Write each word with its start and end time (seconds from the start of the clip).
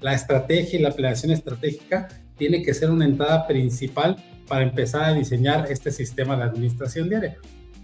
La 0.00 0.14
estrategia 0.14 0.78
y 0.78 0.82
la 0.82 0.92
planeación 0.92 1.32
estratégica 1.32 2.08
tiene 2.38 2.62
que 2.62 2.72
ser 2.72 2.90
una 2.90 3.04
entrada 3.04 3.46
principal 3.46 4.16
para 4.48 4.62
empezar 4.62 5.04
a 5.04 5.12
diseñar 5.12 5.70
este 5.70 5.90
sistema 5.90 6.36
de 6.36 6.44
administración 6.44 7.08
diaria. 7.08 7.36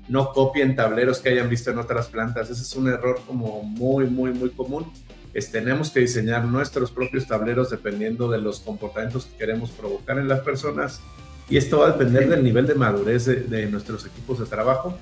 No 0.09 0.33
copien 0.33 0.75
tableros 0.75 1.21
que 1.21 1.29
hayan 1.29 1.51
visto 1.51 1.71
en 1.71 1.79
otras 1.79 2.07
plantas. 2.07 2.49
Ese 2.49 2.63
es 2.63 2.75
un 2.75 2.89
error 2.89 3.21
como 3.27 3.63
muy, 3.63 4.07
muy, 4.07 4.33
muy 4.33 4.51
común. 4.51 4.91
Es, 5.35 5.53
tenemos 5.53 5.91
que 5.91 6.01
diseñar 6.01 6.47
nuestros 6.47 6.91
propios 6.91 7.27
tableros 7.27 7.71
dependiendo 7.71 8.31
de 8.31 8.39
los 8.39 8.61
comportamientos 8.61 9.27
que 9.27 9.37
queremos 9.37 9.71
provocar 9.71 10.19
en 10.19 10.29
las 10.29 10.41
personas. 10.41 11.01
Y 11.51 11.59
esto 11.59 11.81
va 11.81 11.89
a 11.89 11.93
depender 11.93 12.29
del 12.29 12.43
nivel 12.43 12.67
de 12.67 12.75
madurez 12.75 13.27
de, 13.27 13.43
de 13.43 13.67
nuestros 13.67 14.07
equipos 14.07 14.39
de 14.39 14.47
trabajo 14.47 14.97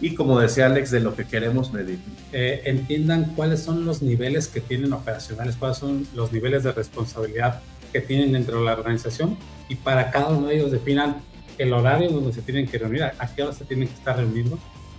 y 0.00 0.14
como 0.14 0.40
decía 0.40 0.66
Alex, 0.66 0.90
de 0.90 1.00
lo 1.00 1.14
que 1.14 1.26
queremos 1.26 1.72
medir. 1.72 1.98
Eh, 2.32 2.62
entiendan 2.64 3.34
cuáles 3.36 3.62
son 3.62 3.84
los 3.84 4.02
niveles 4.02 4.48
que 4.48 4.60
tienen 4.60 4.92
operacionales, 4.92 5.56
cuáles 5.56 5.78
son 5.78 6.06
los 6.14 6.32
niveles 6.32 6.64
de 6.64 6.72
responsabilidad 6.72 7.60
que 7.92 8.00
tienen 8.00 8.32
dentro 8.32 8.58
de 8.60 8.64
la 8.64 8.72
organización 8.72 9.36
y 9.68 9.76
para 9.76 10.10
cada 10.10 10.28
uno 10.28 10.48
de 10.48 10.56
ellos 10.56 10.70
definan 10.72 11.16
el 11.58 11.72
horario 11.72 12.10
donde 12.10 12.32
se 12.32 12.42
tienen 12.42 12.66
que 12.66 12.78
reunir, 12.78 13.04
a 13.04 13.34
qué 13.34 13.42
hora 13.42 13.52
se 13.52 13.64
tienen 13.64 13.88
que 13.88 13.94
estar 13.94 14.16
reuniendo, 14.16 14.58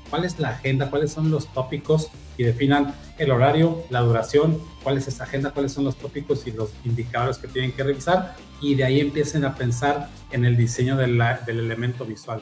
cuál 0.09 0.25
es 0.25 0.37
la 0.39 0.49
agenda, 0.49 0.89
cuáles 0.89 1.11
son 1.11 1.31
los 1.31 1.51
tópicos 1.53 2.09
y 2.37 2.43
definan 2.43 2.93
el 3.17 3.31
horario, 3.31 3.83
la 3.89 4.01
duración, 4.01 4.61
cuál 4.83 4.97
es 4.97 5.07
esa 5.07 5.23
agenda, 5.23 5.51
cuáles 5.51 5.71
son 5.71 5.85
los 5.85 5.95
tópicos 5.95 6.45
y 6.47 6.51
los 6.51 6.69
indicadores 6.85 7.37
que 7.37 7.47
tienen 7.47 7.71
que 7.71 7.83
revisar 7.83 8.35
y 8.61 8.75
de 8.75 8.83
ahí 8.83 8.99
empiecen 8.99 9.43
a 9.43 9.55
pensar 9.55 10.09
en 10.31 10.45
el 10.45 10.55
diseño 10.55 10.97
del 10.97 11.19
elemento 11.47 12.05
visual. 12.05 12.41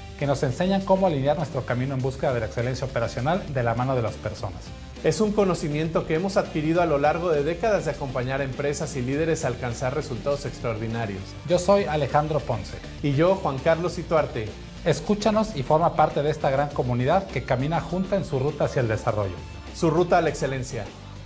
que 0.21 0.27
nos 0.27 0.43
enseñan 0.43 0.85
cómo 0.85 1.07
alinear 1.07 1.35
nuestro 1.35 1.65
camino 1.65 1.95
en 1.95 1.99
búsqueda 1.99 2.31
de 2.31 2.41
la 2.41 2.45
excelencia 2.45 2.85
operacional 2.85 3.41
de 3.55 3.63
la 3.63 3.73
mano 3.73 3.95
de 3.95 4.03
las 4.03 4.13
personas. 4.13 4.61
Es 5.03 5.19
un 5.19 5.31
conocimiento 5.31 6.05
que 6.05 6.13
hemos 6.13 6.37
adquirido 6.37 6.83
a 6.83 6.85
lo 6.85 6.99
largo 6.99 7.31
de 7.31 7.43
décadas 7.43 7.85
de 7.85 7.91
acompañar 7.91 8.39
a 8.39 8.43
empresas 8.43 8.95
y 8.95 9.01
líderes 9.01 9.43
a 9.43 9.47
alcanzar 9.47 9.95
resultados 9.95 10.45
extraordinarios. 10.45 11.23
Yo 11.49 11.57
soy 11.57 11.85
Alejandro 11.85 12.39
Ponce. 12.39 12.77
Y 13.01 13.13
yo, 13.13 13.33
Juan 13.33 13.57
Carlos 13.57 13.97
Ituarte. 13.97 14.47
Escúchanos 14.85 15.55
y 15.55 15.63
forma 15.63 15.95
parte 15.95 16.21
de 16.21 16.29
esta 16.29 16.51
gran 16.51 16.69
comunidad 16.69 17.25
que 17.25 17.41
camina 17.41 17.81
junta 17.81 18.15
en 18.15 18.23
su 18.23 18.37
ruta 18.37 18.65
hacia 18.65 18.83
el 18.83 18.89
desarrollo. 18.89 19.33
Su 19.73 19.89
ruta 19.89 20.19
a 20.19 20.21
la 20.21 20.29
excelencia. 20.29 20.85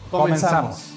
Comenzamos. 0.10 0.94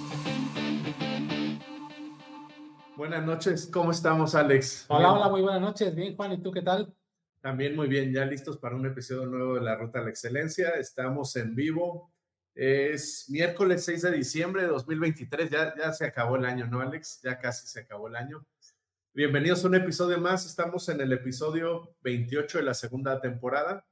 Buenas 2.96 3.24
noches, 3.24 3.68
¿cómo 3.72 3.90
estamos, 3.90 4.36
Alex? 4.36 4.86
Hola, 4.86 5.14
hola, 5.14 5.28
muy 5.30 5.42
buenas 5.42 5.60
noches. 5.60 5.92
Bien, 5.96 6.14
Juan, 6.14 6.30
¿y 6.34 6.38
tú 6.40 6.52
qué 6.52 6.62
tal? 6.62 6.94
También 7.48 7.74
muy 7.74 7.88
bien, 7.88 8.12
ya 8.12 8.26
listos 8.26 8.58
para 8.58 8.76
un 8.76 8.84
episodio 8.84 9.24
nuevo 9.24 9.54
de 9.54 9.62
la 9.62 9.74
Ruta 9.74 10.00
a 10.00 10.02
la 10.02 10.10
Excelencia. 10.10 10.68
Estamos 10.72 11.34
en 11.34 11.54
vivo. 11.54 12.12
Es 12.54 13.24
miércoles 13.30 13.86
6 13.86 14.02
de 14.02 14.10
diciembre 14.10 14.64
de 14.64 14.68
2023. 14.68 15.48
Ya, 15.48 15.74
ya 15.74 15.94
se 15.94 16.04
acabó 16.04 16.36
el 16.36 16.44
año, 16.44 16.66
¿no, 16.66 16.82
Alex? 16.82 17.22
Ya 17.22 17.38
casi 17.38 17.66
se 17.66 17.80
acabó 17.80 18.08
el 18.08 18.16
año. 18.16 18.44
Bienvenidos 19.14 19.64
a 19.64 19.68
un 19.68 19.76
episodio 19.76 20.18
más. 20.18 20.44
Estamos 20.44 20.90
en 20.90 21.00
el 21.00 21.10
episodio 21.10 21.96
28 22.02 22.58
de 22.58 22.64
la 22.64 22.74
segunda 22.74 23.18
temporada 23.18 23.86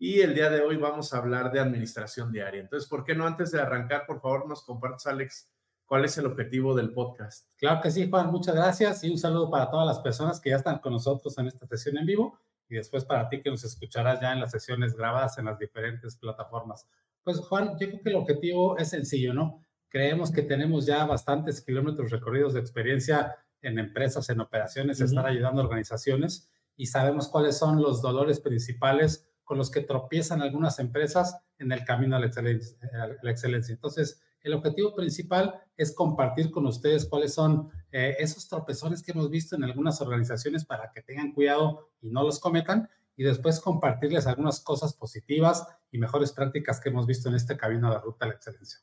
y 0.00 0.22
el 0.22 0.34
día 0.34 0.50
de 0.50 0.62
hoy 0.62 0.76
vamos 0.76 1.14
a 1.14 1.18
hablar 1.18 1.52
de 1.52 1.60
administración 1.60 2.32
diaria. 2.32 2.60
Entonces, 2.60 2.88
¿por 2.88 3.04
qué 3.04 3.14
no 3.14 3.24
antes 3.24 3.52
de 3.52 3.60
arrancar, 3.60 4.04
por 4.04 4.20
favor, 4.20 4.48
nos 4.48 4.64
compartes, 4.64 5.06
Alex, 5.06 5.48
cuál 5.84 6.04
es 6.04 6.18
el 6.18 6.26
objetivo 6.26 6.74
del 6.74 6.92
podcast? 6.92 7.46
Claro 7.56 7.80
que 7.80 7.92
sí, 7.92 8.10
Juan. 8.10 8.32
Muchas 8.32 8.56
gracias 8.56 9.04
y 9.04 9.10
un 9.10 9.18
saludo 9.18 9.48
para 9.48 9.70
todas 9.70 9.86
las 9.86 10.00
personas 10.00 10.40
que 10.40 10.50
ya 10.50 10.56
están 10.56 10.80
con 10.80 10.92
nosotros 10.92 11.38
en 11.38 11.46
esta 11.46 11.68
sesión 11.68 11.98
en 11.98 12.06
vivo 12.06 12.40
y 12.68 12.76
después 12.76 13.04
para 13.04 13.28
ti 13.28 13.42
que 13.42 13.50
nos 13.50 13.64
escucharás 13.64 14.20
ya 14.20 14.32
en 14.32 14.40
las 14.40 14.50
sesiones 14.50 14.94
grabadas 14.94 15.38
en 15.38 15.46
las 15.46 15.58
diferentes 15.58 16.16
plataformas. 16.16 16.88
Pues 17.22 17.40
Juan, 17.40 17.76
yo 17.78 17.88
creo 17.88 18.02
que 18.02 18.10
el 18.10 18.16
objetivo 18.16 18.78
es 18.78 18.90
sencillo, 18.90 19.34
¿no? 19.34 19.62
Creemos 19.88 20.32
que 20.32 20.42
tenemos 20.42 20.86
ya 20.86 21.04
bastantes 21.04 21.60
kilómetros 21.60 22.10
recorridos 22.10 22.54
de 22.54 22.60
experiencia 22.60 23.36
en 23.62 23.78
empresas, 23.78 24.28
en 24.30 24.40
operaciones, 24.40 25.00
estar 25.00 25.26
ayudando 25.26 25.60
a 25.60 25.64
organizaciones 25.64 26.48
y 26.76 26.86
sabemos 26.86 27.28
cuáles 27.28 27.56
son 27.56 27.80
los 27.80 28.02
dolores 28.02 28.40
principales 28.40 29.28
con 29.44 29.58
los 29.58 29.70
que 29.70 29.80
tropiezan 29.80 30.42
algunas 30.42 30.78
empresas 30.78 31.38
en 31.58 31.72
el 31.72 31.84
camino 31.84 32.16
a 32.16 32.20
la 32.20 32.26
excelencia. 32.26 32.76
A 32.92 33.06
la 33.22 33.30
excelencia. 33.30 33.72
Entonces, 33.72 34.20
el 34.46 34.54
objetivo 34.54 34.94
principal 34.94 35.60
es 35.76 35.92
compartir 35.92 36.52
con 36.52 36.66
ustedes 36.66 37.04
cuáles 37.06 37.34
son 37.34 37.68
eh, 37.90 38.14
esos 38.20 38.48
tropezones 38.48 39.02
que 39.02 39.10
hemos 39.10 39.28
visto 39.28 39.56
en 39.56 39.64
algunas 39.64 40.00
organizaciones 40.00 40.64
para 40.64 40.92
que 40.92 41.02
tengan 41.02 41.32
cuidado 41.32 41.90
y 42.00 42.10
no 42.10 42.22
los 42.22 42.38
cometan 42.38 42.88
y 43.16 43.24
después 43.24 43.58
compartirles 43.58 44.28
algunas 44.28 44.60
cosas 44.60 44.94
positivas 44.94 45.66
y 45.90 45.98
mejores 45.98 46.32
prácticas 46.32 46.80
que 46.80 46.90
hemos 46.90 47.06
visto 47.06 47.28
en 47.28 47.34
este 47.34 47.56
camino 47.56 47.88
a 47.88 47.94
la 47.94 48.00
ruta 48.00 48.24
a 48.24 48.28
la 48.28 48.34
excelencia. 48.34 48.78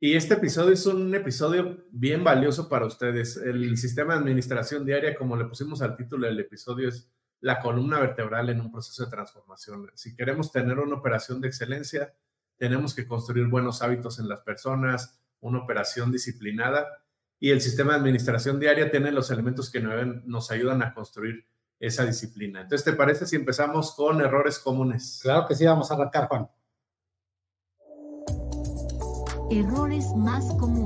Y 0.00 0.16
este 0.16 0.34
episodio 0.34 0.72
es 0.72 0.84
un 0.84 1.14
episodio 1.14 1.84
bien 1.92 2.24
valioso 2.24 2.68
para 2.68 2.86
ustedes. 2.86 3.36
El 3.36 3.76
sistema 3.76 4.14
de 4.14 4.18
administración 4.18 4.84
diaria, 4.84 5.14
como 5.14 5.36
le 5.36 5.44
pusimos 5.44 5.80
al 5.80 5.96
título 5.96 6.26
del 6.26 6.40
episodio, 6.40 6.88
es 6.88 7.08
la 7.40 7.60
columna 7.60 8.00
vertebral 8.00 8.48
en 8.48 8.60
un 8.60 8.72
proceso 8.72 9.04
de 9.04 9.10
transformación. 9.12 9.92
Si 9.94 10.16
queremos 10.16 10.50
tener 10.50 10.80
una 10.80 10.96
operación 10.96 11.40
de 11.40 11.46
excelencia, 11.46 12.12
tenemos 12.56 12.94
que 12.94 13.06
construir 13.06 13.46
buenos 13.48 13.82
hábitos 13.82 14.18
en 14.18 14.28
las 14.28 14.40
personas, 14.40 15.20
una 15.40 15.58
operación 15.58 16.12
disciplinada 16.12 16.86
y 17.40 17.50
el 17.50 17.60
sistema 17.60 17.92
de 17.92 17.98
administración 17.98 18.60
diaria 18.60 18.90
tiene 18.90 19.10
los 19.10 19.30
elementos 19.30 19.70
que 19.70 19.80
nos 19.80 20.50
ayudan 20.50 20.82
a 20.82 20.94
construir 20.94 21.44
esa 21.80 22.04
disciplina. 22.04 22.60
Entonces, 22.60 22.84
¿te 22.84 22.92
parece 22.92 23.26
si 23.26 23.34
empezamos 23.34 23.96
con 23.96 24.20
errores 24.20 24.60
comunes? 24.60 25.18
Claro 25.20 25.48
que 25.48 25.56
sí, 25.56 25.66
vamos 25.66 25.90
a 25.90 25.94
arrancar, 25.94 26.28
Juan. 26.28 26.48
Errores 29.50 30.06
más 30.14 30.44
comunes. 30.54 30.81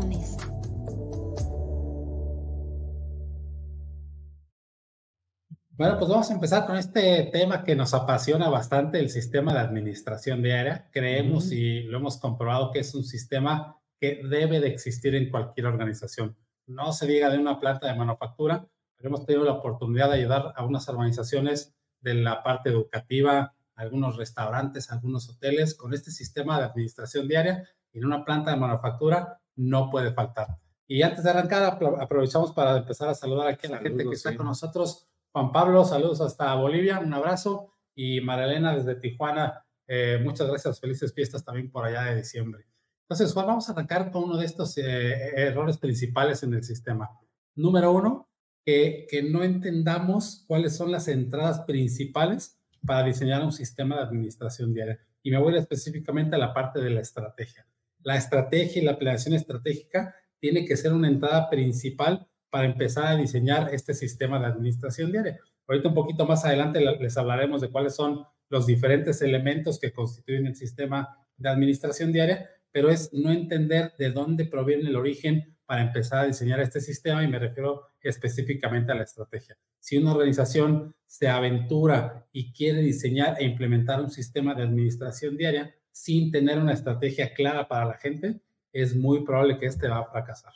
Bueno, 5.79 5.99
pues 5.99 6.11
vamos 6.11 6.31
a 6.31 6.33
empezar 6.33 6.65
con 6.65 6.77
este 6.77 7.25
tema 7.31 7.63
que 7.63 7.77
nos 7.77 7.93
apasiona 7.93 8.49
bastante, 8.49 8.99
el 8.99 9.11
sistema 9.11 9.53
de 9.53 9.59
administración 9.59 10.43
diaria. 10.43 10.89
Creemos 10.91 11.53
y 11.53 11.83
lo 11.83 11.99
hemos 11.99 12.17
comprobado 12.17 12.71
que 12.71 12.79
es 12.79 12.95
un 12.95 13.05
sistema 13.05 13.79
que 14.01 14.23
debe 14.27 14.59
de 14.61 14.69
existir 14.69 15.15
en 15.15 15.29
cualquier 15.29 15.67
organización. 15.67 16.35
No 16.67 16.95
se 16.95 17.07
diga 17.07 17.29
de 17.29 17.37
una 17.37 17.61
planta 17.61 17.89
de 17.89 17.95
manufactura, 17.95 18.67
pero 18.97 19.11
hemos 19.11 19.27
tenido 19.27 19.45
la 19.45 19.53
oportunidad 19.53 20.09
de 20.09 20.17
ayudar 20.17 20.55
a 20.57 20.65
unas 20.65 20.89
organizaciones 20.89 21.77
de 22.01 22.15
la 22.15 22.43
parte 22.43 22.71
educativa, 22.71 23.55
algunos 23.75 24.17
restaurantes, 24.17 24.91
algunos 24.91 25.29
hoteles, 25.29 25.75
con 25.75 25.93
este 25.93 26.11
sistema 26.11 26.59
de 26.59 26.65
administración 26.65 27.29
diaria 27.29 27.69
en 27.93 28.07
una 28.07 28.25
planta 28.25 28.51
de 28.51 28.57
manufactura 28.57 29.43
no 29.57 29.91
puede 29.91 30.15
faltar. 30.15 30.57
Y 30.89 31.03
antes 31.03 31.23
de 31.23 31.31
arrancar, 31.31 31.79
aprovechamos 32.01 32.53
para 32.53 32.79
empezar 32.79 33.11
a 33.11 33.15
saludar 33.15 33.49
aquí 33.49 33.67
a 33.67 33.71
la 33.73 33.79
gente 33.79 34.05
que 34.05 34.15
está 34.15 34.35
con 34.35 34.47
nosotros 34.47 35.07
Juan 35.37 35.53
Pablo, 35.53 35.85
saludos 35.85 36.23
hasta 36.23 36.55
Bolivia, 36.55 36.99
un 36.99 37.13
abrazo. 37.13 37.75
Y 37.95 38.23
Marilena 38.23 38.75
desde 38.75 38.95
Tijuana, 38.95 39.67
eh, 39.87 40.19
muchas 40.25 40.49
gracias, 40.49 40.81
felices 40.81 41.13
fiestas 41.13 41.45
también 41.45 41.71
por 41.71 41.85
allá 41.85 42.05
de 42.05 42.17
diciembre. 42.17 42.65
Entonces, 43.03 43.35
Juan, 43.35 43.49
vamos 43.49 43.69
a 43.69 43.73
arrancar 43.73 44.11
con 44.11 44.25
uno 44.25 44.39
de 44.39 44.47
estos 44.47 44.79
eh, 44.79 45.35
errores 45.37 45.77
principales 45.77 46.43
en 46.43 46.55
el 46.55 46.65
sistema. 46.65 47.11
Número 47.55 47.93
uno, 47.93 48.31
que 48.65 49.29
no 49.31 49.45
entendamos 49.45 50.43
cuáles 50.49 50.75
son 50.75 50.91
las 50.91 51.07
entradas 51.07 51.61
principales 51.67 52.59
para 52.87 53.03
diseñar 53.03 53.45
un 53.45 53.53
sistema 53.53 53.97
de 53.97 54.05
administración 54.05 54.73
diaria. 54.73 54.99
Y 55.23 55.31
me 55.31 55.39
voy 55.39 55.55
específicamente 55.59 56.37
a 56.37 56.39
la 56.39 56.55
parte 56.55 56.81
de 56.81 56.89
la 56.89 57.03
estrategia. 57.03 57.67
La 58.01 58.17
estrategia 58.17 58.81
y 58.81 58.87
la 58.87 58.99
planeación 58.99 59.35
estratégica 59.35 60.15
tiene 60.41 60.65
que 60.65 60.79
ser 60.79 60.95
una 60.95 61.09
entrada 61.09 61.51
principal 61.51 62.27
para 62.51 62.67
empezar 62.67 63.07
a 63.07 63.17
diseñar 63.17 63.71
este 63.73 63.95
sistema 63.95 64.39
de 64.39 64.47
administración 64.47 65.13
diaria. 65.13 65.39
Ahorita 65.67 65.89
un 65.89 65.95
poquito 65.95 66.27
más 66.27 66.45
adelante 66.45 66.81
les 66.81 67.17
hablaremos 67.17 67.61
de 67.61 67.71
cuáles 67.71 67.95
son 67.95 68.25
los 68.49 68.67
diferentes 68.67 69.21
elementos 69.23 69.79
que 69.81 69.93
constituyen 69.93 70.47
el 70.47 70.57
sistema 70.57 71.19
de 71.37 71.49
administración 71.49 72.13
diaria, 72.13 72.49
pero 72.71 72.91
es 72.91 73.13
no 73.13 73.31
entender 73.33 73.93
de 73.99 74.11
dónde 74.11 74.45
proviene 74.45 74.89
el 74.89 74.97
origen 74.97 75.57
para 75.67 75.83
empezar 75.83 76.21
a 76.21 76.27
diseñar 76.27 76.61
este 76.61 76.81
sistema 76.81 77.25
y 77.25 77.29
me 77.29 77.39
refiero 77.39 77.83
específicamente 78.01 78.93
a 78.93 78.95
la 78.95 79.03
estrategia. 79.03 79.59
Si 79.81 79.97
una 79.97 80.13
organización 80.13 80.95
se 81.07 81.29
aventura 81.29 82.27
y 82.33 82.53
quiere 82.53 82.81
diseñar 82.81 83.37
e 83.41 83.45
implementar 83.45 84.01
un 84.01 84.11
sistema 84.11 84.55
de 84.55 84.63
administración 84.63 85.37
diaria 85.37 85.75
sin 85.91 86.31
tener 86.31 86.59
una 86.59 86.73
estrategia 86.73 87.35
clara 87.35 87.67
para 87.69 87.87
la 87.87 87.99
gente, 87.99 88.41
es 88.73 88.95
muy 88.95 89.25
probable 89.25 89.59
que 89.59 89.67
este 89.67 89.89
va 89.89 90.01
a 90.01 90.11
fracasar. 90.11 90.53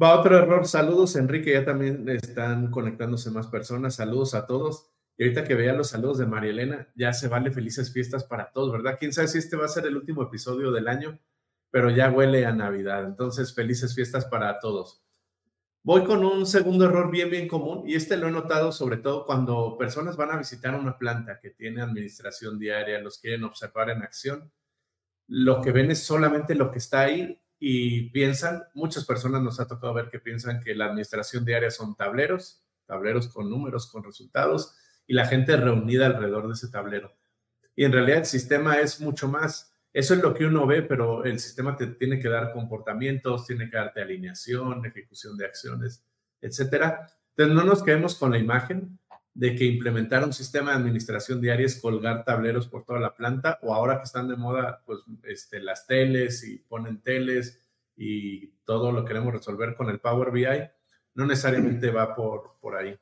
Va 0.00 0.18
otro 0.18 0.38
error. 0.38 0.66
Saludos, 0.66 1.16
Enrique. 1.16 1.52
Ya 1.52 1.64
también 1.64 2.08
están 2.08 2.70
conectándose 2.70 3.30
más 3.30 3.48
personas. 3.48 3.96
Saludos 3.96 4.34
a 4.34 4.46
todos. 4.46 4.90
Y 5.16 5.24
ahorita 5.24 5.42
que 5.42 5.56
vean 5.56 5.76
los 5.76 5.88
saludos 5.88 6.18
de 6.18 6.26
María 6.26 6.50
Elena, 6.50 6.88
ya 6.94 7.12
se 7.12 7.26
vale 7.26 7.50
felices 7.50 7.92
fiestas 7.92 8.22
para 8.22 8.52
todos, 8.52 8.70
¿verdad? 8.70 8.96
Quién 9.00 9.12
sabe 9.12 9.26
si 9.26 9.38
este 9.38 9.56
va 9.56 9.64
a 9.64 9.68
ser 9.68 9.84
el 9.86 9.96
último 9.96 10.22
episodio 10.22 10.70
del 10.70 10.86
año, 10.86 11.18
pero 11.72 11.90
ya 11.90 12.08
huele 12.08 12.46
a 12.46 12.52
Navidad. 12.52 13.04
Entonces, 13.04 13.52
felices 13.52 13.96
fiestas 13.96 14.26
para 14.26 14.60
todos. 14.60 15.02
Voy 15.82 16.04
con 16.04 16.24
un 16.24 16.46
segundo 16.46 16.84
error 16.84 17.10
bien, 17.10 17.30
bien 17.30 17.48
común, 17.48 17.82
y 17.84 17.96
este 17.96 18.16
lo 18.16 18.28
he 18.28 18.30
notado 18.30 18.70
sobre 18.70 18.98
todo 18.98 19.26
cuando 19.26 19.76
personas 19.76 20.16
van 20.16 20.30
a 20.30 20.36
visitar 20.36 20.74
una 20.76 20.96
planta 20.96 21.40
que 21.40 21.50
tiene 21.50 21.82
administración 21.82 22.58
diaria, 22.58 23.00
los 23.00 23.18
quieren 23.18 23.42
observar 23.42 23.90
en 23.90 24.02
acción. 24.02 24.52
Lo 25.26 25.60
que 25.60 25.72
ven 25.72 25.90
es 25.90 26.00
solamente 26.04 26.54
lo 26.54 26.70
que 26.70 26.78
está 26.78 27.00
ahí 27.00 27.40
y 27.58 28.10
piensan, 28.10 28.62
muchas 28.74 29.04
personas 29.04 29.42
nos 29.42 29.58
ha 29.60 29.66
tocado 29.66 29.94
ver 29.94 30.10
que 30.10 30.20
piensan 30.20 30.60
que 30.60 30.74
la 30.74 30.86
administración 30.86 31.44
diaria 31.44 31.70
son 31.70 31.96
tableros, 31.96 32.62
tableros 32.86 33.28
con 33.28 33.50
números, 33.50 33.90
con 33.90 34.04
resultados, 34.04 34.74
y 35.06 35.14
la 35.14 35.26
gente 35.26 35.56
reunida 35.56 36.06
alrededor 36.06 36.46
de 36.46 36.54
ese 36.54 36.68
tablero. 36.68 37.12
Y 37.74 37.84
en 37.84 37.92
realidad 37.92 38.18
el 38.18 38.26
sistema 38.26 38.78
es 38.78 39.00
mucho 39.00 39.28
más. 39.28 39.72
Eso 39.92 40.14
es 40.14 40.20
lo 40.20 40.34
que 40.34 40.44
uno 40.44 40.66
ve, 40.66 40.82
pero 40.82 41.24
el 41.24 41.38
sistema 41.38 41.76
te 41.76 41.86
tiene 41.86 42.20
que 42.20 42.28
dar 42.28 42.52
comportamientos, 42.52 43.46
tiene 43.46 43.70
que 43.70 43.76
darte 43.76 44.02
alineación, 44.02 44.84
ejecución 44.84 45.36
de 45.36 45.46
acciones, 45.46 46.04
etcétera. 46.40 47.06
Entonces 47.30 47.54
no 47.54 47.64
nos 47.64 47.82
quedemos 47.82 48.16
con 48.16 48.32
la 48.32 48.38
imagen 48.38 48.98
de 49.38 49.54
que 49.54 49.64
implementar 49.64 50.24
un 50.24 50.32
sistema 50.32 50.72
de 50.72 50.78
administración 50.78 51.40
diaria 51.40 51.64
es 51.64 51.80
colgar 51.80 52.24
tableros 52.24 52.66
por 52.66 52.84
toda 52.84 52.98
la 52.98 53.14
planta 53.14 53.60
o 53.62 53.72
ahora 53.72 53.98
que 53.98 54.02
están 54.02 54.26
de 54.26 54.34
moda, 54.34 54.82
pues 54.84 54.98
este, 55.28 55.60
las 55.60 55.86
teles 55.86 56.42
y 56.42 56.58
ponen 56.58 57.00
teles 57.02 57.60
y 57.96 58.48
todo 58.64 58.90
lo 58.90 59.04
queremos 59.04 59.32
resolver 59.32 59.76
con 59.76 59.90
el 59.90 60.00
Power 60.00 60.32
BI, 60.32 60.44
no 61.14 61.24
necesariamente 61.24 61.92
va 61.92 62.16
por, 62.16 62.58
por 62.60 62.74
ahí. 62.74 62.98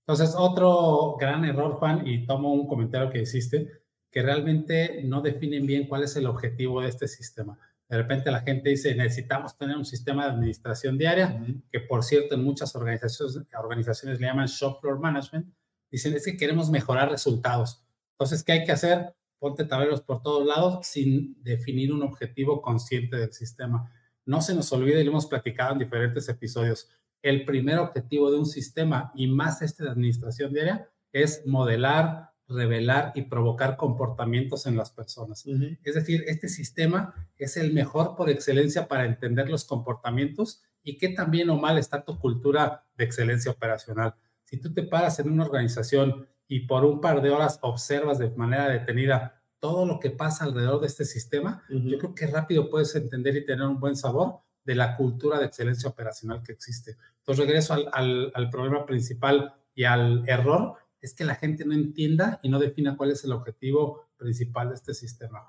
Entonces, 0.00 0.34
otro 0.36 1.16
gran 1.16 1.44
error, 1.44 1.74
Juan, 1.74 2.08
y 2.08 2.26
tomo 2.26 2.52
un 2.52 2.66
comentario 2.66 3.10
que 3.10 3.22
hiciste, 3.22 3.70
que 4.10 4.22
realmente 4.22 5.02
no 5.04 5.22
definen 5.22 5.64
bien 5.64 5.86
cuál 5.86 6.02
es 6.02 6.16
el 6.16 6.26
objetivo 6.26 6.80
de 6.80 6.88
este 6.88 7.06
sistema. 7.06 7.56
De 7.90 7.96
repente 7.96 8.30
la 8.30 8.40
gente 8.42 8.70
dice, 8.70 8.94
necesitamos 8.94 9.58
tener 9.58 9.76
un 9.76 9.84
sistema 9.84 10.24
de 10.24 10.30
administración 10.30 10.96
diaria, 10.96 11.44
que 11.72 11.80
por 11.80 12.04
cierto 12.04 12.36
en 12.36 12.44
muchas 12.44 12.76
organizaciones, 12.76 13.36
organizaciones 13.58 14.20
le 14.20 14.28
llaman 14.28 14.46
shop 14.46 14.80
floor 14.80 15.00
management. 15.00 15.52
Dicen, 15.90 16.14
es 16.14 16.24
que 16.24 16.36
queremos 16.36 16.70
mejorar 16.70 17.10
resultados. 17.10 17.84
Entonces, 18.12 18.44
¿qué 18.44 18.52
hay 18.52 18.64
que 18.64 18.70
hacer? 18.70 19.16
Ponte 19.40 19.64
tableros 19.64 20.02
por 20.02 20.22
todos 20.22 20.46
lados 20.46 20.86
sin 20.86 21.42
definir 21.42 21.92
un 21.92 22.04
objetivo 22.04 22.62
consciente 22.62 23.16
del 23.16 23.32
sistema. 23.32 23.92
No 24.24 24.40
se 24.40 24.54
nos 24.54 24.72
olvide, 24.72 25.00
y 25.00 25.04
lo 25.04 25.10
hemos 25.10 25.26
platicado 25.26 25.72
en 25.72 25.80
diferentes 25.80 26.28
episodios, 26.28 26.88
el 27.22 27.44
primer 27.44 27.80
objetivo 27.80 28.30
de 28.30 28.38
un 28.38 28.46
sistema 28.46 29.10
y 29.16 29.26
más 29.26 29.62
este 29.62 29.82
de 29.82 29.90
administración 29.90 30.52
diaria 30.52 30.88
es 31.12 31.44
modelar, 31.44 32.29
revelar 32.50 33.12
y 33.14 33.22
provocar 33.22 33.76
comportamientos 33.76 34.66
en 34.66 34.76
las 34.76 34.90
personas. 34.90 35.46
Es 35.84 35.94
decir, 35.94 36.24
este 36.26 36.48
sistema 36.48 37.14
es 37.38 37.56
el 37.56 37.72
mejor 37.72 38.16
por 38.16 38.28
excelencia 38.28 38.88
para 38.88 39.04
entender 39.04 39.48
los 39.48 39.64
comportamientos 39.64 40.62
y 40.82 40.98
qué 40.98 41.10
tan 41.10 41.30
bien 41.30 41.50
o 41.50 41.56
mal 41.56 41.78
está 41.78 42.04
tu 42.04 42.18
cultura 42.18 42.84
de 42.96 43.04
excelencia 43.04 43.50
operacional. 43.50 44.14
Si 44.44 44.60
tú 44.60 44.72
te 44.72 44.82
paras 44.82 45.18
en 45.20 45.30
una 45.30 45.44
organización 45.44 46.26
y 46.48 46.66
por 46.66 46.84
un 46.84 47.00
par 47.00 47.22
de 47.22 47.30
horas 47.30 47.58
observas 47.62 48.18
de 48.18 48.30
manera 48.30 48.68
detenida 48.68 49.40
todo 49.60 49.86
lo 49.86 50.00
que 50.00 50.10
pasa 50.10 50.44
alrededor 50.44 50.80
de 50.80 50.88
este 50.88 51.04
sistema, 51.04 51.62
yo 51.68 51.98
creo 51.98 52.14
que 52.14 52.26
rápido 52.26 52.70
puedes 52.70 52.94
entender 52.96 53.36
y 53.36 53.44
tener 53.44 53.66
un 53.66 53.78
buen 53.78 53.94
sabor 53.94 54.40
de 54.64 54.74
la 54.74 54.96
cultura 54.96 55.38
de 55.38 55.46
excelencia 55.46 55.88
operacional 55.88 56.42
que 56.42 56.52
existe. 56.52 56.96
Entonces, 57.18 57.44
regreso 57.44 57.74
al, 57.74 58.32
al, 58.34 58.50
problema 58.50 58.86
principal 58.86 59.54
y 59.74 59.84
al 59.84 60.24
error, 60.26 60.74
es 61.00 61.14
que 61.14 61.24
la 61.24 61.34
gente 61.34 61.64
no 61.64 61.74
entienda 61.74 62.40
y 62.42 62.48
no 62.48 62.58
defina 62.58 62.96
cuál 62.96 63.10
es 63.10 63.24
el 63.24 63.32
objetivo 63.32 64.10
principal 64.16 64.68
de 64.68 64.74
este 64.74 64.94
sistema. 64.94 65.40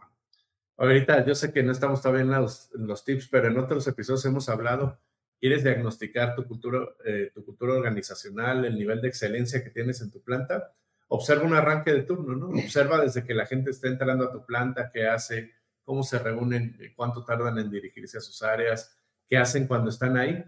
Ahorita 0.78 1.26
yo 1.26 1.36
sé 1.36 1.54
que 1.54 1.62
no 1.62 1.72
estamos 1.72 2.02
todavía 2.02 2.24
en 2.24 2.32
los, 2.32 2.72
en 2.74 2.88
los 2.88 3.04
tips, 3.04 3.28
pero 3.28 3.48
en 3.48 3.58
otros 3.58 3.86
episodios 3.88 4.26
hemos 4.26 4.50
hablado, 4.50 5.00
quieres 5.40 5.64
diagnosticar 5.64 6.36
tu 6.36 6.48
cultura, 6.48 6.88
eh, 7.06 7.32
tu 7.34 7.46
cultura 7.46 7.74
organizacional, 7.74 8.66
el 8.66 8.78
nivel 8.78 9.02
de 9.02 9.10
excelencia 9.10 9.64
que 9.64 9.70
tienes 9.70 10.02
en 10.02 10.12
tu 10.12 10.22
planta, 10.24 10.74
observa 11.10 11.44
un 11.44 11.54
arranque 11.54 11.92
de 11.92 12.04
turno, 12.04 12.36
¿no? 12.36 12.48
Observa 12.48 13.02
desde 13.02 13.26
que 13.26 13.34
la 13.34 13.46
gente 13.46 13.72
está 13.72 13.90
entrando 13.90 14.26
a 14.26 14.32
tu 14.32 14.46
planta, 14.46 14.90
qué 14.92 15.08
hace, 15.08 15.52
cómo 15.84 16.04
se 16.04 16.18
reúnen, 16.20 16.78
cuánto 16.96 17.26
tardan 17.26 17.58
en 17.60 17.70
dirigirse 17.70 18.18
a 18.18 18.22
sus 18.22 18.42
áreas, 18.42 18.98
qué 19.28 19.38
hacen 19.38 19.68
cuando 19.68 19.90
están 19.90 20.16
ahí. 20.16 20.44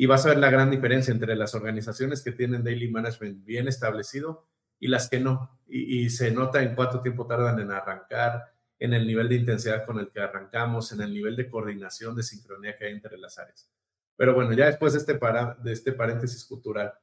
Y 0.00 0.06
vas 0.06 0.24
a 0.24 0.30
ver 0.30 0.38
la 0.38 0.48
gran 0.48 0.70
diferencia 0.70 1.12
entre 1.12 1.36
las 1.36 1.54
organizaciones 1.54 2.22
que 2.22 2.32
tienen 2.32 2.64
daily 2.64 2.90
management 2.90 3.44
bien 3.44 3.68
establecido 3.68 4.46
y 4.78 4.88
las 4.88 5.10
que 5.10 5.20
no. 5.20 5.60
Y, 5.68 6.08
se 6.08 6.30
nota 6.30 6.62
en 6.62 6.74
cuánto 6.74 7.02
tiempo 7.02 7.26
tardan 7.26 7.60
en 7.60 7.70
arrancar, 7.70 8.50
en 8.78 8.94
el 8.94 9.06
nivel 9.06 9.28
de 9.28 9.34
intensidad 9.34 9.84
con 9.84 9.98
el 9.98 10.10
que 10.10 10.20
arrancamos, 10.20 10.90
en 10.92 11.02
el 11.02 11.12
nivel 11.12 11.36
de 11.36 11.50
coordinación, 11.50 12.16
de 12.16 12.22
sincronía 12.22 12.78
que 12.78 12.86
hay 12.86 12.92
entre 12.92 13.18
las 13.18 13.38
áreas. 13.38 13.68
Pero 14.16 14.32
bueno, 14.32 14.54
ya 14.54 14.68
después 14.68 14.94
de 14.94 15.00
este, 15.00 15.16
para, 15.16 15.52
de 15.62 15.72
este 15.72 15.92
paréntesis 15.92 16.46
cultural, 16.46 16.94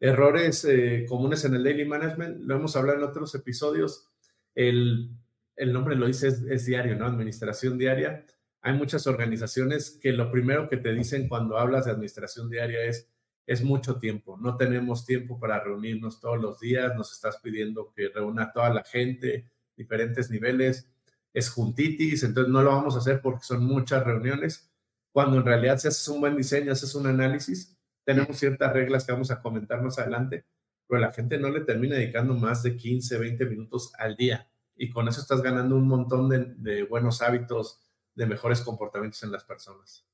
errores 0.00 0.64
eh, 0.64 1.04
comunes 1.06 1.44
en 1.44 1.56
el 1.56 1.62
daily 1.62 1.84
management, 1.84 2.40
lo 2.40 2.56
hemos 2.56 2.74
hablado 2.74 2.96
en 2.96 3.04
otros 3.04 3.34
episodios. 3.34 4.08
El, 4.54 5.10
el 5.56 5.74
nombre 5.74 5.94
lo 5.94 6.06
dice, 6.06 6.28
es, 6.28 6.40
es 6.48 6.64
diario, 6.64 6.96
¿no? 6.96 7.04
Administración 7.04 7.76
diaria 7.76 8.24
hay 8.66 8.74
muchas 8.74 9.06
organizaciones 9.06 9.96
que 10.02 10.10
lo 10.10 10.28
primero 10.32 10.68
que 10.68 10.76
te 10.76 10.92
dicen 10.92 11.28
cuando 11.28 11.56
hablas 11.56 11.84
de 11.84 11.92
administración 11.92 12.50
diaria 12.50 12.82
es, 12.82 13.08
es 13.46 13.62
mucho 13.62 14.00
tiempo, 14.00 14.36
no 14.38 14.56
tenemos 14.56 15.06
tiempo 15.06 15.38
para 15.38 15.62
reunirnos 15.62 16.18
todos 16.18 16.40
los 16.40 16.58
días, 16.58 16.96
nos 16.96 17.12
estás 17.12 17.36
pidiendo 17.36 17.92
que 17.94 18.08
reúna 18.08 18.42
a 18.42 18.52
toda 18.52 18.70
la 18.70 18.82
gente, 18.82 19.48
diferentes 19.76 20.32
niveles, 20.32 20.90
es 21.32 21.48
juntitis, 21.48 22.24
entonces 22.24 22.52
no 22.52 22.60
lo 22.60 22.70
vamos 22.70 22.96
a 22.96 22.98
hacer 22.98 23.20
porque 23.22 23.44
son 23.44 23.64
muchas 23.64 24.02
reuniones, 24.02 24.68
cuando 25.12 25.36
en 25.36 25.44
realidad 25.44 25.78
si 25.78 25.86
haces 25.86 26.08
un 26.08 26.20
buen 26.20 26.36
diseño, 26.36 26.72
haces 26.72 26.92
un 26.96 27.06
análisis, 27.06 27.78
tenemos 28.02 28.36
ciertas 28.36 28.72
reglas 28.72 29.06
que 29.06 29.12
vamos 29.12 29.30
a 29.30 29.40
comentar 29.40 29.80
más 29.80 29.96
adelante, 30.00 30.44
pero 30.88 31.00
la 31.00 31.12
gente 31.12 31.38
no 31.38 31.50
le 31.50 31.60
termina 31.60 31.94
dedicando 31.94 32.34
más 32.34 32.64
de 32.64 32.76
15, 32.76 33.16
20 33.16 33.46
minutos 33.46 33.92
al 33.96 34.16
día 34.16 34.50
y 34.74 34.90
con 34.90 35.06
eso 35.06 35.20
estás 35.20 35.40
ganando 35.40 35.76
un 35.76 35.86
montón 35.86 36.28
de, 36.28 36.52
de 36.56 36.82
buenos 36.82 37.22
hábitos, 37.22 37.85
de 38.16 38.26
mejores 38.26 38.60
comportamientos 38.62 39.22
en 39.22 39.30
las 39.30 39.44
personas. 39.44 40.04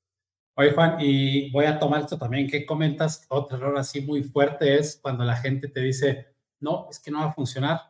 Oye, 0.55 0.71
Juan, 0.71 0.97
y 0.99 1.49
voy 1.49 1.65
a 1.65 1.79
tomar 1.79 2.01
esto 2.01 2.17
también 2.19 2.47
¿Qué 2.47 2.63
comentas. 2.63 3.25
Otro 3.29 3.57
error 3.57 3.75
así 3.77 4.01
muy 4.01 4.21
fuerte 4.21 4.77
es 4.77 4.99
cuando 5.01 5.23
la 5.23 5.35
gente 5.35 5.67
te 5.67 5.79
dice, 5.79 6.35
no, 6.59 6.87
es 6.91 6.99
que 6.99 7.09
no 7.09 7.21
va 7.21 7.25
a 7.27 7.33
funcionar, 7.33 7.81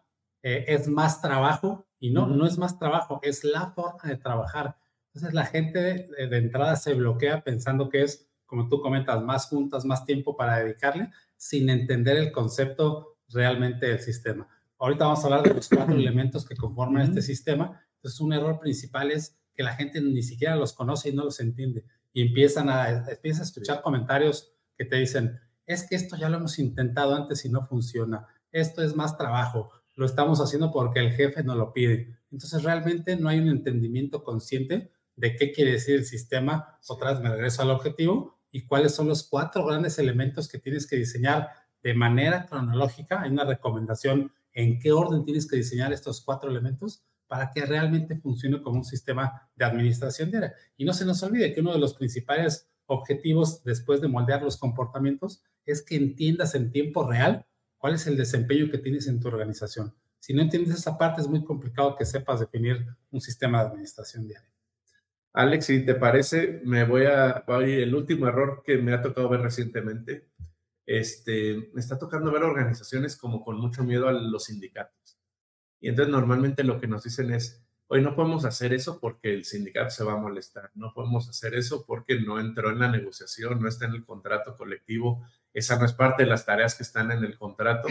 eh, 0.42 0.64
es 0.68 0.88
más 0.88 1.22
trabajo. 1.22 1.86
Y 2.00 2.12
no, 2.12 2.28
no 2.28 2.46
es 2.46 2.58
más 2.58 2.78
trabajo, 2.78 3.20
es 3.24 3.44
la 3.44 3.72
forma 3.72 4.02
de 4.04 4.18
trabajar. 4.18 4.78
Entonces 5.08 5.34
la 5.34 5.46
gente 5.46 5.80
de, 5.80 6.28
de, 6.28 6.38
entrada 6.38 6.76
se 6.76 6.94
bloquea 6.94 7.44
pensando 7.44 7.88
que 7.88 8.02
es, 8.02 8.30
como 8.46 8.68
tú 8.68 8.82
comentas, 8.82 9.22
más 9.24 9.48
juntas, 9.48 9.86
más 9.86 10.06
tiempo 10.06 10.36
para 10.36 10.60
dedicarle, 10.60 11.12
sin 11.38 11.70
entender 11.70 12.18
el 12.18 12.34
concepto 12.34 13.20
realmente 13.30 13.86
del 13.88 14.00
sistema. 14.02 14.50
Ahorita 14.80 15.06
vamos 15.06 15.22
a 15.22 15.28
hablar 15.28 15.44
de 15.44 15.54
los 15.54 15.70
cuatro 15.70 15.96
elementos 15.96 16.46
que 16.46 16.58
conforman 16.58 17.04
este 17.04 17.22
sistema. 17.22 17.82
Entonces 17.96 18.20
un 18.20 18.34
error 18.34 18.60
principal 18.60 19.12
es 19.12 19.38
que 19.56 19.64
la 19.64 19.76
gente 19.76 20.02
ni 20.02 20.24
siquiera 20.24 20.56
los 20.56 20.74
conoce 20.74 21.10
y 21.10 21.14
no 21.14 21.24
los 21.24 21.40
entiende. 21.40 21.86
Y 22.14 22.22
empiezan 22.22 22.70
a, 22.70 22.90
empiezan 23.10 23.42
a 23.42 23.46
escuchar 23.46 23.82
comentarios 23.82 24.54
que 24.78 24.86
te 24.86 24.98
dicen, 24.98 25.40
es 25.66 25.88
que 25.88 25.96
esto 25.96 26.16
ya 26.16 26.30
lo 26.30 26.38
hemos 26.38 26.60
intentado 26.60 27.16
antes 27.16 27.46
y 27.46 27.50
no 27.50 27.66
funciona, 27.66 28.28
esto 28.52 28.84
es 28.84 28.96
más 28.96 29.18
trabajo, 29.18 29.72
lo 29.96 30.06
estamos 30.06 30.40
haciendo 30.40 30.72
porque 30.72 31.00
el 31.00 31.12
jefe 31.14 31.44
nos 31.44 31.58
lo 31.58 31.74
pide. 31.74 32.18
Entonces 32.32 32.64
realmente 32.64 33.16
no 33.16 33.30
hay 33.30 33.40
un 33.40 33.50
entendimiento 33.50 34.24
consciente 34.24 34.92
de 35.16 35.36
qué 35.36 35.52
quiere 35.52 35.74
decir 35.74 35.96
el 35.96 36.06
sistema, 36.06 36.80
otra 36.88 37.14
vez 37.14 37.22
me 37.22 37.30
regreso 37.30 37.62
al 37.62 37.70
objetivo, 37.70 38.40
y 38.52 38.68
cuáles 38.68 38.94
son 38.94 39.08
los 39.08 39.24
cuatro 39.28 39.66
grandes 39.66 39.98
elementos 39.98 40.48
que 40.48 40.60
tienes 40.60 40.86
que 40.86 40.96
diseñar 40.96 41.50
de 41.82 41.96
manera 41.96 42.46
cronológica. 42.46 43.22
Hay 43.22 43.32
una 43.32 43.46
recomendación 43.46 44.32
en 44.54 44.80
qué 44.80 44.92
orden 44.92 45.26
tienes 45.26 45.48
que 45.48 45.56
diseñar 45.56 45.92
estos 45.92 46.22
cuatro 46.22 46.52
elementos 46.52 47.04
para 47.34 47.50
que 47.50 47.66
realmente 47.66 48.16
funcione 48.16 48.62
como 48.62 48.78
un 48.78 48.86
sistema 48.86 49.50
de 49.56 49.66
administración 49.66 50.30
diaria. 50.30 50.54
Y 50.78 50.86
no 50.86 50.94
se 50.94 51.04
nos 51.04 51.24
olvide 51.24 51.52
que 51.52 51.62
uno 51.62 51.74
de 51.74 51.80
los 51.80 51.96
principales 51.96 52.70
objetivos 52.86 53.63
después 53.63 54.02
de 54.02 54.08
moldear 54.08 54.44
los 54.44 54.56
comportamientos 54.56 55.42
es 55.66 55.82
que 55.82 55.96
entiendas 55.96 56.54
en 56.54 56.72
tiempo 56.72 57.10
real 57.10 57.48
cuál 57.80 57.96
es 57.96 58.06
el 58.06 58.18
desempeño 58.18 58.70
que 58.70 58.78
tienes 58.78 59.08
en 59.08 59.20
tu 59.20 59.30
organización. 59.30 59.96
Si 60.20 60.36
no 60.36 60.44
entiendes 60.44 60.75
esa 60.75 60.96
parte, 60.96 61.22
es 61.22 61.28
muy 61.28 61.44
complicado 61.44 61.96
que 61.96 62.06
sepas 62.06 62.40
definir 62.40 62.86
un 63.10 63.20
sistema 63.20 63.62
de 63.62 63.70
administración 63.70 64.28
diaria. 64.28 64.54
Alex, 65.34 65.66
si 65.66 65.84
te 65.84 65.96
parece, 65.96 66.62
me 66.66 66.86
voy 66.86 67.06
a, 67.06 67.44
el 67.48 67.96
último 67.96 68.28
error 68.28 68.62
que 68.63 68.78
me 68.78 68.94
ha 68.94 69.02
tocado 69.02 69.28
ver 69.28 69.42
recientemente. 69.42 70.30
Este, 70.86 71.72
me 71.74 71.80
está 71.82 71.98
tocando 71.98 72.32
ver 72.32 72.44
organizaciones 72.44 73.18
como 73.18 73.44
con 73.44 73.60
mucho 73.60 73.84
miedo 73.84 74.08
a 74.08 74.12
los 74.12 74.44
sindicatos. 74.44 75.18
Y 75.84 75.90
entonces 75.90 76.12
normalmente 76.12 76.63
lo 76.63 76.80
que 76.80 76.88
nos 76.88 77.04
dicen 77.04 77.32
es, 77.32 77.63
Hoy 77.88 78.02
no 78.02 78.16
podemos 78.16 78.44
hacer 78.44 78.74
eso 78.74 79.00
porque 79.00 79.32
el 79.32 79.46
sindicato 79.46 79.92
se 79.92 80.04
va 80.04 80.13
a 80.13 80.18
molestar, 80.18 80.72
no 80.74 80.92
podemos 80.96 81.30
hacer 81.30 81.54
eso 81.54 81.86
porque 81.86 82.20
no 82.20 82.40
entró 82.40 82.72
en 82.72 82.80
la 82.80 82.90
negociación, 82.90 83.62
no 83.62 83.68
está 83.68 83.86
en 83.86 83.92
el 83.92 84.04
contrato 84.04 84.56
colectivo, 84.56 85.24
esa 85.54 85.78
no 85.78 85.86
es 85.86 85.94
parte 85.94 86.24
de 86.24 86.30
las 86.30 86.44
tareas 86.44 86.74
que 86.74 86.82
están 86.82 87.12
en 87.12 87.24
el 87.24 87.38
contrato. 87.38 87.90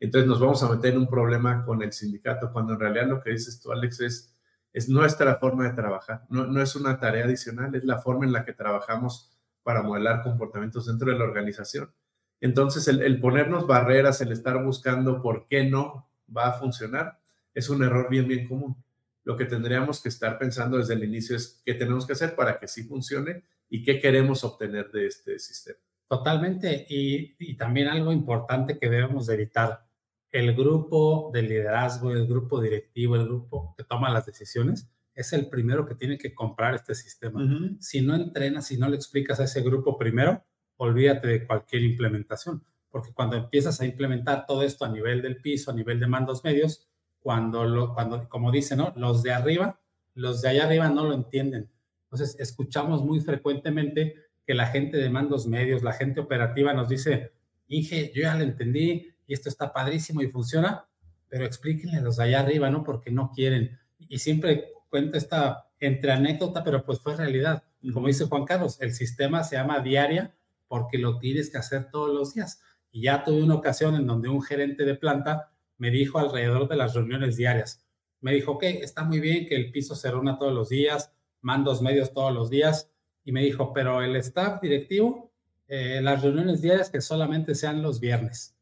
Entonces 0.00 0.26
nos 0.26 0.40
vamos 0.40 0.62
a 0.62 0.70
meter 0.70 0.94
en 0.94 1.00
un 1.00 1.08
problema 1.08 1.62
con 1.66 1.82
el 1.82 1.92
sindicato, 1.92 2.52
cuando 2.54 2.72
en 2.72 2.80
realidad 2.80 3.06
lo 3.06 3.22
que 3.22 3.32
dices 3.32 3.60
tú, 3.60 3.70
Alex, 3.70 4.00
es, 4.00 4.34
es 4.72 4.88
nuestra 4.88 5.34
forma 5.36 5.64
de 5.64 5.74
trabajar, 5.74 6.24
no, 6.30 6.46
no 6.46 6.62
es 6.62 6.74
una 6.74 6.98
tarea 6.98 7.26
adicional, 7.26 7.74
es 7.74 7.84
la 7.84 7.98
forma 7.98 8.24
en 8.24 8.32
la 8.32 8.46
que 8.46 8.54
trabajamos 8.54 9.36
para 9.62 9.82
modelar 9.82 10.22
comportamientos 10.22 10.86
dentro 10.86 11.10
de 11.10 11.18
la 11.18 11.24
organización. 11.24 11.92
Entonces, 12.40 12.88
el, 12.88 13.02
el, 13.02 13.20
ponernos 13.20 13.66
barreras, 13.66 14.22
el 14.22 14.32
estar 14.32 14.64
buscando 14.64 15.20
por 15.20 15.48
qué 15.48 15.68
no 15.68 16.08
va 16.34 16.48
a 16.48 16.52
funcionar, 16.54 17.20
es 17.54 17.68
un 17.68 17.82
error 17.82 18.08
bien, 18.10 18.26
bien 18.28 18.46
común. 18.48 18.76
Lo 19.24 19.36
que 19.36 19.46
tendríamos 19.46 20.02
que 20.02 20.10
estar 20.10 20.38
pensando 20.38 20.76
desde 20.76 20.94
el 20.94 21.04
inicio 21.04 21.36
es 21.36 21.62
qué 21.64 21.74
tenemos 21.74 22.06
que 22.06 22.12
hacer 22.12 22.34
para 22.34 22.58
que 22.58 22.68
sí 22.68 22.84
funcione 22.84 23.44
y 23.70 23.82
qué 23.82 24.00
queremos 24.00 24.44
obtener 24.44 24.90
de 24.90 25.06
este 25.06 25.38
sistema. 25.38 25.78
Totalmente. 26.08 26.86
Y, 26.88 27.34
y 27.38 27.56
también 27.56 27.88
algo 27.88 28.12
importante 28.12 28.78
que 28.78 28.90
debemos 28.90 29.26
de 29.26 29.34
evitar, 29.34 29.86
el 30.30 30.54
grupo 30.54 31.30
de 31.32 31.42
liderazgo, 31.42 32.10
el 32.10 32.26
grupo 32.26 32.60
directivo, 32.60 33.14
el 33.14 33.24
grupo 33.24 33.72
que 33.78 33.84
toma 33.84 34.10
las 34.10 34.26
decisiones, 34.26 34.90
es 35.14 35.32
el 35.32 35.48
primero 35.48 35.86
que 35.86 35.94
tiene 35.94 36.18
que 36.18 36.34
comprar 36.34 36.74
este 36.74 36.94
sistema. 36.94 37.40
Uh 37.40 37.46
-huh. 37.46 37.76
Si 37.80 38.02
no 38.02 38.16
entrenas, 38.16 38.66
si 38.66 38.76
no 38.76 38.88
le 38.88 38.96
explicas 38.96 39.38
a 39.38 39.44
ese 39.44 39.62
grupo 39.62 39.96
primero, 39.96 40.44
olvídate 40.76 41.28
de 41.28 41.46
cualquier 41.46 41.82
implementación, 41.82 42.64
porque 42.90 43.12
cuando 43.12 43.36
empiezas 43.36 43.80
a 43.80 43.86
implementar 43.86 44.44
todo 44.44 44.62
esto 44.62 44.84
a 44.84 44.88
nivel 44.88 45.22
del 45.22 45.40
piso, 45.40 45.70
a 45.70 45.74
nivel 45.74 46.00
de 46.00 46.08
mandos 46.08 46.42
medios, 46.42 46.88
cuando, 47.24 47.64
lo, 47.64 47.94
cuando 47.94 48.28
como 48.28 48.52
dice, 48.52 48.76
¿no? 48.76 48.92
Los 48.96 49.22
de 49.22 49.32
arriba, 49.32 49.80
los 50.12 50.42
de 50.42 50.50
allá 50.50 50.66
arriba 50.66 50.90
no 50.90 51.06
lo 51.06 51.14
entienden. 51.14 51.70
Entonces, 52.02 52.38
escuchamos 52.38 53.02
muy 53.02 53.20
frecuentemente 53.20 54.16
que 54.46 54.52
la 54.52 54.66
gente 54.66 54.98
de 54.98 55.08
mandos 55.08 55.46
medios, 55.46 55.82
la 55.82 55.94
gente 55.94 56.20
operativa 56.20 56.74
nos 56.74 56.90
dice, 56.90 57.32
Inge, 57.68 58.12
yo 58.14 58.24
ya 58.24 58.34
lo 58.34 58.44
entendí 58.44 59.14
y 59.26 59.32
esto 59.32 59.48
está 59.48 59.72
padrísimo 59.72 60.20
y 60.20 60.28
funciona, 60.28 60.86
pero 61.30 61.46
explíquenle 61.46 62.02
los 62.02 62.18
de 62.18 62.24
allá 62.24 62.40
arriba, 62.40 62.68
¿no? 62.68 62.84
Porque 62.84 63.10
no 63.10 63.32
quieren. 63.34 63.78
Y 63.96 64.18
siempre 64.18 64.74
cuenta 64.90 65.16
esta 65.16 65.70
entre 65.80 66.12
anécdota, 66.12 66.62
pero 66.62 66.84
pues 66.84 67.00
fue 67.00 67.16
realidad. 67.16 67.64
Como 67.94 68.06
dice 68.06 68.26
Juan 68.26 68.44
Carlos, 68.44 68.78
el 68.82 68.92
sistema 68.92 69.44
se 69.44 69.56
llama 69.56 69.80
diaria 69.80 70.34
porque 70.68 70.98
lo 70.98 71.18
tienes 71.18 71.48
que 71.48 71.56
hacer 71.56 71.90
todos 71.90 72.14
los 72.14 72.34
días. 72.34 72.60
Y 72.92 73.04
ya 73.04 73.24
tuve 73.24 73.42
una 73.42 73.54
ocasión 73.54 73.94
en 73.94 74.06
donde 74.06 74.28
un 74.28 74.42
gerente 74.42 74.84
de 74.84 74.94
planta 74.94 75.53
me 75.84 75.90
dijo 75.90 76.18
alrededor 76.18 76.66
de 76.66 76.76
las 76.76 76.94
reuniones 76.94 77.36
diarias, 77.36 77.84
me 78.22 78.32
dijo, 78.32 78.52
ok, 78.52 78.62
está 78.62 79.04
muy 79.04 79.20
bien 79.20 79.46
que 79.46 79.54
el 79.54 79.70
piso 79.70 79.94
se 79.94 80.10
reúna 80.10 80.38
todos 80.38 80.54
los 80.54 80.70
días, 80.70 81.12
mandos 81.42 81.82
medios 81.82 82.14
todos 82.14 82.32
los 82.32 82.48
días, 82.48 82.90
y 83.22 83.32
me 83.32 83.42
dijo, 83.42 83.74
pero 83.74 84.00
el 84.00 84.16
staff 84.16 84.62
directivo, 84.62 85.30
eh, 85.68 86.00
las 86.02 86.22
reuniones 86.22 86.62
diarias 86.62 86.88
que 86.88 87.02
solamente 87.02 87.54
sean 87.54 87.82
los 87.82 88.00
viernes. 88.00 88.56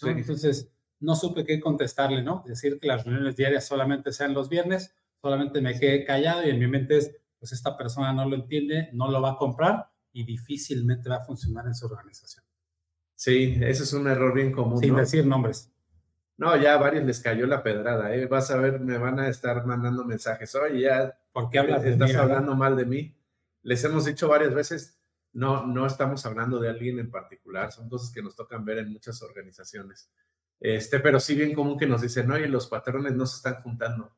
¿no? 0.00 0.08
Sí. 0.08 0.14
Entonces, 0.16 0.72
no 1.00 1.14
supe 1.14 1.44
qué 1.44 1.60
contestarle, 1.60 2.22
¿no? 2.22 2.42
Decir 2.46 2.78
que 2.80 2.86
las 2.86 3.04
reuniones 3.04 3.36
diarias 3.36 3.66
solamente 3.66 4.12
sean 4.12 4.32
los 4.32 4.48
viernes, 4.48 4.94
solamente 5.20 5.60
me 5.60 5.78
quedé 5.78 6.06
callado 6.06 6.46
y 6.46 6.50
en 6.50 6.58
mi 6.58 6.66
mente 6.66 6.96
es, 6.96 7.14
pues 7.38 7.52
esta 7.52 7.76
persona 7.76 8.14
no 8.14 8.26
lo 8.26 8.36
entiende, 8.36 8.88
no 8.94 9.10
lo 9.10 9.20
va 9.20 9.32
a 9.32 9.36
comprar 9.36 9.90
y 10.10 10.24
difícilmente 10.24 11.10
va 11.10 11.16
a 11.16 11.24
funcionar 11.24 11.66
en 11.66 11.74
su 11.74 11.84
organización. 11.84 12.46
Sí, 13.14 13.58
ese 13.60 13.82
es 13.82 13.92
un 13.92 14.06
error 14.06 14.34
bien 14.34 14.52
común. 14.52 14.78
Sin 14.78 14.94
¿no? 14.94 15.00
decir 15.00 15.26
nombres. 15.26 15.71
No, 16.36 16.56
ya 16.56 16.74
a 16.74 16.78
varios 16.78 17.04
les 17.04 17.20
cayó 17.20 17.46
la 17.46 17.62
pedrada, 17.62 18.14
¿eh? 18.14 18.26
Vas 18.26 18.50
a 18.50 18.56
ver, 18.56 18.80
me 18.80 18.98
van 18.98 19.20
a 19.20 19.28
estar 19.28 19.64
mandando 19.66 20.04
mensajes. 20.04 20.54
Oye, 20.54 20.82
ya. 20.82 21.18
¿Por 21.32 21.50
qué 21.50 21.58
hablas 21.58 21.84
estás 21.84 22.08
de 22.08 22.14
mí, 22.14 22.20
hablando 22.20 22.54
mal 22.54 22.76
de 22.76 22.84
mí? 22.84 23.16
Les 23.62 23.82
hemos 23.84 24.04
dicho 24.04 24.28
varias 24.28 24.52
veces, 24.52 25.00
no, 25.32 25.66
no 25.66 25.86
estamos 25.86 26.26
hablando 26.26 26.58
de 26.58 26.68
alguien 26.68 26.98
en 26.98 27.10
particular, 27.10 27.72
son 27.72 27.88
cosas 27.88 28.12
que 28.12 28.22
nos 28.22 28.36
tocan 28.36 28.64
ver 28.64 28.78
en 28.78 28.92
muchas 28.92 29.22
organizaciones. 29.22 30.10
Este, 30.60 31.00
pero 31.00 31.18
sí 31.18 31.34
bien 31.34 31.54
común 31.54 31.78
que 31.78 31.86
nos 31.86 32.02
dicen, 32.02 32.30
oye, 32.30 32.48
los 32.48 32.66
patrones 32.66 33.14
no 33.14 33.26
se 33.26 33.36
están 33.36 33.62
juntando. 33.62 34.12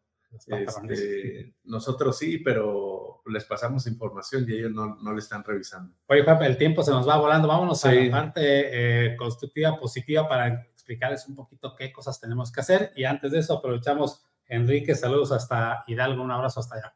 Este, 0.49 1.54
nosotros 1.64 2.18
sí, 2.18 2.38
pero 2.38 3.23
les 3.26 3.44
pasamos 3.44 3.87
información 3.87 4.44
y 4.49 4.54
ellos 4.54 4.73
no, 4.73 4.97
no 4.97 5.12
le 5.12 5.21
están 5.21 5.44
revisando. 5.44 5.94
Oye, 6.06 6.25
Juan, 6.25 6.42
el 6.42 6.59
tiempo 6.59 6.83
se 6.83 6.90
nos 6.90 7.09
va 7.09 7.16
volando. 7.16 7.49
Vámonos 7.49 7.80
sí. 7.80 7.88
a 7.88 7.92
la 7.92 8.11
parte 8.11 8.40
eh, 8.42 9.16
constructiva, 9.16 9.78
positiva, 9.78 10.28
para 10.28 10.66
explicarles 10.84 11.26
un 11.26 11.34
poquito 11.34 11.74
qué 11.74 11.90
cosas 11.90 12.20
tenemos 12.20 12.52
que 12.52 12.60
hacer. 12.60 12.92
Y 12.94 13.04
antes 13.04 13.32
de 13.32 13.38
eso, 13.38 13.54
aprovechamos, 13.54 14.22
Enrique, 14.46 14.94
saludos 14.94 15.32
hasta 15.32 15.82
Hidalgo, 15.86 16.22
un 16.22 16.30
abrazo 16.30 16.60
hasta 16.60 16.76
allá. 16.76 16.94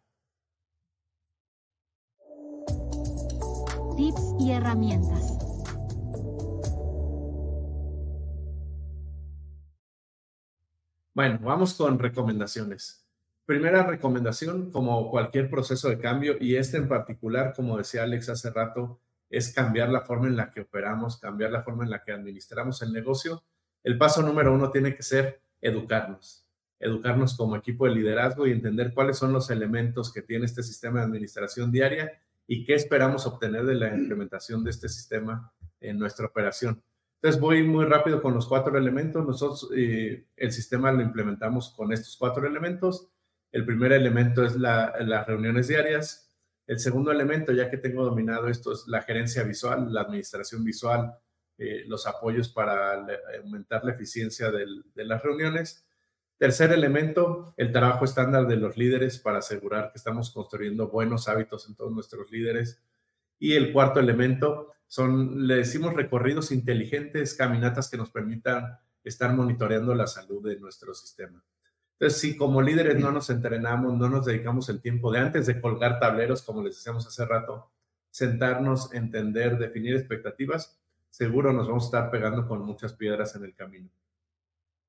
Tips 3.97 4.35
y 4.39 4.53
herramientas. 4.53 5.39
Bueno, 11.15 11.41
vamos 11.43 11.75
con 11.75 11.99
recomendaciones. 11.99 13.05
Primera 13.47 13.85
recomendación, 13.85 14.71
como 14.71 15.11
cualquier 15.11 15.49
proceso 15.49 15.89
de 15.89 15.99
cambio, 15.99 16.37
y 16.39 16.57
este 16.57 16.77
en 16.77 16.87
particular, 16.87 17.55
como 17.57 17.79
decía 17.79 18.03
Alex 18.03 18.29
hace 18.29 18.51
rato, 18.51 19.01
es 19.31 19.53
cambiar 19.53 19.89
la 19.89 20.03
forma 20.03 20.27
en 20.29 20.37
la 20.37 20.51
que 20.51 20.61
operamos, 20.61 21.19
cambiar 21.19 21.51
la 21.51 21.63
forma 21.63 21.85
en 21.85 21.91
la 21.91 22.03
que 22.03 22.13
administramos 22.13 22.83
el 22.83 22.93
negocio. 22.93 23.43
El 23.83 23.99
paso 23.99 24.23
número 24.23 24.53
uno 24.53 24.71
tiene 24.71 24.95
que 24.95 25.03
ser 25.03 25.41
educarnos, 25.61 26.47
educarnos 26.79 27.37
como 27.37 27.57
equipo 27.57 27.87
de 27.87 27.95
liderazgo 27.95 28.47
y 28.47 28.53
entender 28.53 28.93
cuáles 28.95 29.19
son 29.19 29.33
los 29.33 29.51
elementos 29.51 30.13
que 30.13 30.23
tiene 30.23 30.47
este 30.47 30.63
sistema 30.63 31.01
de 31.01 31.07
administración 31.07 31.71
diaria 31.71 32.21
y 32.47 32.65
qué 32.65 32.75
esperamos 32.75 33.27
obtener 33.27 33.67
de 33.67 33.75
la 33.75 33.95
implementación 33.95 34.65
de 34.65 34.71
este 34.71 34.89
sistema 34.89 35.53
en 35.81 35.99
nuestra 35.99 36.27
operación. 36.27 36.83
Entonces 37.21 37.41
voy 37.41 37.65
muy 37.65 37.85
rápido 37.85 38.23
con 38.23 38.35
los 38.35 38.47
cuatro 38.47 38.79
elementos. 38.79 39.27
Nosotros 39.27 39.71
eh, 39.75 40.27
el 40.37 40.53
sistema 40.53 40.93
lo 40.93 41.03
implementamos 41.03 41.71
con 41.71 41.93
estos 41.93 42.17
cuatro 42.17 42.47
elementos. 42.47 43.09
El 43.51 43.67
primer 43.67 43.93
elemento 43.93 44.45
es 44.45 44.57
la, 44.57 44.95
las 45.01 45.27
reuniones 45.27 45.69
diarias. 45.69 46.33
El 46.67 46.79
segundo 46.79 47.11
elemento, 47.11 47.53
ya 47.53 47.71
que 47.71 47.77
tengo 47.77 48.05
dominado 48.05 48.49
esto, 48.49 48.73
es 48.73 48.87
la 48.87 49.03
gerencia 49.03 49.43
visual, 49.43 49.93
la 49.93 50.03
administración 50.03 50.63
visual, 50.63 51.15
eh, 51.59 51.85
los 51.87 52.07
apoyos 52.07 52.49
para 52.49 53.05
le, 53.05 53.19
aumentar 53.43 53.85
la 53.85 53.93
eficiencia 53.93 54.51
del, 54.51 54.85
de 54.95 55.05
las 55.05 55.23
reuniones. 55.23 55.85
Tercer 56.39 56.73
elemento, 56.73 57.53
el 57.57 57.73
trabajo 57.73 58.05
estándar 58.05 58.47
de 58.47 58.57
los 58.57 58.77
líderes 58.77 59.19
para 59.19 59.39
asegurar 59.39 59.91
que 59.91 59.99
estamos 59.99 60.31
construyendo 60.31 60.89
buenos 60.89 61.29
hábitos 61.29 61.69
en 61.69 61.75
todos 61.75 61.93
nuestros 61.93 62.31
líderes. 62.31 62.81
Y 63.41 63.55
el 63.55 63.73
cuarto 63.73 63.99
elemento 63.99 64.73
son, 64.87 65.47
le 65.47 65.57
decimos, 65.57 65.95
recorridos 65.95 66.53
inteligentes, 66.53 67.35
caminatas 67.35 67.91
que 67.91 67.97
nos 67.97 68.11
permitan 68.11 68.79
estar 69.05 69.35
monitoreando 69.35 69.95
la 69.95 70.07
salud 70.07 70.47
de 70.47 70.59
nuestro 70.59 70.95
sistema. 70.95 71.45
Entonces, 71.99 72.21
si 72.21 72.37
como 72.37 72.63
líderes 72.63 73.01
no 73.01 73.11
nos 73.11 73.29
entrenamos, 73.31 73.97
no 73.97 74.09
nos 74.09 74.25
dedicamos 74.25 74.69
el 74.69 74.81
tiempo 74.81 75.11
de 75.11 75.19
antes 75.19 75.47
de 75.47 75.61
colgar 75.61 75.99
tableros, 75.99 76.43
como 76.43 76.63
les 76.63 76.77
decíamos 76.77 77.07
hace 77.07 77.27
rato, 77.27 77.73
sentarnos, 78.11 78.95
entender, 78.95 79.59
definir 79.59 79.97
expectativas, 79.97 80.79
seguro 81.19 81.53
nos 81.53 81.67
vamos 81.67 81.83
a 81.83 81.87
estar 81.87 82.11
pegando 82.13 82.47
con 82.47 82.65
muchas 82.65 82.93
piedras 82.93 83.35
en 83.35 83.43
el 83.43 83.53
camino. 83.53 83.91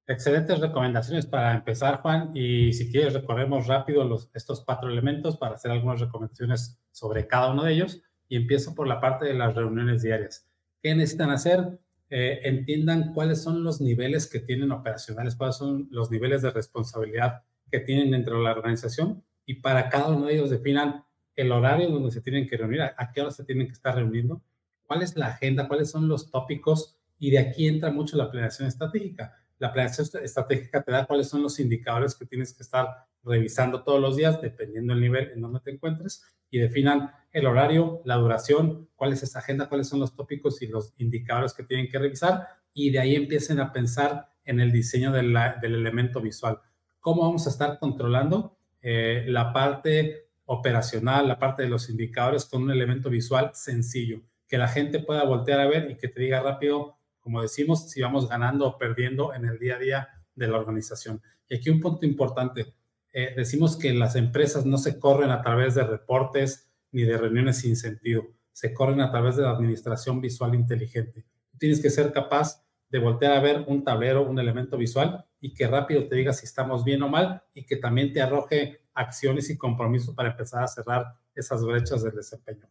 Excelentes 0.05 0.59
recomendaciones 0.59 1.25
para 1.25 1.55
empezar, 1.55 2.01
Juan. 2.01 2.29
Y 2.35 2.71
si 2.73 2.91
quieres, 2.91 3.15
recorremos 3.15 3.65
rápido 3.65 4.03
los, 4.03 4.29
estos 4.35 4.63
cuatro 4.63 4.89
elementos 4.89 5.37
para 5.37 5.55
hacer 5.55 5.71
algunas 5.71 5.99
recomendaciones 5.99 6.79
sobre 6.91 7.25
cada 7.25 7.51
uno 7.51 7.63
de 7.63 7.73
ellos. 7.73 8.03
Y 8.27 8.35
empiezo 8.35 8.75
por 8.75 8.87
la 8.87 9.01
parte 9.01 9.25
de 9.25 9.33
las 9.33 9.55
reuniones 9.55 10.03
diarias. 10.03 10.47
¿Qué 10.83 10.93
necesitan 10.93 11.31
hacer? 11.31 11.79
Eh, 12.11 12.41
entiendan 12.43 13.11
cuáles 13.13 13.41
son 13.41 13.63
los 13.63 13.81
niveles 13.81 14.29
que 14.29 14.39
tienen 14.39 14.71
operacionales, 14.71 15.35
cuáles 15.35 15.55
son 15.55 15.87
los 15.89 16.11
niveles 16.11 16.43
de 16.43 16.51
responsabilidad 16.51 17.41
que 17.71 17.79
tienen 17.79 18.11
dentro 18.11 18.37
de 18.37 18.43
la 18.43 18.51
organización 18.51 19.23
y 19.47 19.55
para 19.55 19.89
cada 19.89 20.09
uno 20.09 20.27
de 20.27 20.35
ellos 20.35 20.51
definan 20.51 21.03
el 21.35 21.51
horario 21.51 21.89
donde 21.89 22.11
se 22.11 22.21
tienen 22.21 22.47
que 22.47 22.57
reunir, 22.57 22.81
a, 22.81 22.95
a 22.97 23.11
qué 23.11 23.21
hora 23.21 23.31
se 23.31 23.43
tienen 23.43 23.67
que 23.67 23.73
estar 23.73 23.95
reuniendo, 23.95 24.41
cuál 24.89 25.03
es 25.03 25.15
la 25.15 25.27
agenda, 25.27 25.67
cuáles 25.67 25.91
son 25.91 26.07
los 26.07 26.31
tópicos 26.31 26.97
y 27.19 27.29
de 27.29 27.37
aquí 27.37 27.67
entra 27.67 27.91
mucho 27.91 28.17
la 28.17 28.31
planeación 28.31 28.67
estratégica. 28.67 29.35
La 29.59 29.71
planeación 29.71 30.07
estratégica 30.23 30.81
te 30.81 30.91
da 30.91 31.05
cuáles 31.05 31.27
son 31.29 31.43
los 31.43 31.59
indicadores 31.59 32.15
que 32.15 32.25
tienes 32.25 32.55
que 32.55 32.63
estar 32.63 32.87
revisando 33.23 33.83
todos 33.83 34.01
los 34.01 34.17
días, 34.17 34.41
dependiendo 34.41 34.93
del 34.93 35.03
nivel 35.03 35.29
en 35.35 35.41
donde 35.41 35.59
te 35.59 35.69
encuentres, 35.69 36.23
y 36.49 36.57
definan 36.57 37.11
el 37.31 37.45
horario, 37.45 38.01
la 38.03 38.15
duración, 38.15 38.89
cuál 38.95 39.13
es 39.13 39.21
esa 39.21 39.39
agenda, 39.39 39.69
cuáles 39.69 39.87
son 39.87 39.99
los 39.99 40.15
tópicos 40.15 40.59
y 40.63 40.67
los 40.67 40.95
indicadores 40.97 41.53
que 41.53 41.63
tienen 41.63 41.87
que 41.87 41.99
revisar, 41.99 42.47
y 42.73 42.89
de 42.89 42.99
ahí 42.99 43.15
empiecen 43.15 43.59
a 43.59 43.71
pensar 43.71 44.31
en 44.43 44.59
el 44.59 44.71
diseño 44.71 45.11
de 45.11 45.21
la, 45.21 45.57
del 45.61 45.75
elemento 45.75 46.19
visual. 46.19 46.61
¿Cómo 46.99 47.21
vamos 47.21 47.45
a 47.45 47.51
estar 47.51 47.77
controlando 47.77 48.57
eh, 48.81 49.25
la 49.27 49.53
parte 49.53 50.29
operacional, 50.45 51.27
la 51.27 51.37
parte 51.37 51.61
de 51.61 51.69
los 51.69 51.91
indicadores 51.91 52.45
con 52.45 52.63
un 52.63 52.71
elemento 52.71 53.11
visual 53.11 53.51
sencillo, 53.53 54.23
que 54.49 54.57
la 54.57 54.67
gente 54.67 54.99
pueda 54.99 55.23
voltear 55.23 55.59
a 55.59 55.67
ver 55.67 55.91
y 55.91 55.95
que 55.95 56.07
te 56.07 56.19
diga 56.19 56.41
rápido, 56.41 56.97
como 57.19 57.41
decimos, 57.41 57.89
si 57.89 58.01
vamos 58.01 58.27
ganando 58.27 58.67
o 58.67 58.77
perdiendo 58.77 59.33
en 59.33 59.45
el 59.45 59.59
día 59.59 59.75
a 59.75 59.79
día 59.79 60.09
de 60.35 60.47
la 60.47 60.57
organización. 60.57 61.21
Y 61.47 61.55
aquí 61.55 61.69
un 61.69 61.79
punto 61.79 62.05
importante, 62.05 62.73
eh, 63.13 63.33
decimos 63.37 63.77
que 63.77 63.93
las 63.93 64.15
empresas 64.15 64.65
no 64.65 64.79
se 64.79 64.99
corren 64.99 65.29
a 65.29 65.41
través 65.41 65.75
de 65.75 65.83
reportes 65.83 66.71
ni 66.91 67.03
de 67.03 67.17
reuniones 67.17 67.57
sin 67.59 67.75
sentido, 67.75 68.27
se 68.51 68.73
corren 68.73 69.01
a 69.01 69.11
través 69.11 69.35
de 69.35 69.43
la 69.43 69.51
administración 69.51 70.19
visual 70.19 70.55
inteligente. 70.55 71.25
Tienes 71.59 71.79
que 71.79 71.91
ser 71.91 72.11
capaz 72.11 72.65
de 72.89 72.97
voltear 72.97 73.33
a 73.33 73.41
ver 73.41 73.65
un 73.67 73.83
tablero, 73.83 74.27
un 74.27 74.39
elemento 74.39 74.77
visual 74.77 75.25
y 75.39 75.53
que 75.53 75.67
rápido 75.67 76.07
te 76.07 76.15
diga 76.15 76.33
si 76.33 76.45
estamos 76.45 76.83
bien 76.83 77.03
o 77.03 77.07
mal 77.07 77.43
y 77.53 77.65
que 77.65 77.75
también 77.75 78.11
te 78.11 78.21
arroje 78.21 78.81
acciones 78.95 79.49
y 79.51 79.57
compromisos 79.57 80.15
para 80.15 80.31
empezar 80.31 80.63
a 80.63 80.67
cerrar 80.67 81.05
esas 81.35 81.63
brechas 81.63 82.03
del 82.03 82.15
desempeño. 82.15 82.67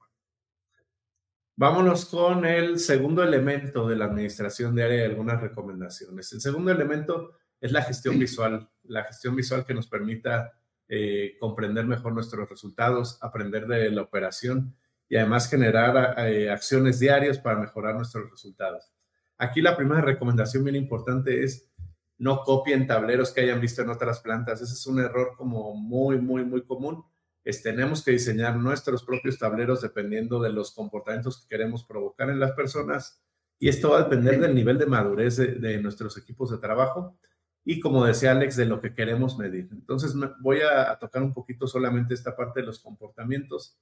Vámonos 1.60 2.04
con 2.04 2.44
el 2.44 2.78
segundo 2.78 3.24
elemento 3.24 3.88
de 3.88 3.96
la 3.96 4.04
administración 4.04 4.76
diaria 4.76 4.98
y 4.98 5.10
algunas 5.10 5.40
recomendaciones. 5.40 6.32
El 6.32 6.40
segundo 6.40 6.70
elemento 6.70 7.32
es 7.60 7.72
la 7.72 7.82
gestión 7.82 8.16
visual, 8.16 8.70
la 8.84 9.02
gestión 9.02 9.34
visual 9.34 9.66
que 9.66 9.74
nos 9.74 9.88
permita 9.88 10.52
eh, 10.88 11.36
comprender 11.40 11.84
mejor 11.84 12.12
nuestros 12.12 12.48
resultados, 12.48 13.18
aprender 13.22 13.66
de 13.66 13.90
la 13.90 14.02
operación 14.02 14.76
y 15.08 15.16
además 15.16 15.50
generar 15.50 16.14
eh, 16.28 16.48
acciones 16.48 17.00
diarias 17.00 17.40
para 17.40 17.58
mejorar 17.58 17.96
nuestros 17.96 18.30
resultados. 18.30 18.92
Aquí 19.36 19.60
la 19.60 19.76
primera 19.76 20.00
recomendación 20.00 20.62
bien 20.62 20.76
importante 20.76 21.42
es 21.42 21.68
no 22.18 22.42
copien 22.42 22.86
tableros 22.86 23.32
que 23.32 23.40
hayan 23.40 23.60
visto 23.60 23.82
en 23.82 23.90
otras 23.90 24.20
plantas. 24.20 24.62
Ese 24.62 24.74
es 24.74 24.86
un 24.86 25.00
error 25.00 25.32
como 25.36 25.74
muy, 25.74 26.20
muy, 26.20 26.44
muy 26.44 26.62
común. 26.62 27.04
Es, 27.44 27.62
tenemos 27.62 28.04
que 28.04 28.12
diseñar 28.12 28.56
nuestros 28.56 29.04
propios 29.04 29.38
tableros 29.38 29.80
dependiendo 29.80 30.40
de 30.40 30.52
los 30.52 30.72
comportamientos 30.72 31.40
que 31.40 31.48
queremos 31.48 31.84
provocar 31.84 32.30
en 32.30 32.40
las 32.40 32.52
personas 32.52 33.22
y 33.58 33.68
esto 33.68 33.90
va 33.90 33.98
a 33.98 34.02
depender 34.04 34.40
del 34.40 34.54
nivel 34.54 34.78
de 34.78 34.86
madurez 34.86 35.36
de 35.36 35.78
nuestros 35.82 36.16
equipos 36.16 36.50
de 36.50 36.58
trabajo 36.58 37.16
y 37.64 37.80
como 37.80 38.04
decía 38.04 38.32
Alex, 38.32 38.56
de 38.56 38.66
lo 38.66 38.80
que 38.80 38.94
queremos 38.94 39.38
medir. 39.38 39.68
Entonces 39.72 40.14
voy 40.40 40.60
a 40.60 40.96
tocar 40.98 41.22
un 41.22 41.34
poquito 41.34 41.66
solamente 41.66 42.14
esta 42.14 42.36
parte 42.36 42.60
de 42.60 42.66
los 42.66 42.78
comportamientos. 42.78 43.78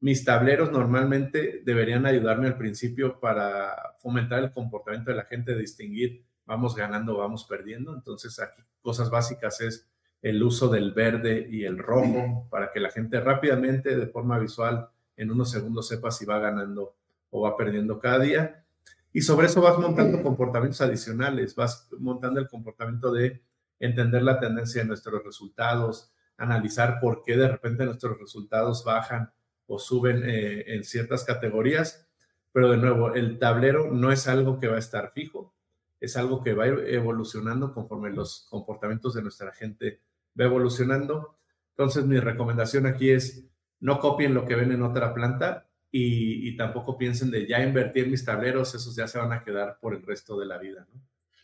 Mis 0.00 0.24
tableros 0.24 0.70
normalmente 0.70 1.62
deberían 1.64 2.06
ayudarme 2.06 2.46
al 2.46 2.56
principio 2.56 3.18
para 3.18 3.96
fomentar 3.98 4.42
el 4.44 4.52
comportamiento 4.52 5.10
de 5.10 5.16
la 5.16 5.24
gente, 5.24 5.56
distinguir 5.56 6.24
vamos 6.48 6.74
ganando, 6.74 7.18
vamos 7.18 7.44
perdiendo. 7.44 7.94
Entonces 7.94 8.40
aquí 8.40 8.62
cosas 8.80 9.10
básicas 9.10 9.60
es 9.60 9.87
el 10.22 10.42
uso 10.42 10.68
del 10.68 10.92
verde 10.92 11.46
y 11.50 11.64
el 11.64 11.78
rojo 11.78 12.46
para 12.50 12.72
que 12.72 12.80
la 12.80 12.90
gente 12.90 13.20
rápidamente, 13.20 13.96
de 13.96 14.06
forma 14.08 14.38
visual, 14.38 14.88
en 15.16 15.30
unos 15.30 15.50
segundos 15.50 15.88
sepa 15.88 16.10
si 16.10 16.24
va 16.24 16.38
ganando 16.38 16.96
o 17.30 17.42
va 17.42 17.56
perdiendo 17.56 17.98
cada 17.98 18.20
día. 18.20 18.64
Y 19.12 19.22
sobre 19.22 19.46
eso 19.46 19.60
vas 19.60 19.78
montando 19.78 20.22
comportamientos 20.22 20.80
adicionales, 20.80 21.54
vas 21.54 21.88
montando 21.98 22.40
el 22.40 22.48
comportamiento 22.48 23.12
de 23.12 23.42
entender 23.80 24.22
la 24.22 24.38
tendencia 24.40 24.82
de 24.82 24.88
nuestros 24.88 25.24
resultados, 25.24 26.12
analizar 26.36 26.98
por 27.00 27.22
qué 27.22 27.36
de 27.36 27.48
repente 27.48 27.84
nuestros 27.84 28.18
resultados 28.18 28.84
bajan 28.84 29.32
o 29.66 29.78
suben 29.78 30.22
eh, 30.24 30.74
en 30.74 30.84
ciertas 30.84 31.24
categorías. 31.24 32.06
Pero 32.52 32.70
de 32.70 32.76
nuevo, 32.76 33.14
el 33.14 33.38
tablero 33.38 33.92
no 33.92 34.10
es 34.10 34.26
algo 34.26 34.58
que 34.58 34.68
va 34.68 34.76
a 34.76 34.80
estar 34.80 35.12
fijo, 35.12 35.54
es 36.00 36.16
algo 36.16 36.42
que 36.42 36.54
va 36.54 36.66
evolucionando 36.66 37.72
conforme 37.72 38.10
los 38.10 38.46
comportamientos 38.50 39.14
de 39.14 39.22
nuestra 39.22 39.52
gente 39.52 40.00
va 40.38 40.44
evolucionando. 40.44 41.36
Entonces, 41.70 42.04
mi 42.04 42.18
recomendación 42.18 42.86
aquí 42.86 43.10
es 43.10 43.44
no 43.80 44.00
copien 44.00 44.34
lo 44.34 44.44
que 44.44 44.56
ven 44.56 44.72
en 44.72 44.82
otra 44.82 45.14
planta, 45.14 45.68
y, 45.90 46.56
tampoco 46.56 46.98
piensen 46.98 47.30
de 47.30 47.46
ya 47.46 47.62
invertir 47.62 48.08
mis 48.08 48.24
tableros, 48.24 48.74
esos 48.74 48.94
ya 48.94 49.08
se 49.08 49.18
van 49.18 49.32
a 49.32 49.42
quedar 49.42 49.78
por 49.80 49.94
el 49.94 50.02
resto 50.02 50.38
de 50.38 50.46
la 50.46 50.58
vida. 50.58 50.86
¿no? 50.92 51.00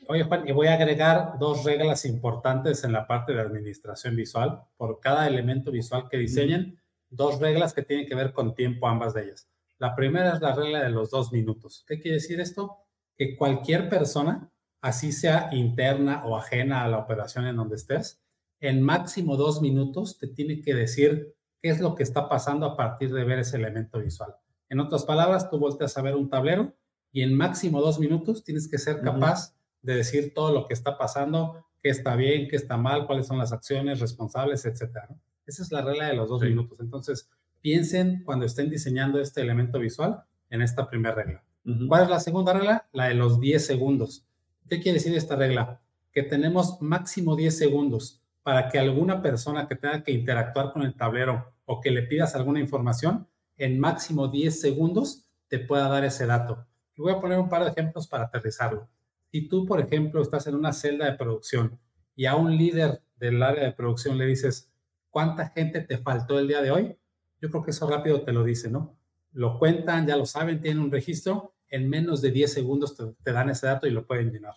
Oye, 0.09 0.25
Juan, 0.25 0.47
y 0.47 0.53
voy 0.53 0.67
a 0.67 0.75
agregar 0.75 1.39
dos 1.39 1.65
reglas 1.65 2.05
importantes 2.05 2.85
en 2.85 2.93
la 2.93 3.07
parte 3.07 3.33
de 3.33 3.41
administración 3.41 4.17
visual. 4.17 4.61
Por 4.77 5.01
cada 5.01 5.27
elemento 5.27 5.71
visual 5.71 6.09
que 6.11 6.19
diseñen, 6.19 6.79
dos 7.09 7.41
reglas 7.41 7.73
que 7.73 7.83
tienen 7.83 8.07
que 8.07 8.15
ver 8.15 8.33
con 8.33 8.55
tiempo, 8.55 8.87
ambas 8.87 9.15
de 9.15 9.25
ellas. 9.25 9.49
La 9.79 9.97
primera 9.97 10.35
es 10.35 10.41
la 10.41 10.55
regla 10.55 10.83
de 10.83 10.91
los 10.91 11.11
dos 11.11 11.33
minutos. 11.33 11.85
¿Qué 11.89 11.99
quiere 12.01 12.17
decir 12.17 12.39
esto? 12.41 12.77
Que 13.17 13.37
cualquier 13.37 13.89
persona, 13.89 14.51
así 14.83 15.11
sea 15.11 15.49
interna 15.53 16.25
o 16.27 16.37
ajena 16.37 16.85
a 16.85 16.89
la 16.89 16.99
operación 16.99 17.47
en 17.47 17.57
donde 17.57 17.77
estés, 17.77 18.23
en 18.61 18.83
máximo 18.83 19.37
dos 19.37 19.61
minutos 19.61 20.19
te 20.19 20.27
tiene 20.27 20.61
que 20.61 20.75
decir 20.75 21.35
qué 21.61 21.71
es 21.71 21.81
lo 21.81 21.95
que 21.95 22.03
está 22.03 22.29
pasando 22.29 22.67
a 22.67 22.77
partir 22.77 23.13
de 23.13 23.25
ver 23.25 23.39
ese 23.39 23.57
elemento 23.57 23.99
visual. 23.99 24.35
En 24.69 24.81
otras 24.81 25.05
palabras, 25.05 25.51
tú 25.51 25.59
volteas 25.59 25.97
a 25.97 26.03
ver 26.03 26.15
un 26.15 26.29
tablero 26.29 26.75
y 27.13 27.23
en 27.23 27.35
máximo 27.35 27.81
dos 27.81 27.99
minutos 27.99 28.45
tienes 28.45 28.69
que 28.69 28.79
ser 28.79 29.01
capaz 29.01 29.55
de 29.83 29.97
decir 29.97 30.33
todo 30.35 30.53
lo 30.53 30.67
que 30.67 30.75
está 30.75 30.99
pasando, 30.99 31.65
qué 31.83 31.91
está 31.91 32.17
bien, 32.17 32.49
qué 32.49 32.57
está 32.57 32.77
mal, 32.77 33.07
cuáles 33.07 33.27
son 33.27 33.39
las 33.39 33.53
acciones 33.53 34.01
responsables, 34.01 34.65
etcétera. 34.65 35.09
Esa 35.47 35.63
es 35.63 35.71
la 35.71 35.83
regla 35.83 36.09
de 36.09 36.17
los 36.17 36.29
dos 36.29 36.43
minutos. 36.43 36.81
Entonces, 36.81 37.29
piensen 37.61 38.23
cuando 38.25 38.47
estén 38.47 38.71
diseñando 38.71 39.21
este 39.21 39.43
elemento 39.43 39.79
visual 39.79 40.25
en 40.51 40.63
esta 40.63 40.89
primera 40.89 41.15
regla. 41.15 41.45
¿Cuál 41.89 42.03
es 42.03 42.11
la 42.11 42.21
segunda 42.21 42.53
regla? 42.53 42.89
La 42.93 43.09
de 43.09 43.15
los 43.15 43.41
10 43.41 43.65
segundos. 43.65 44.27
¿Qué 44.69 44.81
quiere 44.81 44.99
decir 44.99 45.17
esta 45.17 45.37
regla? 45.37 45.81
Que 46.13 46.23
tenemos 46.23 46.81
máximo 46.83 47.37
10 47.37 47.57
segundos 47.57 48.23
para 48.45 48.69
que 48.69 48.79
alguna 48.79 49.23
persona 49.23 49.67
que 49.67 49.75
tenga 49.75 50.05
que 50.05 50.13
interactuar 50.13 50.73
con 50.73 50.83
el 50.83 50.95
tablero 50.95 51.53
o 51.65 51.81
que 51.81 51.91
le 51.91 52.03
pidas 52.03 52.37
alguna 52.37 52.61
información, 52.61 53.27
en 53.57 53.81
máximo 53.81 54.29
10 54.29 54.61
segundos 54.61 55.25
te 55.49 55.59
pueda 55.59 55.89
dar 55.89 56.05
ese 56.05 56.27
dato. 56.27 56.67
Y 56.95 57.01
voy 57.01 57.13
a 57.13 57.21
poner 57.21 57.39
un 57.39 57.49
par 57.49 57.65
de 57.65 57.71
ejemplos 57.71 58.07
para 58.07 58.25
aterrizarlo. 58.25 58.89
Si 59.33 59.49
tú, 59.49 59.65
por 59.65 59.81
ejemplo, 59.81 60.21
estás 60.21 60.47
en 60.47 60.55
una 60.55 60.75
celda 60.75 61.07
de 61.07 61.17
producción 61.17 61.81
y 62.15 62.27
a 62.27 62.37
un 62.37 62.55
líder 62.57 63.03
del 63.17 63.43
área 63.43 63.65
de 63.65 63.73
producción 63.73 64.19
le 64.19 64.27
dices, 64.27 64.71
¿cuánta 65.09 65.49
gente 65.49 65.81
te 65.81 65.97
faltó 65.97 66.39
el 66.39 66.47
día 66.47 66.61
de 66.61 66.71
hoy? 66.71 66.99
Yo 67.41 67.49
creo 67.51 67.63
que 67.63 67.71
eso 67.71 67.89
rápido 67.89 68.23
te 68.23 68.33
lo 68.33 68.45
dice, 68.45 68.71
¿no? 68.71 68.95
Lo 69.33 69.59
cuentan, 69.59 70.07
ya 70.07 70.17
lo 70.17 70.27
saben, 70.27 70.61
tienen 70.61 70.83
un 70.83 70.93
registro, 70.93 71.55
en 71.69 71.89
menos 71.89 72.21
de 72.21 72.31
10 72.31 72.53
segundos 72.53 72.95
te, 72.97 73.33
dan 73.33 73.49
ese 73.49 73.67
dato 73.67 73.87
y 73.87 73.91
lo 73.91 74.07
pueden 74.07 74.31
llenar. 74.31 74.55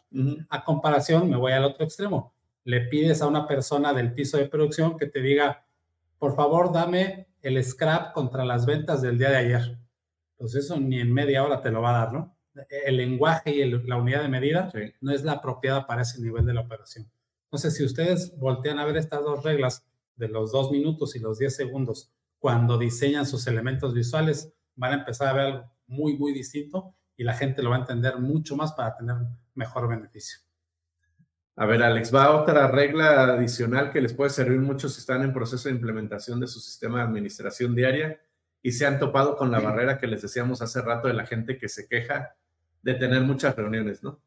A 0.49 0.63
comparación, 0.63 1.29
me 1.29 1.37
voy 1.37 1.53
al 1.53 1.63
otro 1.63 1.85
extremo. 1.85 2.36
Le 2.67 2.81
pides 2.81 3.21
a 3.21 3.27
una 3.27 3.47
persona 3.47 3.93
del 3.93 4.13
piso 4.13 4.35
de 4.35 4.49
producción 4.49 4.97
que 4.97 5.05
te 5.05 5.21
diga, 5.21 5.65
por 6.19 6.35
favor, 6.35 6.73
dame 6.73 7.29
el 7.41 7.63
scrap 7.63 8.11
contra 8.11 8.43
las 8.43 8.65
ventas 8.65 9.01
del 9.01 9.17
día 9.17 9.29
de 9.29 9.37
ayer. 9.37 9.79
Pues 10.35 10.53
eso 10.53 10.77
ni 10.77 10.99
en 10.99 11.13
media 11.13 11.45
hora 11.45 11.61
te 11.61 11.71
lo 11.71 11.81
va 11.81 11.91
a 11.91 12.05
dar, 12.05 12.13
¿no? 12.13 12.37
El 12.85 12.97
lenguaje 12.97 13.51
y 13.55 13.71
la 13.87 13.95
unidad 13.95 14.21
de 14.21 14.27
medida 14.27 14.69
no 14.99 15.13
es 15.13 15.23
la 15.23 15.31
apropiada 15.31 15.87
para 15.87 16.01
ese 16.01 16.21
nivel 16.21 16.45
de 16.45 16.55
la 16.55 16.59
operación. 16.59 17.09
Entonces, 17.45 17.73
si 17.73 17.85
ustedes 17.85 18.37
voltean 18.37 18.79
a 18.79 18.85
ver 18.85 18.97
estas 18.97 19.23
dos 19.23 19.45
reglas 19.45 19.87
de 20.17 20.27
los 20.27 20.51
dos 20.51 20.69
minutos 20.69 21.15
y 21.15 21.19
los 21.19 21.39
diez 21.39 21.55
segundos, 21.55 22.11
cuando 22.37 22.77
diseñan 22.77 23.25
sus 23.25 23.47
elementos 23.47 23.93
visuales, 23.93 24.53
van 24.75 24.91
a 24.91 24.95
empezar 24.95 25.29
a 25.29 25.33
ver 25.33 25.45
algo 25.45 25.71
muy, 25.87 26.17
muy 26.17 26.33
distinto 26.33 26.93
y 27.15 27.23
la 27.23 27.33
gente 27.33 27.63
lo 27.63 27.69
va 27.69 27.77
a 27.77 27.79
entender 27.79 28.19
mucho 28.19 28.57
más 28.57 28.73
para 28.73 28.93
tener 28.97 29.15
mejor 29.55 29.87
beneficio. 29.87 30.46
A 31.59 31.65
ver, 31.65 31.81
Alex, 31.81 32.13
va 32.13 32.39
otra 32.39 32.67
regla 32.67 33.23
adicional 33.23 33.91
que 33.91 33.99
les 33.99 34.13
puede 34.13 34.29
servir 34.29 34.59
mucho 34.59 34.87
si 34.89 34.99
están 34.99 35.23
en 35.23 35.33
proceso 35.33 35.67
de 35.67 35.73
implementación 35.73 36.39
de 36.39 36.45
su 36.45 36.59
sistema 36.59 36.99
de 36.99 37.05
administración 37.05 37.73
diaria 37.73 38.21
y 38.61 38.73
se 38.73 38.85
han 38.85 38.99
topado 38.99 39.35
con 39.35 39.49
la 39.49 39.59
barrera 39.59 39.97
que 39.97 40.05
les 40.05 40.21
decíamos 40.21 40.61
hace 40.61 40.83
rato 40.83 41.07
de 41.07 41.15
la 41.15 41.25
gente 41.25 41.57
que 41.57 41.67
se 41.67 41.87
queja 41.87 42.35
de 42.83 42.93
tener 42.93 43.21
muchas 43.21 43.55
reuniones, 43.55 44.03
¿no? 44.03 44.21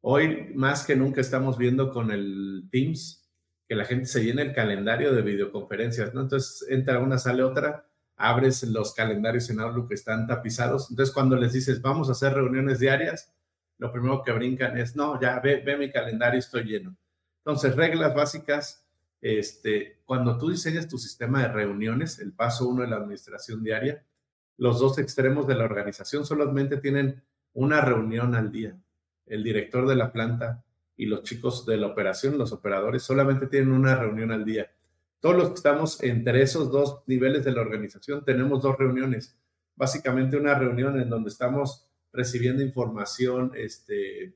Hoy 0.00 0.52
más 0.54 0.86
que 0.86 0.94
nunca 0.94 1.20
estamos 1.20 1.58
viendo 1.58 1.90
con 1.90 2.12
el 2.12 2.68
Teams 2.70 3.28
que 3.68 3.74
la 3.74 3.84
gente 3.84 4.06
se 4.06 4.22
llena 4.22 4.42
el 4.42 4.54
calendario 4.54 5.12
de 5.12 5.22
videoconferencias, 5.22 6.14
¿no? 6.14 6.20
Entonces 6.20 6.68
entra 6.70 7.00
una, 7.00 7.18
sale 7.18 7.42
otra, 7.42 7.84
abres 8.16 8.62
los 8.62 8.94
calendarios 8.94 9.50
en 9.50 9.58
Outlook 9.58 9.88
que 9.88 9.94
están 9.94 10.28
tapizados. 10.28 10.88
Entonces 10.88 11.12
cuando 11.12 11.34
les 11.34 11.52
dices, 11.52 11.82
vamos 11.82 12.08
a 12.08 12.12
hacer 12.12 12.32
reuniones 12.32 12.78
diarias, 12.78 13.34
lo 13.78 13.92
primero 13.92 14.22
que 14.22 14.32
brincan 14.32 14.78
es, 14.78 14.96
no, 14.96 15.20
ya 15.20 15.38
ve, 15.40 15.62
ve 15.64 15.76
mi 15.76 15.90
calendario, 15.90 16.38
estoy 16.38 16.64
lleno. 16.64 16.96
Entonces, 17.38 17.76
reglas 17.76 18.14
básicas, 18.14 18.86
este, 19.20 20.00
cuando 20.04 20.38
tú 20.38 20.50
diseñas 20.50 20.88
tu 20.88 20.98
sistema 20.98 21.42
de 21.42 21.48
reuniones, 21.48 22.18
el 22.18 22.32
paso 22.32 22.68
uno 22.68 22.82
de 22.82 22.88
la 22.88 22.96
administración 22.96 23.62
diaria, 23.62 24.04
los 24.56 24.80
dos 24.80 24.98
extremos 24.98 25.46
de 25.46 25.54
la 25.54 25.64
organización 25.64 26.24
solamente 26.24 26.78
tienen 26.78 27.22
una 27.52 27.80
reunión 27.80 28.34
al 28.34 28.50
día. 28.50 28.76
El 29.26 29.44
director 29.44 29.86
de 29.86 29.96
la 29.96 30.12
planta 30.12 30.64
y 30.96 31.06
los 31.06 31.22
chicos 31.22 31.66
de 31.66 31.76
la 31.76 31.88
operación, 31.88 32.38
los 32.38 32.52
operadores, 32.52 33.02
solamente 33.02 33.46
tienen 33.46 33.72
una 33.72 33.96
reunión 33.96 34.32
al 34.32 34.44
día. 34.44 34.70
Todos 35.20 35.36
los 35.36 35.48
que 35.48 35.54
estamos 35.54 36.02
entre 36.02 36.42
esos 36.42 36.70
dos 36.70 37.02
niveles 37.06 37.44
de 37.44 37.52
la 37.52 37.60
organización 37.60 38.24
tenemos 38.24 38.62
dos 38.62 38.76
reuniones. 38.78 39.36
Básicamente 39.74 40.36
una 40.36 40.54
reunión 40.54 41.00
en 41.00 41.10
donde 41.10 41.28
estamos 41.28 41.85
recibiendo 42.16 42.62
información, 42.62 43.52
este, 43.54 44.34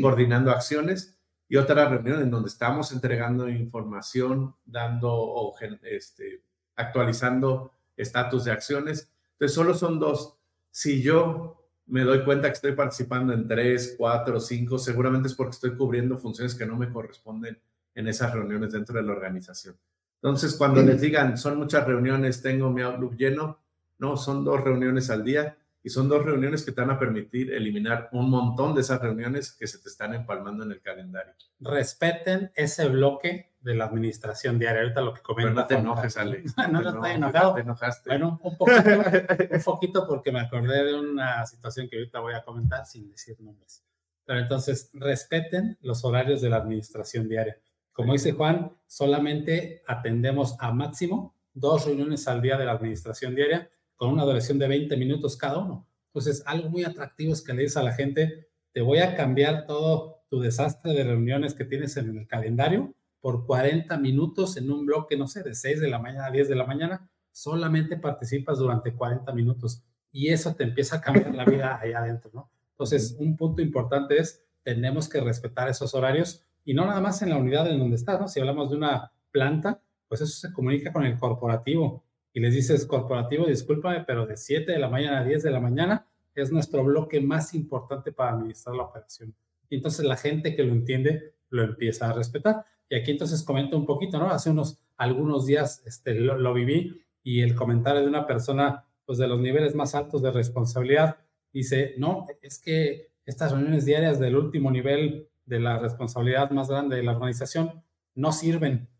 coordinando 0.00 0.50
acciones 0.50 1.18
y 1.48 1.56
otra 1.56 1.88
reunión 1.88 2.20
en 2.20 2.30
donde 2.30 2.48
estamos 2.48 2.92
entregando 2.92 3.48
información, 3.48 4.54
dando 4.64 5.12
o 5.12 5.54
este, 5.82 6.42
actualizando 6.74 7.72
estatus 7.96 8.44
de 8.44 8.52
acciones. 8.52 9.10
Entonces, 9.32 9.54
solo 9.54 9.74
son 9.74 9.98
dos. 9.98 10.36
Si 10.70 11.02
yo 11.02 11.68
me 11.86 12.02
doy 12.02 12.24
cuenta 12.24 12.48
que 12.48 12.54
estoy 12.54 12.72
participando 12.72 13.32
en 13.32 13.46
tres, 13.46 13.94
cuatro, 13.96 14.40
cinco, 14.40 14.78
seguramente 14.78 15.28
es 15.28 15.34
porque 15.34 15.54
estoy 15.54 15.76
cubriendo 15.76 16.18
funciones 16.18 16.54
que 16.54 16.66
no 16.66 16.76
me 16.76 16.90
corresponden 16.90 17.58
en 17.94 18.08
esas 18.08 18.32
reuniones 18.32 18.72
dentro 18.72 18.96
de 18.96 19.04
la 19.04 19.12
organización. 19.12 19.76
Entonces, 20.16 20.54
cuando 20.56 20.82
les 20.82 21.00
digan, 21.00 21.38
son 21.38 21.56
muchas 21.58 21.86
reuniones, 21.86 22.42
tengo 22.42 22.70
mi 22.70 22.82
Outlook 22.82 23.16
lleno, 23.16 23.60
no, 23.98 24.16
son 24.16 24.44
dos 24.44 24.62
reuniones 24.62 25.08
al 25.10 25.24
día 25.24 25.56
y 25.86 25.90
son 25.90 26.08
dos 26.08 26.24
reuniones 26.24 26.64
que 26.64 26.72
te 26.72 26.80
van 26.80 26.90
a 26.90 26.98
permitir 26.98 27.52
eliminar 27.52 28.08
un 28.10 28.28
montón 28.28 28.74
de 28.74 28.80
esas 28.80 29.00
reuniones 29.00 29.52
que 29.52 29.68
se 29.68 29.78
te 29.78 29.88
están 29.88 30.14
empalmando 30.14 30.64
en 30.64 30.72
el 30.72 30.80
calendario. 30.82 31.32
Respeten 31.60 32.50
ese 32.56 32.88
bloque 32.88 33.52
de 33.60 33.76
la 33.76 33.84
administración 33.84 34.58
diaria. 34.58 34.82
Ahorita 34.82 35.00
lo 35.00 35.14
que 35.14 35.22
comenta. 35.22 35.48
Pero 35.48 35.54
no 35.54 35.66
te 35.68 35.74
enojes, 35.76 36.16
Alex. 36.16 36.54
no, 36.72 36.82
no 36.82 36.90
estoy 36.90 37.12
enojado. 37.12 37.54
Te 37.54 37.60
enojaste. 37.60 38.10
Bueno, 38.10 38.40
un 38.42 38.56
poquito, 38.56 38.82
un 39.52 39.62
poquito 39.62 40.06
porque 40.08 40.32
me 40.32 40.40
acordé 40.40 40.86
de 40.86 40.98
una 40.98 41.46
situación 41.46 41.88
que 41.88 41.98
ahorita 41.98 42.18
voy 42.18 42.34
a 42.34 42.42
comentar 42.42 42.84
sin 42.84 43.08
decir 43.08 43.40
nombres. 43.40 43.84
Pero 44.24 44.40
entonces, 44.40 44.90
respeten 44.92 45.78
los 45.82 46.04
horarios 46.04 46.40
de 46.40 46.50
la 46.50 46.56
administración 46.56 47.28
diaria. 47.28 47.60
Como 47.92 48.12
dice 48.12 48.32
Juan, 48.32 48.72
solamente 48.88 49.84
atendemos 49.86 50.56
a 50.58 50.72
máximo 50.72 51.36
dos 51.54 51.86
reuniones 51.86 52.26
al 52.26 52.42
día 52.42 52.58
de 52.58 52.64
la 52.64 52.72
administración 52.72 53.36
diaria 53.36 53.70
con 53.96 54.10
una 54.10 54.24
duración 54.24 54.58
de 54.58 54.68
20 54.68 54.96
minutos 54.96 55.36
cada 55.36 55.58
uno. 55.58 55.86
Entonces, 56.08 56.42
algo 56.46 56.70
muy 56.70 56.84
atractivo 56.84 57.32
es 57.32 57.42
que 57.42 57.52
le 57.52 57.62
dices 57.62 57.76
a 57.76 57.82
la 57.82 57.92
gente, 57.92 58.48
te 58.72 58.80
voy 58.80 58.98
a 58.98 59.14
cambiar 59.16 59.66
todo 59.66 60.24
tu 60.28 60.40
desastre 60.40 60.92
de 60.92 61.04
reuniones 61.04 61.54
que 61.54 61.64
tienes 61.64 61.96
en 61.96 62.16
el 62.16 62.26
calendario 62.26 62.94
por 63.20 63.46
40 63.46 63.96
minutos 63.98 64.56
en 64.56 64.70
un 64.70 64.86
bloque, 64.86 65.16
no 65.16 65.26
sé, 65.26 65.42
de 65.42 65.54
6 65.54 65.80
de 65.80 65.88
la 65.88 65.98
mañana 65.98 66.26
a 66.26 66.30
10 66.30 66.48
de 66.48 66.54
la 66.54 66.64
mañana, 66.64 67.10
solamente 67.32 67.96
participas 67.96 68.58
durante 68.58 68.94
40 68.94 69.32
minutos 69.32 69.82
y 70.12 70.28
eso 70.28 70.54
te 70.54 70.64
empieza 70.64 70.96
a 70.96 71.00
cambiar 71.00 71.34
la 71.34 71.44
vida 71.44 71.78
ahí 71.80 71.92
adentro, 71.92 72.30
¿no? 72.32 72.50
Entonces, 72.70 73.16
un 73.18 73.36
punto 73.36 73.60
importante 73.60 74.18
es, 74.18 74.44
tenemos 74.62 75.08
que 75.08 75.20
respetar 75.20 75.68
esos 75.68 75.94
horarios 75.94 76.44
y 76.64 76.72
no 76.72 76.86
nada 76.86 77.00
más 77.00 77.20
en 77.22 77.30
la 77.30 77.36
unidad 77.36 77.70
en 77.70 77.78
donde 77.78 77.96
estás, 77.96 78.20
¿no? 78.20 78.28
Si 78.28 78.40
hablamos 78.40 78.70
de 78.70 78.76
una 78.76 79.12
planta, 79.30 79.82
pues 80.08 80.20
eso 80.20 80.48
se 80.48 80.52
comunica 80.52 80.92
con 80.92 81.04
el 81.04 81.18
corporativo 81.18 82.05
y 82.36 82.40
les 82.40 82.52
dices, 82.52 82.84
corporativo, 82.84 83.46
discúlpame, 83.46 84.04
pero 84.04 84.26
de 84.26 84.36
7 84.36 84.70
de 84.70 84.78
la 84.78 84.90
mañana 84.90 85.20
a 85.20 85.24
10 85.24 85.42
de 85.42 85.50
la 85.50 85.58
mañana 85.58 86.06
es 86.34 86.52
nuestro 86.52 86.84
bloque 86.84 87.18
más 87.18 87.54
importante 87.54 88.12
para 88.12 88.32
administrar 88.32 88.76
la 88.76 88.82
operación. 88.82 89.34
Y 89.70 89.76
entonces 89.76 90.04
la 90.04 90.18
gente 90.18 90.54
que 90.54 90.62
lo 90.62 90.74
entiende 90.74 91.32
lo 91.48 91.62
empieza 91.62 92.10
a 92.10 92.12
respetar. 92.12 92.66
Y 92.90 92.96
aquí 92.96 93.12
entonces 93.12 93.42
comento 93.42 93.78
un 93.78 93.86
poquito, 93.86 94.18
¿no? 94.18 94.28
Hace 94.28 94.50
unos 94.50 94.78
algunos 94.98 95.46
días 95.46 95.82
este, 95.86 96.14
lo, 96.14 96.36
lo 96.36 96.52
viví 96.52 97.00
y 97.22 97.40
el 97.40 97.54
comentario 97.54 98.02
de 98.02 98.08
una 98.08 98.26
persona 98.26 98.84
pues 99.06 99.16
de 99.16 99.28
los 99.28 99.40
niveles 99.40 99.74
más 99.74 99.94
altos 99.94 100.20
de 100.20 100.30
responsabilidad 100.30 101.16
dice, 101.54 101.94
no, 101.96 102.26
es 102.42 102.58
que 102.58 103.12
estas 103.24 103.52
reuniones 103.52 103.86
diarias 103.86 104.18
del 104.18 104.36
último 104.36 104.70
nivel 104.70 105.26
de 105.46 105.58
la 105.58 105.78
responsabilidad 105.78 106.50
más 106.50 106.68
grande 106.68 106.96
de 106.96 107.02
la 107.02 107.12
organización 107.12 107.82
no 108.14 108.30
sirven 108.30 108.90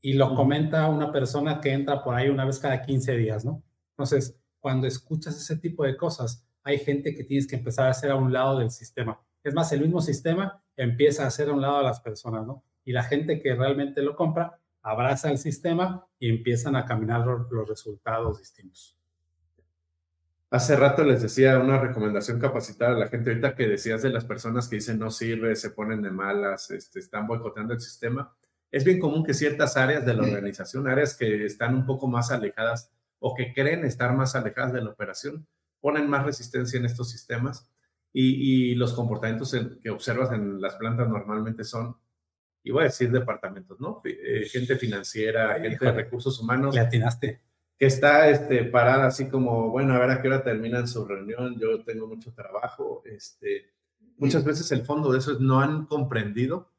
y 0.00 0.14
lo 0.14 0.34
comenta 0.34 0.88
una 0.88 1.12
persona 1.12 1.60
que 1.60 1.72
entra 1.72 2.02
por 2.02 2.14
ahí 2.14 2.28
una 2.28 2.44
vez 2.44 2.58
cada 2.58 2.80
15 2.82 3.16
días, 3.16 3.44
¿no? 3.44 3.62
Entonces, 3.92 4.38
cuando 4.58 4.86
escuchas 4.86 5.36
ese 5.36 5.56
tipo 5.56 5.84
de 5.84 5.96
cosas, 5.96 6.46
hay 6.62 6.78
gente 6.78 7.14
que 7.14 7.24
tienes 7.24 7.46
que 7.46 7.56
empezar 7.56 7.86
a 7.86 7.90
hacer 7.90 8.10
a 8.10 8.16
un 8.16 8.32
lado 8.32 8.58
del 8.58 8.70
sistema. 8.70 9.20
Es 9.42 9.54
más, 9.54 9.72
el 9.72 9.80
mismo 9.80 10.00
sistema 10.00 10.62
empieza 10.76 11.24
a 11.24 11.28
hacer 11.28 11.48
a 11.48 11.52
un 11.52 11.60
lado 11.60 11.78
a 11.78 11.82
las 11.82 12.00
personas, 12.00 12.46
¿no? 12.46 12.64
Y 12.84 12.92
la 12.92 13.02
gente 13.02 13.40
que 13.40 13.54
realmente 13.54 14.02
lo 14.02 14.16
compra 14.16 14.58
abraza 14.82 15.30
el 15.30 15.38
sistema 15.38 16.06
y 16.18 16.30
empiezan 16.30 16.76
a 16.76 16.86
caminar 16.86 17.26
los 17.26 17.68
resultados 17.68 18.38
distintos. 18.38 18.96
Hace 20.50 20.74
rato 20.74 21.04
les 21.04 21.22
decía 21.22 21.58
una 21.58 21.78
recomendación 21.78 22.40
capacitar 22.40 22.90
a 22.90 22.98
la 22.98 23.08
gente, 23.08 23.30
ahorita 23.30 23.54
que 23.54 23.68
decías 23.68 24.02
de 24.02 24.10
las 24.10 24.24
personas 24.24 24.66
que 24.66 24.76
dicen 24.76 24.98
no 24.98 25.10
sirve, 25.10 25.54
se 25.54 25.70
ponen 25.70 26.02
de 26.02 26.10
malas, 26.10 26.70
este, 26.70 26.98
están 26.98 27.26
boicoteando 27.26 27.74
el 27.74 27.80
sistema 27.80 28.34
es 28.70 28.84
bien 28.84 29.00
común 29.00 29.24
que 29.24 29.34
ciertas 29.34 29.76
áreas 29.76 30.06
de 30.06 30.14
la 30.14 30.22
organización, 30.22 30.86
áreas 30.86 31.16
que 31.16 31.44
están 31.44 31.74
un 31.74 31.86
poco 31.86 32.06
más 32.06 32.30
alejadas 32.30 32.92
o 33.18 33.34
que 33.34 33.52
creen 33.52 33.84
estar 33.84 34.14
más 34.14 34.34
alejadas 34.36 34.72
de 34.72 34.82
la 34.82 34.90
operación, 34.90 35.46
ponen 35.80 36.08
más 36.08 36.24
resistencia 36.24 36.78
en 36.78 36.86
estos 36.86 37.10
sistemas 37.10 37.68
y, 38.12 38.74
los 38.74 38.92
comportamientos 38.92 39.54
que 39.82 39.90
observas 39.90 40.32
en 40.32 40.60
las 40.60 40.74
plantas 40.76 41.08
normalmente 41.08 41.64
son, 41.64 41.96
y 42.62 42.72
voy 42.72 42.82
a 42.82 42.86
decir 42.86 43.10
departamentos, 43.10 43.78
¿no? 43.80 44.00
Eh, 44.04 44.46
gente 44.50 44.76
financiera, 44.76 45.60
gente 45.60 45.84
de 45.84 45.92
recursos 45.92 46.38
humanos. 46.40 46.74
Le 46.74 46.80
atinaste. 46.80 47.40
Que 47.78 47.86
está 47.86 48.28
este, 48.28 48.64
parada 48.64 49.06
así 49.06 49.28
como, 49.28 49.70
bueno, 49.70 49.94
a 49.94 49.98
ver 49.98 50.10
a 50.10 50.20
qué 50.20 50.28
hora 50.28 50.42
terminan 50.42 50.88
su 50.88 51.04
reunión, 51.06 51.58
yo 51.58 51.84
tengo 51.84 52.06
mucho 52.06 52.32
trabajo. 52.32 53.02
Este, 53.06 53.70
muchas 54.18 54.44
veces 54.44 54.70
el 54.72 54.84
fondo 54.84 55.12
de 55.12 55.18
eso 55.18 55.32
es 55.32 55.40
no 55.40 55.60
han 55.60 55.86
comprendido 55.86 56.69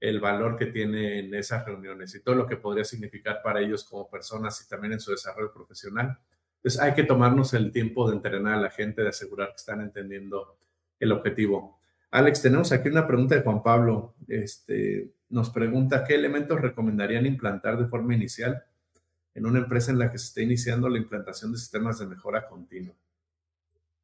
el 0.00 0.20
valor 0.20 0.56
que 0.56 0.66
tienen 0.66 1.34
esas 1.34 1.64
reuniones 1.64 2.14
y 2.14 2.20
todo 2.20 2.34
lo 2.34 2.46
que 2.46 2.56
podría 2.56 2.84
significar 2.84 3.40
para 3.42 3.60
ellos 3.60 3.84
como 3.84 4.08
personas 4.08 4.60
y 4.60 4.68
también 4.68 4.94
en 4.94 5.00
su 5.00 5.10
desarrollo 5.10 5.52
profesional. 5.52 6.18
Entonces 6.56 6.80
hay 6.80 6.94
que 6.94 7.04
tomarnos 7.04 7.54
el 7.54 7.70
tiempo 7.72 8.08
de 8.08 8.16
entrenar 8.16 8.54
a 8.54 8.60
la 8.60 8.70
gente, 8.70 9.02
de 9.02 9.08
asegurar 9.08 9.50
que 9.50 9.56
están 9.56 9.80
entendiendo 9.80 10.56
el 10.98 11.12
objetivo. 11.12 11.78
Alex, 12.10 12.42
tenemos 12.42 12.72
aquí 12.72 12.88
una 12.88 13.06
pregunta 13.06 13.34
de 13.34 13.42
Juan 13.42 13.62
Pablo. 13.62 14.14
Este, 14.28 15.12
nos 15.28 15.50
pregunta, 15.50 16.04
¿qué 16.04 16.14
elementos 16.14 16.60
recomendarían 16.60 17.26
implantar 17.26 17.78
de 17.78 17.86
forma 17.86 18.14
inicial 18.14 18.64
en 19.34 19.46
una 19.46 19.58
empresa 19.58 19.92
en 19.92 19.98
la 19.98 20.10
que 20.10 20.18
se 20.18 20.26
esté 20.26 20.42
iniciando 20.42 20.88
la 20.88 20.98
implantación 20.98 21.52
de 21.52 21.58
sistemas 21.58 21.98
de 21.98 22.06
mejora 22.06 22.46
continua? 22.46 22.94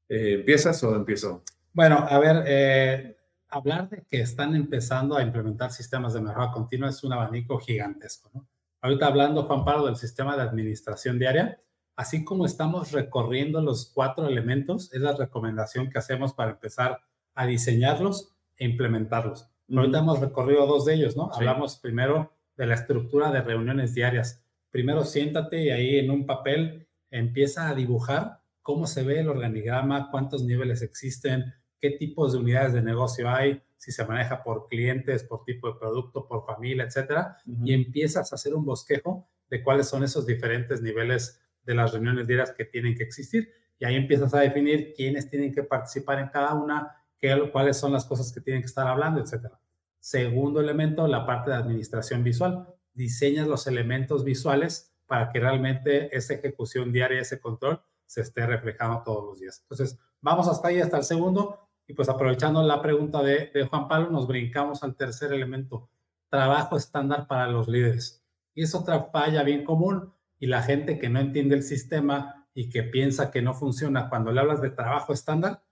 Eh, 0.09 0.35
¿Empiezas 0.35 0.83
o 0.85 0.95
empiezo? 0.95 1.43
Bueno, 1.73 2.07
a 2.09 2.19
ver, 2.19 2.45
eh, 2.47 3.17
hablar 3.53 3.91
de 3.91 4.03
que 4.09 4.21
están 4.21 4.57
empezando 4.57 5.17
a 5.17 5.23
implementar 5.23 5.71
sistemas 5.71 6.15
de 6.15 6.23
mejora 6.23 6.51
continua 6.51 6.89
es 6.89 7.05
un 7.05 7.13
abanico 7.13 7.59
gigantesco. 7.59 8.31
¿no? 8.33 8.49
Ahorita 8.81 9.07
hablando, 9.07 9.45
Juan 9.45 9.65
Pablo, 9.65 9.87
del 9.87 9.97
sistema 9.97 10.37
de 10.37 10.43
administración 10.43 11.19
diaria, 11.19 11.61
así 11.95 12.25
como 12.25 12.47
estamos 12.47 12.93
recorriendo 12.93 13.61
los 13.61 13.93
cuatro 13.95 14.27
elementos, 14.27 14.93
es 14.95 15.03
la 15.03 15.15
recomendación 15.15 15.91
que 15.91 15.99
hacemos 15.99 16.33
para 16.33 16.53
empezar 16.53 17.01
a 17.35 17.47
diseñarlos 17.47 18.35
e 18.57 18.65
implementarlos. 18.65 19.49
Ahorita 19.71 19.99
hemos 19.99 20.21
recorrido 20.21 20.67
dos 20.67 20.87
de 20.87 20.95
ellos, 20.95 21.17
¿no? 21.17 21.31
Hablamos 21.33 21.77
primero 21.77 22.33
de 22.57 22.67
la 22.67 22.75
estructura 22.75 23.31
de 23.31 23.43
reuniones 23.43 23.95
diarias. 23.95 24.43
Primero 24.71 25.05
siéntate 25.05 25.65
y 25.65 25.71
ahí 25.71 25.99
en 25.99 26.11
un 26.11 26.27
papel 26.27 26.89
empieza 27.11 27.69
a 27.69 27.75
dibujar 27.75 28.41
cómo 28.63 28.87
se 28.87 29.03
ve 29.03 29.21
el 29.21 29.29
organigrama, 29.29 30.11
cuántos 30.11 30.43
niveles 30.45 30.83
existen, 30.83 31.55
qué 31.83 31.91
tipos 31.91 32.33
de 32.33 32.39
unidades 32.39 32.73
de 32.73 32.81
negocio 32.81 33.29
hay, 33.29 33.61
si 33.77 33.91
se 33.91 34.07
maneja 34.07 34.45
por 34.45 34.69
clientes, 34.69 35.25
por 35.25 35.45
tipo 35.45 35.67
de 35.67 35.79
producto, 35.81 36.29
por 36.29 36.47
familia, 36.47 36.85
etcétera, 36.85 37.37
y 37.45 37.75
empiezas 37.75 38.33
a 38.33 38.37
hacer 38.37 38.55
un 38.55 38.65
bosquejo 38.65 39.29
de 39.51 39.65
cuáles 39.65 39.89
son 39.89 40.05
esos 40.05 40.25
diferentes 40.25 40.81
niveles 40.81 41.43
de 41.65 41.75
las 41.75 41.93
reuniones 41.93 42.29
diarias 42.29 42.53
que 42.53 42.65
tienen 42.65 42.95
que 42.95 43.03
existir. 43.03 43.53
Y 43.81 43.85
ahí 43.85 43.97
empiezas 43.97 44.33
a 44.33 44.39
definir 44.39 44.93
quiénes 44.95 45.29
tienen 45.29 45.53
que 45.53 45.65
participar 45.65 46.21
en 46.21 46.29
cada 46.29 46.55
una, 46.55 47.05
qué, 47.19 47.51
cuáles 47.51 47.77
son 47.77 47.93
las 47.93 48.05
cosas 48.05 48.33
que 48.33 48.41
tienen 48.41 48.63
que 48.63 48.69
estar 48.69 48.87
hablando, 48.87 49.21
etcétera. 49.21 49.59
Segundo 49.99 50.61
elemento, 50.61 51.09
la 51.09 51.27
parte 51.27 51.51
de 51.51 51.57
administración 51.57 52.23
visual. 52.23 52.69
Diseñas 52.95 53.49
los 53.49 53.67
elementos 53.67 54.23
visuales 54.23 54.95
para 55.09 55.31
que 55.31 55.41
realmente 55.41 56.17
esa 56.17 56.35
ejecución 56.35 56.93
diaria, 56.93 57.21
ese 57.21 57.41
control, 57.41 57.83
se 58.07 58.21
esté 58.21 58.47
reflejando 58.47 59.03
todos 59.05 59.25
los 59.25 59.41
días. 59.41 59.59
Entonces, 59.63 59.99
vamos 60.21 60.47
hasta 60.47 60.69
ahí, 60.69 60.81
hasta 60.81 60.99
el 60.99 61.05
segundo. 61.05 61.59
Y 61.87 61.95
pues 61.95 62.09
aprovechando 62.09 62.63
la 62.63 62.81
pregunta 62.81 63.23
de, 63.23 63.51
Juan 63.69 63.89
Pablo, 63.89 64.11
nos 64.11 64.27
brincamos 64.27 64.83
al 64.83 64.97
tercer 64.97 65.33
elemento, 65.33 65.89
trabajo 66.29 66.77
estándar 66.77 67.27
para 67.27 67.49
los 67.49 67.69
líderes. 67.69 68.25
Y 68.55 68.63
es 68.63 68.75
otra 68.75 69.05
falla 69.05 69.43
bien 69.43 69.65
común 69.65 70.13
y 70.39 70.47
la 70.47 70.63
gente 70.63 70.99
que 70.99 71.09
no 71.09 71.21
entiende 71.21 71.55
el 71.55 71.63
sistema 71.63 72.47
y 72.55 72.69
que 72.69 72.83
piensa 72.83 73.31
que 73.31 73.43
no 73.43 73.55
funciona 73.55 74.09
cuando 74.09 74.33
le 74.33 74.41
hablas 74.41 74.61
de 74.61 74.71
trabajo 74.71 75.13
estándar, 75.13 75.63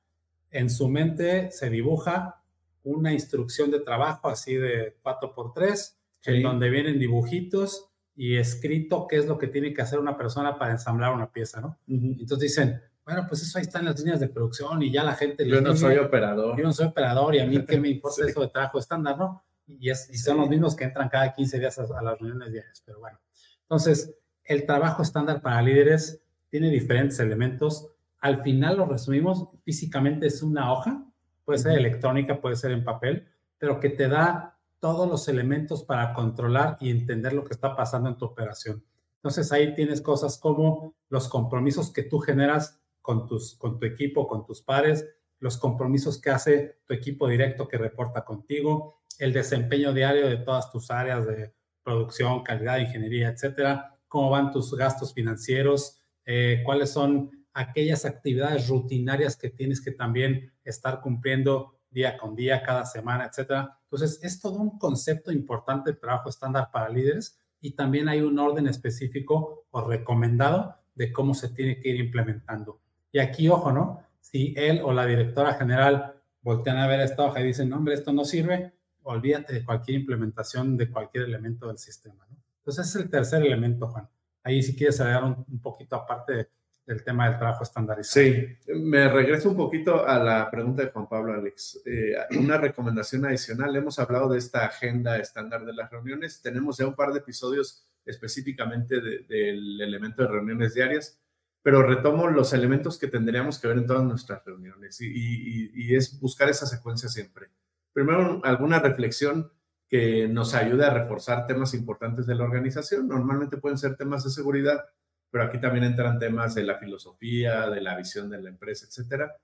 en 0.51 0.71
su 0.71 0.89
mente 0.89 1.51
se 1.53 1.71
dibuja 1.71 2.43
una 2.83 3.13
instrucción 3.13 3.71
de 3.71 3.81
trabajo 3.81 4.29
así 4.29 4.55
de 4.55 4.97
4x3, 5.03 5.95
en 6.25 6.43
donde 6.43 6.71
vienen 6.71 6.99
dibujitos 6.99 7.91
y 8.17 8.37
escrito 8.37 9.07
qué 9.07 9.17
es 9.17 9.27
lo 9.27 9.39
que 9.39 9.47
tiene 9.49 9.73
que 9.73 9.83
hacer 9.83 9.99
una 9.99 10.17
persona 10.17 10.59
para 10.59 10.73
ensamblar 10.73 11.15
una 11.15 11.33
pieza, 11.33 11.61
¿no? 11.61 11.79
Entonces 11.87 12.39
dicen, 12.39 12.83
bueno, 13.11 13.27
pues 13.29 13.43
eso 13.43 13.59
ahí 13.59 13.63
está 13.63 13.81
en 13.81 13.87
las 13.87 13.99
líneas 13.99 14.21
de 14.21 14.29
producción 14.29 14.81
y 14.83 14.93
ya 14.93 15.03
la 15.03 15.15
gente... 15.15 15.47
Yo 15.47 15.61
no 15.61 15.75
soy 15.75 15.97
operador. 15.97 16.57
Yo 16.57 16.63
no 16.63 16.73
soy 16.73 16.87
operador 16.87 17.35
y 17.35 17.41
a 17.41 17.47
mí 17.47 17.65
qué 17.65 17.81
me 17.81 17.89
importa 17.89 18.25
eso 18.27 18.41
de 18.41 18.49
trabajo 18.49 18.79
estándar, 18.79 19.19
¿no? 19.19 19.45
Y, 19.67 19.93
son 19.95 20.39
los 20.39 20.49
mismos 20.49 20.77
que 20.77 20.85
entran 20.85 21.09
cada 21.09 21.35
15 21.35 21.59
días 21.59 21.79
a, 21.79 22.03
las 22.03 22.19
reuniones 22.19 22.53
diarias, 22.53 22.83
pero 22.87 23.01
bueno. 23.01 23.19
Entonces, 23.63 24.15
el 24.45 24.65
trabajo 24.65 25.03
estándar 25.03 25.43
para 25.43 25.61
líderes 25.61 26.23
tiene 26.51 26.71
diferentes 26.71 27.19
elementos. 27.19 27.89
Al 28.21 28.43
final 28.43 28.77
lo 28.77 28.87
resumimos, 28.87 29.49
físicamente 29.65 30.27
es 30.27 30.43
una 30.43 30.73
hoja, 30.73 31.05
puede 31.45 31.59
ser 31.59 31.79
electrónica, 31.79 32.41
puede 32.41 32.55
ser 32.55 32.71
en 32.71 32.85
papel, 32.85 33.27
pero 33.59 33.81
que 33.81 33.91
te 33.91 34.09
da 34.09 34.57
todos 34.79 35.09
los 35.09 35.27
elementos 35.27 35.83
para 35.83 36.13
controlar 36.15 36.77
y 36.81 36.91
entender 36.91 37.33
lo 37.33 37.45
que 37.45 37.55
está 37.55 37.75
pasando 37.75 38.09
en 38.09 38.17
tu 38.17 38.25
operación. 38.25 38.85
Entonces 39.17 39.53
ahí 39.53 39.75
tienes 39.75 40.01
cosas 40.01 40.39
como 40.39 40.95
los 41.11 41.29
compromisos 41.29 41.93
que 41.93 42.03
tú 42.03 42.21
generas 42.21 42.80
con, 43.03 43.27
tus, 43.27 43.55
con 43.57 43.79
tu 43.79 43.87
equipo, 43.87 44.27
con 44.27 44.45
tus 44.45 44.63
pares, 44.63 45.07
los 45.39 45.57
compromisos 45.57 46.21
que 46.21 46.31
hace 46.31 46.81
tu 46.87 46.95
equipo 46.95 47.27
directo 47.27 47.67
que 47.67 47.79
reporta 47.79 48.25
contigo, 48.25 49.03
el 49.19 49.33
desempeño 49.33 49.93
diario 49.93 50.29
de 50.29 50.39
todas 50.39 50.71
tus 50.71 50.91
áreas 50.91 51.27
de 51.27 51.55
producción, 51.83 52.43
calidad, 52.43 52.79
ingeniería, 52.79 53.29
etcétera, 53.29 53.99
cómo 54.07 54.31
van 54.31 54.53
tus 54.53 54.75
gastos 54.75 55.15
financieros, 55.15 56.01
eh, 56.25 56.63
cuáles 56.65 56.91
son 56.91 57.31
aquellas 57.53 58.05
actividades 58.05 58.69
rutinarias 58.69 59.37
que 59.37 59.51
tienes 59.51 59.81
que 59.81 59.93
también 59.93 60.53
estar 60.65 61.01
cumpliendo 61.01 61.81
día 61.91 62.17
con 62.17 62.37
día, 62.37 62.63
cada 62.63 62.87
semana, 62.87 63.27
etcétera. 63.27 63.79
Entonces, 63.85 64.21
es 64.23 64.41
todo 64.41 64.61
un 64.61 64.79
concepto 64.79 65.33
importante 65.33 65.91
de 65.91 65.97
trabajo 65.97 66.29
estándar 66.29 66.71
para 66.71 66.89
líderes 66.89 67.39
y 67.61 67.73
también 67.73 68.09
hay 68.09 68.21
un 68.21 68.39
orden 68.39 68.67
específico 68.69 69.67
o 69.71 69.81
recomendado 69.83 70.77
de 70.95 71.13
cómo 71.13 71.35
se 71.35 71.49
tiene 71.49 71.81
que 71.81 71.89
ir 71.89 71.97
implementando. 71.97 72.81
Y 73.13 73.19
aquí, 73.19 73.49
ojo, 73.49 73.73
¿no? 73.73 74.03
Si 74.21 74.55
él 74.57 74.81
o 74.85 74.93
la 74.93 75.07
directora 75.07 75.55
general 75.55 76.15
voltean 76.43 76.79
a 76.79 76.87
ver 76.87 77.01
esta 77.01 77.25
hoja 77.25 77.41
y 77.41 77.47
dicen, 77.47 77.69
no, 77.69 77.77
hombre, 77.77 77.95
esto 77.95 78.13
no 78.13 78.25
sirve, 78.25 78.73
olvídate 79.03 79.55
de 79.55 79.65
cualquier 79.65 80.01
implementación 80.01 80.77
de 80.77 80.91
cualquier 80.91 81.25
elemento 81.25 81.69
del 81.69 81.79
sistema, 81.79 82.27
¿no? 82.31 82.37
Entonces, 82.59 82.89
es 82.89 82.97
el 82.97 83.11
tercer 83.11 83.45
elemento, 83.45 83.89
Juan. 83.89 84.09
Ahí 84.43 84.63
si 84.63 84.77
quieres 84.77 85.01
agregar 85.01 85.25
un, 85.25 85.45
un 85.51 85.61
poquito 85.61 85.97
aparte 85.97 86.33
de 86.35 86.49
el 86.91 87.05
tema 87.05 87.29
del 87.29 87.39
trabajo 87.39 87.63
estandarizado. 87.63 88.27
Sí, 88.27 88.47
me 88.75 89.09
regreso 89.09 89.51
un 89.51 89.57
poquito 89.57 90.07
a 90.07 90.19
la 90.19 90.51
pregunta 90.51 90.83
de 90.83 90.91
Juan 90.91 91.09
Pablo 91.09 91.33
Alex. 91.33 91.81
Eh, 91.87 92.15
una 92.39 92.59
recomendación 92.59 93.25
adicional, 93.25 93.75
hemos 93.77 93.99
hablado 93.99 94.29
de 94.29 94.39
esta 94.39 94.67
agenda 94.67 95.17
estándar 95.19 95.65
de 95.65 95.73
las 95.73 95.91
reuniones, 95.91 96.43
tenemos 96.43 96.79
ya 96.79 96.87
un 96.87 96.97
par 96.97 97.13
de 97.13 97.21
episodios 97.21 97.87
específicamente 98.05 99.01
del 99.01 99.81
elemento 99.81 100.23
de 100.23 100.29
reuniones 100.29 100.75
diarias, 100.75 101.21
pero 101.63 101.83
retomo 101.83 102.29
los 102.29 102.53
elementos 102.53 102.99
que 102.99 103.09
tendríamos 103.09 103.59
que 103.59 103.69
ver 103.69 103.79
en 103.79 103.87
todas 103.87 104.05
nuestras 104.05 104.45
reuniones 104.45 105.01
y 105.01 105.95
es 105.95 106.19
buscar 106.21 106.49
esa 106.49 106.67
secuencia 106.67 107.09
siempre. 107.09 107.51
Primero, 107.93 108.41
alguna 108.45 108.79
reflexión 108.79 109.51
que 109.91 110.29
nos 110.29 110.55
ayude 110.55 110.87
a 110.87 110.95
reforzar 110.95 111.47
temas 111.47 111.75
importantes 111.75 112.25
de 112.25 112.37
la 112.37 112.45
organización. 112.45 113.09
Normalmente 113.09 113.57
pueden 113.57 113.77
ser 113.77 113.97
temas 113.97 114.23
de 114.23 114.31
seguridad, 114.31 114.85
pero 115.31 115.45
aquí 115.45 115.61
también 115.61 115.85
entran 115.85 116.21
temas 116.21 116.55
de 116.55 116.63
la 116.63 116.79
filosofía, 116.79 117.69
de 117.69 117.81
la 117.81 117.97
visión 117.97 118.31
de 118.31 118.41
la 118.41 118.51
empresa, 118.51 118.87
etcétera. 118.87 119.37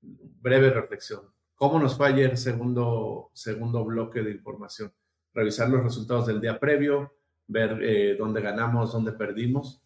Breve 0.00 0.70
reflexión. 0.70 1.20
¿Cómo 1.54 1.78
nos 1.78 1.96
fue 1.96 2.08
ayer? 2.08 2.36
Segundo, 2.36 3.30
segundo 3.32 3.84
bloque 3.84 4.22
de 4.22 4.32
información. 4.32 4.92
Revisar 5.32 5.68
los 5.68 5.84
resultados 5.84 6.26
del 6.26 6.40
día 6.40 6.58
previo, 6.58 7.14
ver 7.46 7.78
eh, 7.82 8.16
dónde 8.18 8.40
ganamos, 8.40 8.92
dónde 8.92 9.12
perdimos. 9.12 9.80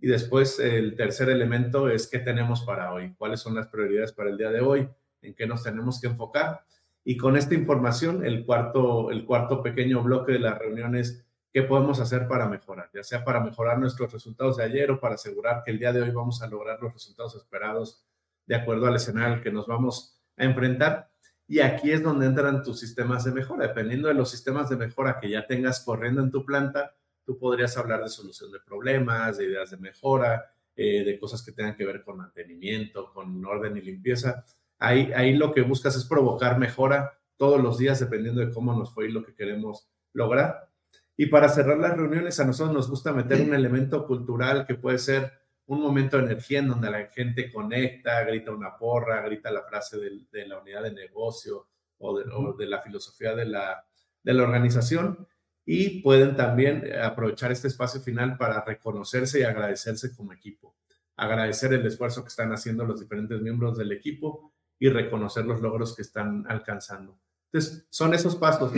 Y 0.00 0.08
después 0.08 0.58
el 0.58 0.96
tercer 0.96 1.28
elemento 1.28 1.88
es 1.90 2.06
qué 2.06 2.18
tenemos 2.18 2.62
para 2.62 2.92
hoy, 2.92 3.14
cuáles 3.18 3.40
son 3.40 3.54
las 3.54 3.68
prioridades 3.68 4.12
para 4.12 4.30
el 4.30 4.38
día 4.38 4.50
de 4.50 4.60
hoy, 4.60 4.88
en 5.22 5.34
qué 5.34 5.46
nos 5.46 5.62
tenemos 5.62 6.00
que 6.00 6.06
enfocar. 6.06 6.64
Y 7.04 7.16
con 7.16 7.36
esta 7.36 7.54
información, 7.54 8.24
el 8.24 8.44
cuarto, 8.44 9.10
el 9.10 9.24
cuarto 9.24 9.62
pequeño 9.62 10.02
bloque 10.02 10.32
de 10.32 10.38
las 10.38 10.58
reuniones 10.58 11.24
qué 11.52 11.62
podemos 11.62 12.00
hacer 12.00 12.28
para 12.28 12.48
mejorar, 12.48 12.90
ya 12.94 13.02
sea 13.02 13.24
para 13.24 13.40
mejorar 13.40 13.78
nuestros 13.78 14.12
resultados 14.12 14.56
de 14.56 14.64
ayer 14.64 14.90
o 14.90 15.00
para 15.00 15.16
asegurar 15.16 15.62
que 15.64 15.72
el 15.72 15.78
día 15.78 15.92
de 15.92 16.02
hoy 16.02 16.10
vamos 16.10 16.42
a 16.42 16.46
lograr 16.46 16.80
los 16.80 16.92
resultados 16.92 17.34
esperados 17.34 18.04
de 18.46 18.54
acuerdo 18.54 18.86
al 18.86 18.96
escenario 18.96 19.34
al 19.34 19.42
que 19.42 19.50
nos 19.50 19.66
vamos 19.66 20.20
a 20.36 20.44
enfrentar. 20.44 21.10
Y 21.48 21.60
aquí 21.60 21.90
es 21.90 22.02
donde 22.02 22.26
entran 22.26 22.62
tus 22.62 22.78
sistemas 22.78 23.24
de 23.24 23.32
mejora. 23.32 23.66
Dependiendo 23.66 24.06
de 24.06 24.14
los 24.14 24.30
sistemas 24.30 24.70
de 24.70 24.76
mejora 24.76 25.18
que 25.20 25.28
ya 25.28 25.46
tengas 25.48 25.80
corriendo 25.84 26.22
en 26.22 26.30
tu 26.30 26.44
planta, 26.44 26.94
tú 27.24 27.38
podrías 27.38 27.76
hablar 27.76 28.02
de 28.02 28.08
solución 28.08 28.50
de 28.52 28.60
problemas, 28.60 29.38
de 29.38 29.44
ideas 29.44 29.70
de 29.70 29.76
mejora, 29.76 30.52
eh, 30.76 31.04
de 31.04 31.18
cosas 31.18 31.44
que 31.44 31.52
tengan 31.52 31.76
que 31.76 31.84
ver 31.84 32.02
con 32.02 32.16
mantenimiento, 32.16 33.12
con 33.12 33.44
orden 33.44 33.76
y 33.76 33.82
limpieza. 33.82 34.44
Ahí, 34.78 35.12
ahí 35.14 35.34
lo 35.34 35.52
que 35.52 35.62
buscas 35.62 35.96
es 35.96 36.04
provocar 36.04 36.58
mejora 36.58 37.18
todos 37.36 37.60
los 37.60 37.78
días 37.78 38.00
dependiendo 38.00 38.40
de 38.40 38.52
cómo 38.52 38.74
nos 38.74 38.92
fue 38.92 39.08
y 39.08 39.12
lo 39.12 39.24
que 39.24 39.34
queremos 39.34 39.88
lograr. 40.12 40.70
Y 41.16 41.26
para 41.26 41.48
cerrar 41.50 41.78
las 41.78 41.96
reuniones, 41.96 42.40
a 42.40 42.46
nosotros 42.46 42.74
nos 42.74 42.88
gusta 42.88 43.12
meter 43.12 43.42
un 43.42 43.54
elemento 43.54 44.06
cultural 44.06 44.66
que 44.66 44.74
puede 44.74 44.98
ser 44.98 45.32
un 45.66 45.80
momento 45.82 46.16
de 46.16 46.24
energía 46.24 46.58
en 46.58 46.68
donde 46.68 46.90
la 46.90 47.06
gente 47.06 47.52
conecta, 47.52 48.24
grita 48.24 48.50
una 48.50 48.76
porra, 48.76 49.20
grita 49.20 49.50
la 49.50 49.62
frase 49.62 49.98
de, 49.98 50.46
la 50.46 50.58
unidad 50.58 50.82
de 50.82 50.92
negocio 50.92 51.68
o 51.98 52.18
de, 52.56 52.66
la 52.66 52.80
filosofía 52.80 53.34
de 53.34 53.44
la, 53.44 53.84
de 54.22 54.34
la 54.34 54.42
organización. 54.42 55.28
Y 55.72 56.00
pueden 56.00 56.34
también 56.34 56.82
aprovechar 57.00 57.52
este 57.52 57.68
espacio 57.68 58.00
final 58.00 58.36
para 58.36 58.64
reconocerse 58.64 59.38
y 59.38 59.44
agradecerse 59.44 60.12
como 60.16 60.32
equipo. 60.32 60.74
Agradecer 61.16 61.72
el 61.72 61.86
esfuerzo 61.86 62.22
que 62.22 62.28
están 62.28 62.50
haciendo 62.52 62.84
los 62.84 62.98
diferentes 62.98 63.40
miembros 63.40 63.78
del 63.78 63.92
equipo 63.92 64.52
y 64.80 64.88
reconocer 64.88 65.46
los 65.46 65.60
logros 65.60 65.94
que 65.94 66.02
están 66.02 66.44
alcanzando. 66.48 67.20
Entonces, 67.52 67.86
son 67.88 68.14
esos 68.14 68.34
pasos. 68.34 68.72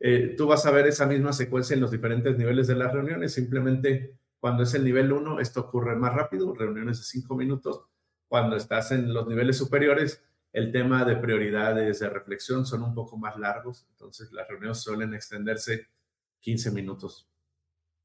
Eh, 0.00 0.36
tú 0.38 0.46
vas 0.46 0.64
a 0.64 0.70
ver 0.70 0.86
esa 0.86 1.06
misma 1.06 1.32
secuencia 1.32 1.74
en 1.74 1.80
los 1.80 1.90
diferentes 1.90 2.38
niveles 2.38 2.68
de 2.68 2.76
las 2.76 2.92
reuniones. 2.92 3.34
Simplemente 3.34 4.16
cuando 4.38 4.62
es 4.62 4.72
el 4.74 4.84
nivel 4.84 5.10
1, 5.10 5.40
esto 5.40 5.62
ocurre 5.62 5.96
más 5.96 6.14
rápido, 6.14 6.54
reuniones 6.54 6.98
de 6.98 7.04
5 7.04 7.34
minutos. 7.34 7.80
Cuando 8.28 8.54
estás 8.54 8.92
en 8.92 9.12
los 9.12 9.26
niveles 9.26 9.56
superiores, 9.56 10.22
el 10.52 10.70
tema 10.70 11.04
de 11.04 11.16
prioridades, 11.16 11.98
de 11.98 12.10
reflexión 12.10 12.64
son 12.64 12.84
un 12.84 12.94
poco 12.94 13.16
más 13.16 13.36
largos. 13.40 13.88
Entonces 13.90 14.30
las 14.30 14.46
reuniones 14.46 14.78
suelen 14.78 15.14
extenderse 15.14 15.88
15 16.40 16.70
minutos. 16.70 17.28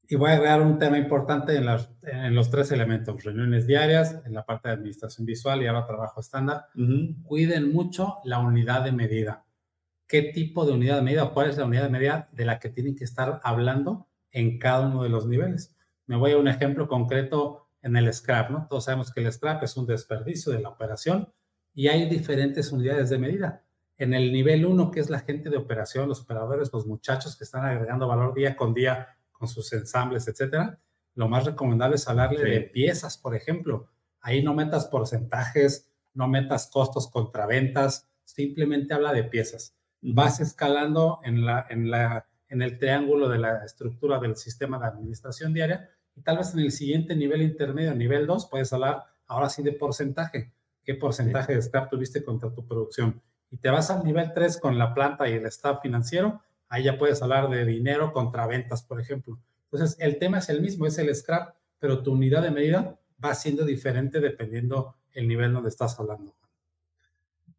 Y 0.06 0.16
voy 0.16 0.30
a 0.30 0.34
agregar 0.34 0.60
un 0.60 0.78
tema 0.78 0.98
importante 0.98 1.56
en, 1.56 1.64
en, 2.02 2.34
los 2.34 2.50
tres 2.50 2.70
elementos, 2.72 3.24
reuniones 3.24 3.66
diarias, 3.66 4.20
en 4.26 4.34
la 4.34 4.44
parte 4.44 4.68
de 4.68 4.74
administración 4.74 5.24
visual 5.24 5.62
y 5.62 5.66
ahora 5.66 5.86
trabajo 5.86 6.20
estándar. 6.20 6.66
Cuiden 7.22 7.72
mucho 7.72 8.18
la 8.24 8.38
unidad 8.38 8.84
de 8.84 8.92
medida 8.92 9.44
qué 10.06 10.22
tipo 10.22 10.64
de 10.64 10.72
unidad 10.72 10.96
de 10.96 11.02
medida 11.02 11.24
o 11.24 11.34
cuál 11.34 11.50
es 11.50 11.56
la 11.56 11.64
unidad 11.64 11.84
de 11.84 11.90
medida 11.90 12.28
de 12.32 12.44
la 12.44 12.58
que 12.58 12.68
tienen 12.68 12.94
que 12.94 13.04
estar 13.04 13.40
hablando 13.42 14.08
en 14.30 14.58
cada 14.58 14.86
uno 14.86 15.02
de 15.02 15.08
los 15.08 15.26
niveles. 15.26 15.76
Me 16.06 16.16
voy 16.16 16.32
a 16.32 16.38
un 16.38 16.48
ejemplo 16.48 16.88
concreto 16.88 17.68
en 17.82 17.96
el 17.96 18.12
scrap, 18.12 18.50
¿no? 18.50 18.66
Todos 18.68 18.84
sabemos 18.84 19.12
que 19.12 19.20
el 19.20 19.32
scrap 19.32 19.62
es 19.62 19.76
un 19.76 19.86
desperdicio 19.86 20.52
de 20.52 20.60
la 20.60 20.68
operación 20.68 21.32
y 21.74 21.88
hay 21.88 22.08
diferentes 22.08 22.70
unidades 22.72 23.10
de 23.10 23.18
medida. 23.18 23.63
En 23.96 24.14
el 24.14 24.32
nivel 24.32 24.66
1, 24.66 24.90
que 24.90 25.00
es 25.00 25.10
la 25.10 25.20
gente 25.20 25.50
de 25.50 25.56
operación, 25.56 26.08
los 26.08 26.22
operadores, 26.22 26.72
los 26.72 26.86
muchachos 26.86 27.36
que 27.36 27.44
están 27.44 27.64
agregando 27.64 28.08
valor 28.08 28.34
día 28.34 28.56
con 28.56 28.74
día 28.74 29.16
con 29.30 29.48
sus 29.48 29.72
ensambles, 29.72 30.26
etcétera, 30.28 30.78
lo 31.14 31.28
más 31.28 31.44
recomendable 31.44 31.96
es 31.96 32.08
hablarle 32.08 32.42
de 32.42 32.60
piezas, 32.60 33.18
por 33.18 33.34
ejemplo. 33.34 33.88
Ahí 34.20 34.42
no 34.42 34.54
metas 34.54 34.86
porcentajes, 34.86 35.92
no 36.12 36.28
metas 36.28 36.68
costos 36.72 37.08
contra 37.08 37.46
ventas, 37.46 38.08
simplemente 38.24 38.94
habla 38.94 39.12
de 39.12 39.24
piezas 39.24 39.76
vas 40.04 40.40
escalando 40.40 41.20
en, 41.24 41.46
la, 41.46 41.66
en, 41.70 41.90
la, 41.90 42.26
en 42.48 42.60
el 42.62 42.78
triángulo 42.78 43.28
de 43.28 43.38
la 43.38 43.64
estructura 43.64 44.18
del 44.18 44.36
sistema 44.36 44.78
de 44.78 44.86
administración 44.86 45.54
diaria 45.54 45.88
y 46.14 46.20
tal 46.20 46.38
vez 46.38 46.52
en 46.52 46.60
el 46.60 46.70
siguiente 46.70 47.16
nivel 47.16 47.42
intermedio, 47.42 47.94
nivel 47.94 48.26
2, 48.26 48.48
puedes 48.50 48.72
hablar 48.72 49.04
ahora 49.26 49.48
sí 49.48 49.62
de 49.62 49.72
porcentaje. 49.72 50.52
¿Qué 50.84 50.94
porcentaje 50.94 51.54
de 51.54 51.62
scrap 51.62 51.90
tuviste 51.90 52.22
contra 52.22 52.52
tu 52.52 52.66
producción? 52.66 53.22
Y 53.54 53.58
te 53.58 53.70
vas 53.70 53.88
al 53.88 54.02
nivel 54.02 54.32
3 54.34 54.58
con 54.58 54.78
la 54.78 54.92
planta 54.94 55.28
y 55.28 55.34
el 55.34 55.46
staff 55.46 55.78
financiero, 55.80 56.42
ahí 56.68 56.82
ya 56.82 56.98
puedes 56.98 57.22
hablar 57.22 57.48
de 57.48 57.64
dinero 57.64 58.12
contra 58.12 58.48
ventas, 58.48 58.82
por 58.82 59.00
ejemplo. 59.00 59.38
Entonces, 59.70 59.96
el 60.00 60.18
tema 60.18 60.38
es 60.38 60.48
el 60.48 60.60
mismo, 60.60 60.86
es 60.86 60.98
el 60.98 61.14
scrap, 61.14 61.54
pero 61.78 62.02
tu 62.02 62.14
unidad 62.14 62.42
de 62.42 62.50
medida 62.50 62.98
va 63.24 63.32
siendo 63.36 63.64
diferente 63.64 64.18
dependiendo 64.18 64.96
el 65.12 65.28
nivel 65.28 65.52
donde 65.52 65.68
estás 65.68 66.00
hablando. 66.00 66.34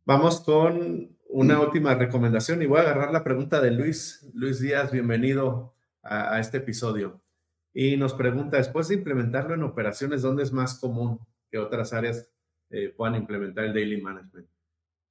Vamos 0.04 0.42
con 0.42 1.16
una 1.30 1.62
última 1.62 1.96
recomendación 1.96 2.62
y 2.62 2.66
voy 2.66 2.80
a 2.80 2.82
agarrar 2.82 3.14
la 3.14 3.24
pregunta 3.24 3.62
de 3.62 3.72
Luis. 3.72 4.30
Luis 4.34 4.60
Díaz, 4.60 4.92
bienvenido 4.92 5.76
a, 6.04 6.42
este 6.42 6.58
episodio. 6.58 7.22
Y 7.74 7.96
nos 7.96 8.14
pregunta, 8.14 8.58
después 8.58 8.90
de 8.90 8.96
implementarlo 8.96 9.54
en 9.54 9.64
operaciones, 9.64 10.24
¿dónde 10.24 10.44
es 10.44 10.52
más 10.52 10.78
común 10.78 11.22
que 11.50 11.58
otras 11.58 11.94
áreas 11.94 12.30
eh, 12.70 12.94
puedan 12.98 13.16
implementar 13.16 13.64
el 13.64 13.74
daily 13.74 14.02
management? 14.02 14.50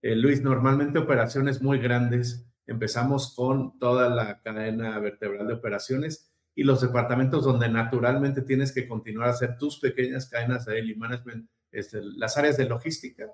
Eh, 0.05 0.15
Luis, 0.15 0.43
normalmente 0.43 0.99
operaciones 0.99 1.63
muy 1.63 1.79
grandes, 1.79 2.47
empezamos 2.67 3.35
con 3.35 3.79
toda 3.79 4.11
la 4.11 4.43
cadena 4.43 4.99
vertebral 4.99 5.47
de 5.47 5.55
operaciones 5.55 6.31
y 6.55 6.65
los 6.65 6.83
departamentos 6.83 7.43
donde 7.43 7.71
naturalmente 7.71 8.43
tienes 8.43 8.71
que 8.73 8.87
continuar 8.87 9.29
a 9.29 9.31
hacer 9.33 9.57
tus 9.57 9.81
pequeñas 9.81 10.29
cadenas 10.29 10.67
de 10.67 10.75
daily 10.75 10.95
management, 10.95 11.49
es 11.73 11.95
las 11.95 12.37
áreas 12.37 12.59
de 12.59 12.69
logística 12.69 13.33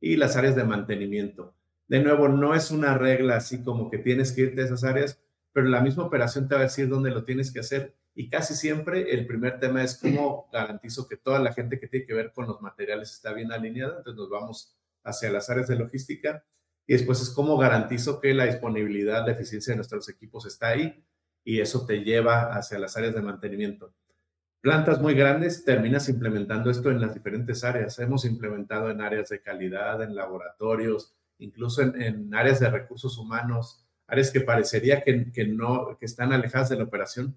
y 0.00 0.16
las 0.16 0.34
áreas 0.34 0.56
de 0.56 0.64
mantenimiento. 0.64 1.54
De 1.86 2.02
nuevo, 2.02 2.26
no 2.26 2.56
es 2.56 2.72
una 2.72 2.98
regla 2.98 3.36
así 3.36 3.62
como 3.62 3.88
que 3.88 3.98
tienes 3.98 4.32
que 4.32 4.40
irte 4.40 4.62
a 4.62 4.64
esas 4.64 4.82
áreas, 4.82 5.22
pero 5.52 5.68
la 5.68 5.80
misma 5.80 6.06
operación 6.06 6.48
te 6.48 6.56
va 6.56 6.62
a 6.62 6.64
decir 6.64 6.88
dónde 6.88 7.12
lo 7.12 7.22
tienes 7.22 7.52
que 7.52 7.60
hacer. 7.60 7.94
Y 8.16 8.28
casi 8.28 8.54
siempre 8.54 9.12
el 9.12 9.28
primer 9.28 9.60
tema 9.60 9.84
es 9.84 9.96
cómo 9.96 10.48
garantizo 10.52 11.06
que 11.06 11.16
toda 11.16 11.38
la 11.38 11.52
gente 11.52 11.78
que 11.78 11.86
tiene 11.86 12.04
que 12.04 12.14
ver 12.14 12.32
con 12.32 12.48
los 12.48 12.60
materiales 12.60 13.12
está 13.12 13.32
bien 13.32 13.52
alineada. 13.52 13.98
Entonces 13.98 14.18
nos 14.18 14.28
vamos 14.28 14.76
hacia 15.04 15.30
las 15.30 15.50
áreas 15.50 15.68
de 15.68 15.76
logística. 15.76 16.44
Y 16.86 16.94
después 16.94 17.20
es 17.20 17.30
cómo 17.30 17.56
garantizo 17.56 18.20
que 18.20 18.34
la 18.34 18.46
disponibilidad, 18.46 19.24
la 19.24 19.32
eficiencia 19.32 19.72
de 19.72 19.76
nuestros 19.76 20.08
equipos 20.08 20.46
está 20.46 20.68
ahí. 20.68 21.04
Y 21.44 21.60
eso 21.60 21.86
te 21.86 22.04
lleva 22.04 22.54
hacia 22.54 22.78
las 22.78 22.96
áreas 22.96 23.14
de 23.14 23.22
mantenimiento. 23.22 23.94
Plantas 24.60 25.00
muy 25.00 25.14
grandes, 25.14 25.64
terminas 25.64 26.08
implementando 26.08 26.70
esto 26.70 26.90
en 26.90 27.00
las 27.00 27.14
diferentes 27.14 27.64
áreas. 27.64 27.98
Hemos 27.98 28.26
implementado 28.26 28.90
en 28.90 29.00
áreas 29.00 29.30
de 29.30 29.40
calidad, 29.40 30.02
en 30.02 30.14
laboratorios, 30.14 31.14
incluso 31.38 31.80
en, 31.82 32.34
áreas 32.34 32.60
de 32.60 32.68
recursos 32.68 33.16
humanos, 33.16 33.86
áreas 34.06 34.30
que 34.30 34.42
parecería 34.42 35.00
que, 35.00 35.32
que 35.32 35.46
no, 35.46 35.96
que 35.98 36.04
están 36.04 36.32
alejadas 36.32 36.68
de 36.68 36.76
la 36.76 36.84
operación, 36.84 37.36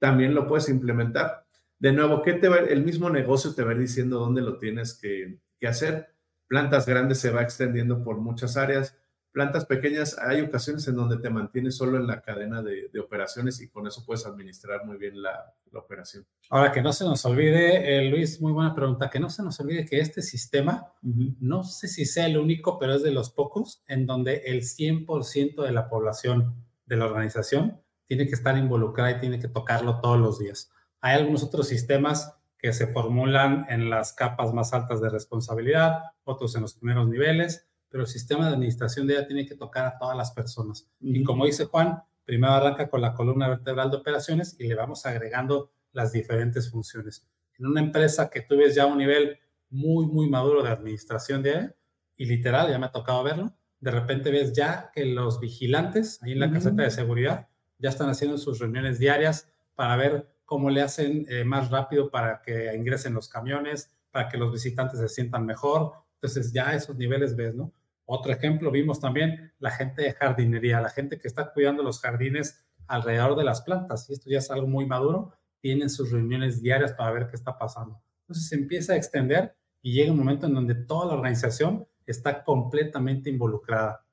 también 0.00 0.34
lo 0.34 0.48
puedes 0.48 0.68
implementar. 0.68 1.46
De 1.78 1.92
nuevo, 1.92 2.22
¿qué 2.22 2.32
te 2.34 2.48
va, 2.48 2.56
el 2.56 2.84
mismo 2.84 3.08
negocio 3.08 3.54
te 3.54 3.62
va 3.62 3.70
a 3.70 3.74
ir 3.74 3.80
diciendo 3.80 4.18
dónde 4.18 4.42
lo 4.42 4.58
tienes 4.58 4.98
que, 4.98 5.38
que 5.60 5.66
hacer. 5.66 6.13
Plantas 6.54 6.86
grandes 6.86 7.18
se 7.18 7.30
va 7.30 7.42
extendiendo 7.42 8.04
por 8.04 8.18
muchas 8.18 8.56
áreas 8.56 8.96
plantas 9.34 9.66
pequeñas, 9.66 10.16
hay 10.16 10.42
ocasiones 10.42 10.86
en 10.86 10.94
donde 10.94 11.16
te 11.16 11.28
mantienes 11.28 11.76
solo 11.76 11.96
en 11.98 12.06
la 12.06 12.22
cadena 12.22 12.62
de, 12.62 12.88
operaciones 13.00 13.60
y 13.60 13.68
con 13.68 13.84
eso 13.84 14.04
puedes 14.06 14.24
administrar 14.26 14.86
muy 14.86 14.96
bien 14.96 15.20
la, 15.20 15.52
operación. 15.72 16.24
Ahora, 16.50 16.70
que 16.70 16.80
no 16.80 16.92
se 16.92 17.02
nos 17.02 17.24
olvide, 17.24 17.98
eh, 17.98 18.08
Luis, 18.08 18.40
muy 18.40 18.52
buena 18.52 18.76
pregunta, 18.76 19.10
que 19.10 19.18
no 19.18 19.28
se 19.28 19.42
nos 19.42 19.58
olvide 19.58 19.84
que 19.84 19.98
este 19.98 20.22
sistema, 20.22 20.92
no 21.02 21.64
sé 21.64 21.88
si 21.88 22.04
sea 22.04 22.26
el 22.26 22.38
único, 22.38 22.78
pero 22.78 22.94
es 22.94 23.02
de 23.02 23.10
los 23.10 23.30
pocos 23.30 23.82
en 23.88 24.06
donde 24.06 24.42
el 24.46 24.62
100% 24.62 25.64
de 25.64 25.72
la 25.72 25.88
población 25.88 26.54
de 26.86 26.96
la 26.96 27.06
organización 27.06 27.82
tiene 28.06 28.28
que 28.28 28.36
estar 28.36 28.56
involucrada 28.56 29.10
y 29.10 29.18
tiene 29.20 29.40
que 29.40 29.48
tocarlo 29.48 30.00
todos 30.00 30.20
los 30.20 30.38
días. 30.38 30.70
Hay 31.00 31.16
algunos 31.16 31.42
otros 31.42 31.66
sistemas 31.66 32.33
que 32.64 32.72
se 32.72 32.86
formulan 32.86 33.66
en 33.68 33.90
las 33.90 34.14
capas 34.14 34.54
más 34.54 34.72
altas 34.72 34.98
de 35.02 35.10
responsabilidad, 35.10 36.02
otros 36.22 36.56
en 36.56 36.62
los 36.62 36.72
primeros 36.72 37.06
niveles, 37.06 37.68
pero 37.90 38.04
el 38.04 38.08
sistema 38.08 38.48
de 38.48 38.54
administración 38.54 39.06
de 39.06 39.16
ella 39.16 39.26
tiene 39.26 39.44
que 39.44 39.54
tocar 39.54 39.84
a 39.84 39.98
todas 39.98 40.16
las 40.16 40.32
personas. 40.32 40.88
Y 40.98 41.22
como 41.24 41.44
dice 41.44 41.66
Juan, 41.66 42.02
primero 42.24 42.54
arranca 42.54 42.88
con 42.88 43.02
la 43.02 43.12
columna 43.12 43.50
vertebral 43.50 43.90
de 43.90 43.98
operaciones 43.98 44.56
y 44.58 44.66
le 44.66 44.76
vamos 44.76 45.04
agregando 45.04 45.72
las 45.92 46.12
diferentes 46.12 46.70
funciones. 46.70 47.28
En 47.58 47.66
una 47.66 47.82
empresa 47.82 48.30
que 48.30 48.40
tú 48.40 48.56
ves 48.56 48.74
ya 48.74 48.86
un 48.86 48.96
nivel 48.96 49.38
muy, 49.68 50.06
muy 50.06 50.30
maduro 50.30 50.62
de 50.62 50.70
administración 50.70 51.42
de 51.42 51.50
ella, 51.50 51.76
y 52.16 52.24
literal, 52.24 52.70
ya 52.70 52.78
me 52.78 52.86
ha 52.86 52.92
tocado 52.92 53.22
verlo, 53.24 53.54
de 53.78 53.90
repente 53.90 54.30
ves 54.30 54.54
ya 54.54 54.90
que 54.94 55.04
los 55.04 55.38
vigilantes 55.38 56.18
ahí 56.22 56.32
en 56.32 56.40
la 56.40 56.50
caseta 56.50 56.82
de 56.82 56.90
seguridad 56.90 57.46
ya 57.76 57.90
están 57.90 58.08
haciendo 58.08 58.38
sus 58.38 58.58
reuniones 58.58 58.98
diarias 58.98 59.52
para 59.74 59.96
ver 59.96 60.33
cómo 60.44 60.70
le 60.70 60.82
hacen 60.82 61.26
eh, 61.28 61.44
más 61.44 61.70
rápido 61.70 62.10
para 62.10 62.42
que 62.42 62.74
ingresen 62.74 63.14
los 63.14 63.28
camiones, 63.28 63.90
para 64.10 64.28
que 64.28 64.38
los 64.38 64.52
visitantes 64.52 65.00
se 65.00 65.08
sientan 65.08 65.46
mejor. 65.46 65.92
Entonces 66.14 66.52
ya 66.52 66.74
esos 66.74 66.96
niveles 66.96 67.36
ves, 67.36 67.54
¿no? 67.54 67.72
Otro 68.06 68.32
ejemplo, 68.32 68.70
vimos 68.70 69.00
también 69.00 69.52
la 69.58 69.70
gente 69.70 70.02
de 70.02 70.12
jardinería, 70.12 70.80
la 70.80 70.90
gente 70.90 71.18
que 71.18 71.26
está 71.26 71.52
cuidando 71.52 71.82
los 71.82 72.00
jardines 72.00 72.64
alrededor 72.86 73.36
de 73.36 73.44
las 73.44 73.62
plantas. 73.62 74.08
Y 74.08 74.12
esto 74.12 74.28
ya 74.28 74.38
es 74.38 74.50
algo 74.50 74.66
muy 74.66 74.86
maduro. 74.86 75.32
Tienen 75.60 75.88
sus 75.88 76.10
reuniones 76.10 76.60
diarias 76.62 76.92
para 76.92 77.12
ver 77.12 77.28
qué 77.28 77.36
está 77.36 77.58
pasando. 77.58 78.02
Entonces 78.20 78.48
se 78.48 78.56
empieza 78.56 78.92
a 78.92 78.96
extender 78.96 79.56
y 79.80 79.92
llega 79.92 80.12
un 80.12 80.18
momento 80.18 80.46
en 80.46 80.54
donde 80.54 80.74
toda 80.74 81.06
la 81.06 81.14
organización 81.14 81.86
está 82.06 82.44
completamente 82.44 83.30
involucrada. 83.30 84.04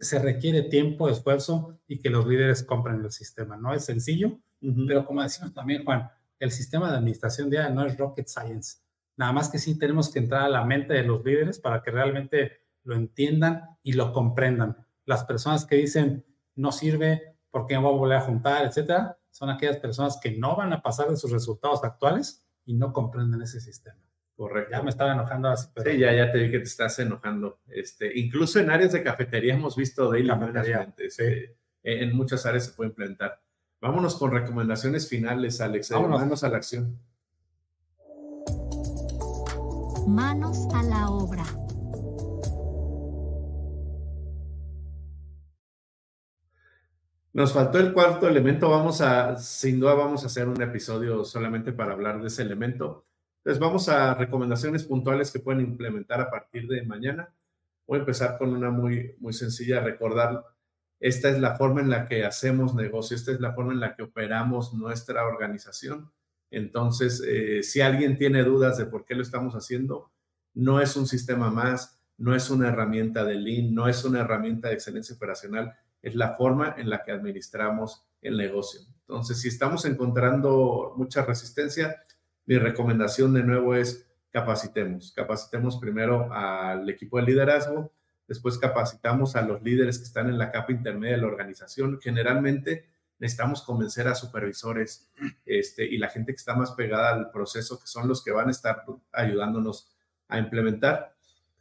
Se 0.00 0.18
requiere 0.18 0.62
tiempo, 0.62 1.08
esfuerzo 1.08 1.78
y 1.86 1.98
que 1.98 2.10
los 2.10 2.26
líderes 2.26 2.62
compren 2.62 3.02
el 3.04 3.10
sistema. 3.10 3.56
No 3.56 3.74
es 3.74 3.84
sencillo, 3.84 4.38
pero 4.86 5.04
como 5.04 5.22
decimos 5.22 5.52
también, 5.52 5.84
Juan, 5.84 6.10
el 6.38 6.50
sistema 6.50 6.90
de 6.90 6.98
administración 6.98 7.50
diaria 7.50 7.70
no 7.70 7.84
es 7.84 7.96
rocket 7.96 8.26
science. 8.26 8.78
Nada 9.16 9.32
más 9.32 9.48
que 9.48 9.58
sí 9.58 9.78
tenemos 9.78 10.12
que 10.12 10.18
entrar 10.18 10.42
a 10.42 10.48
la 10.48 10.64
mente 10.64 10.94
de 10.94 11.04
los 11.04 11.24
líderes 11.24 11.60
para 11.60 11.82
que 11.82 11.90
realmente 11.90 12.64
lo 12.82 12.94
entiendan 12.94 13.78
y 13.82 13.92
lo 13.92 14.12
comprendan. 14.12 14.76
Las 15.04 15.24
personas 15.24 15.64
que 15.66 15.76
dicen 15.76 16.24
no 16.56 16.72
sirve 16.72 17.36
porque 17.50 17.74
no 17.74 17.82
voy 17.82 17.94
a 17.94 17.98
volver 17.98 18.18
a 18.18 18.22
juntar, 18.22 18.66
etcétera, 18.66 19.18
son 19.30 19.50
aquellas 19.50 19.76
personas 19.76 20.18
que 20.20 20.32
no 20.32 20.56
van 20.56 20.72
a 20.72 20.82
pasar 20.82 21.08
de 21.08 21.16
sus 21.16 21.30
resultados 21.30 21.84
actuales 21.84 22.44
y 22.64 22.74
no 22.74 22.92
comprenden 22.92 23.42
ese 23.42 23.60
sistema. 23.60 24.00
Correcto. 24.36 24.72
Ya 24.72 24.82
me 24.82 24.90
estaba 24.90 25.12
enojando 25.12 25.48
así. 25.48 25.68
Sí, 25.76 25.98
ya, 25.98 26.12
ya 26.12 26.32
te 26.32 26.38
vi 26.38 26.50
que 26.50 26.58
te 26.58 26.64
estás 26.64 26.98
enojando. 26.98 27.60
Este, 27.68 28.18
incluso 28.18 28.58
en 28.58 28.70
áreas 28.70 28.92
de 28.92 29.02
cafetería 29.02 29.54
hemos 29.54 29.76
visto 29.76 30.10
daily 30.10 30.28
management. 30.28 30.98
Este, 30.98 31.56
en 31.84 32.16
muchas 32.16 32.44
áreas 32.44 32.66
se 32.66 32.72
puede 32.72 32.90
implementar. 32.90 33.40
Vámonos 33.84 34.14
con 34.14 34.30
recomendaciones 34.30 35.06
finales, 35.06 35.60
Alex. 35.60 35.90
Vámonos 35.90 36.42
a 36.42 36.48
la 36.48 36.56
acción. 36.56 36.98
Manos 40.08 40.66
a 40.72 40.82
la 40.84 41.10
obra. 41.10 41.44
Nos 47.34 47.52
faltó 47.52 47.78
el 47.78 47.92
cuarto 47.92 48.26
elemento. 48.26 48.70
Vamos 48.70 49.02
a, 49.02 49.36
sin 49.36 49.80
duda, 49.80 49.92
vamos 49.92 50.22
a 50.22 50.28
hacer 50.28 50.48
un 50.48 50.62
episodio 50.62 51.22
solamente 51.22 51.70
para 51.74 51.92
hablar 51.92 52.22
de 52.22 52.28
ese 52.28 52.40
elemento. 52.40 53.04
Entonces, 53.40 53.60
vamos 53.60 53.90
a 53.90 54.14
recomendaciones 54.14 54.84
puntuales 54.84 55.30
que 55.30 55.40
pueden 55.40 55.60
implementar 55.60 56.22
a 56.22 56.30
partir 56.30 56.66
de 56.68 56.86
mañana. 56.86 57.34
Voy 57.86 57.98
a 57.98 58.00
empezar 58.00 58.38
con 58.38 58.48
una 58.48 58.70
muy, 58.70 59.14
muy 59.18 59.34
sencilla. 59.34 59.80
Recordar, 59.80 60.42
esta 61.04 61.28
es 61.28 61.38
la 61.38 61.56
forma 61.56 61.82
en 61.82 61.90
la 61.90 62.06
que 62.06 62.24
hacemos 62.24 62.74
negocio, 62.74 63.14
esta 63.14 63.32
es 63.32 63.40
la 63.40 63.52
forma 63.52 63.72
en 63.72 63.80
la 63.80 63.94
que 63.94 64.02
operamos 64.02 64.72
nuestra 64.72 65.26
organización. 65.26 66.10
Entonces, 66.50 67.22
eh, 67.26 67.62
si 67.62 67.80
alguien 67.80 68.16
tiene 68.16 68.42
dudas 68.42 68.78
de 68.78 68.86
por 68.86 69.04
qué 69.04 69.14
lo 69.14 69.22
estamos 69.22 69.54
haciendo, 69.54 70.10
no 70.54 70.80
es 70.80 70.96
un 70.96 71.06
sistema 71.06 71.50
más, 71.50 72.00
no 72.16 72.34
es 72.34 72.48
una 72.48 72.68
herramienta 72.68 73.24
de 73.24 73.34
Lean, 73.34 73.74
no 73.74 73.86
es 73.86 74.04
una 74.04 74.20
herramienta 74.20 74.68
de 74.68 74.74
excelencia 74.74 75.14
operacional 75.14 75.74
es 76.04 76.14
la 76.14 76.34
forma 76.34 76.74
en 76.76 76.90
la 76.90 77.02
que 77.02 77.12
administramos 77.12 78.06
el 78.20 78.36
negocio. 78.36 78.80
Entonces, 79.00 79.40
si 79.40 79.48
estamos 79.48 79.86
encontrando 79.86 80.94
mucha 80.96 81.24
resistencia, 81.24 82.02
mi 82.44 82.58
recomendación 82.58 83.32
de 83.32 83.42
nuevo 83.42 83.74
es 83.74 84.06
capacitemos. 84.30 85.12
Capacitemos 85.12 85.78
primero 85.78 86.32
al 86.32 86.88
equipo 86.90 87.16
de 87.16 87.24
liderazgo, 87.24 87.90
después 88.26 88.58
capacitamos 88.58 89.36
a 89.36 89.42
los 89.42 89.62
líderes 89.62 89.98
que 89.98 90.04
están 90.04 90.28
en 90.28 90.38
la 90.38 90.50
capa 90.50 90.72
intermedia 90.72 91.16
de 91.16 91.22
la 91.22 91.28
organización. 91.28 92.00
Generalmente 92.00 92.88
necesitamos 93.18 93.62
convencer 93.62 94.08
a 94.08 94.14
supervisores 94.14 95.10
este, 95.46 95.84
y 95.84 95.98
la 95.98 96.08
gente 96.08 96.32
que 96.32 96.36
está 96.36 96.54
más 96.54 96.72
pegada 96.72 97.10
al 97.10 97.30
proceso, 97.30 97.78
que 97.80 97.86
son 97.86 98.08
los 98.08 98.22
que 98.22 98.32
van 98.32 98.48
a 98.48 98.50
estar 98.50 98.84
ayudándonos 99.12 99.94
a 100.28 100.38
implementar. 100.38 101.14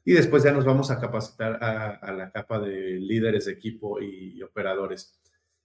Y 0.06 0.14
después 0.14 0.44
ya 0.44 0.52
nos 0.52 0.66
vamos 0.66 0.92
a 0.92 1.00
capacitar 1.00 1.64
a, 1.64 2.12
la 2.12 2.32
capa 2.32 2.60
de 2.60 3.00
líderes 3.00 3.46
de 3.46 3.54
equipo 3.54 4.02
y, 4.02 4.42
operadores. 4.42 5.18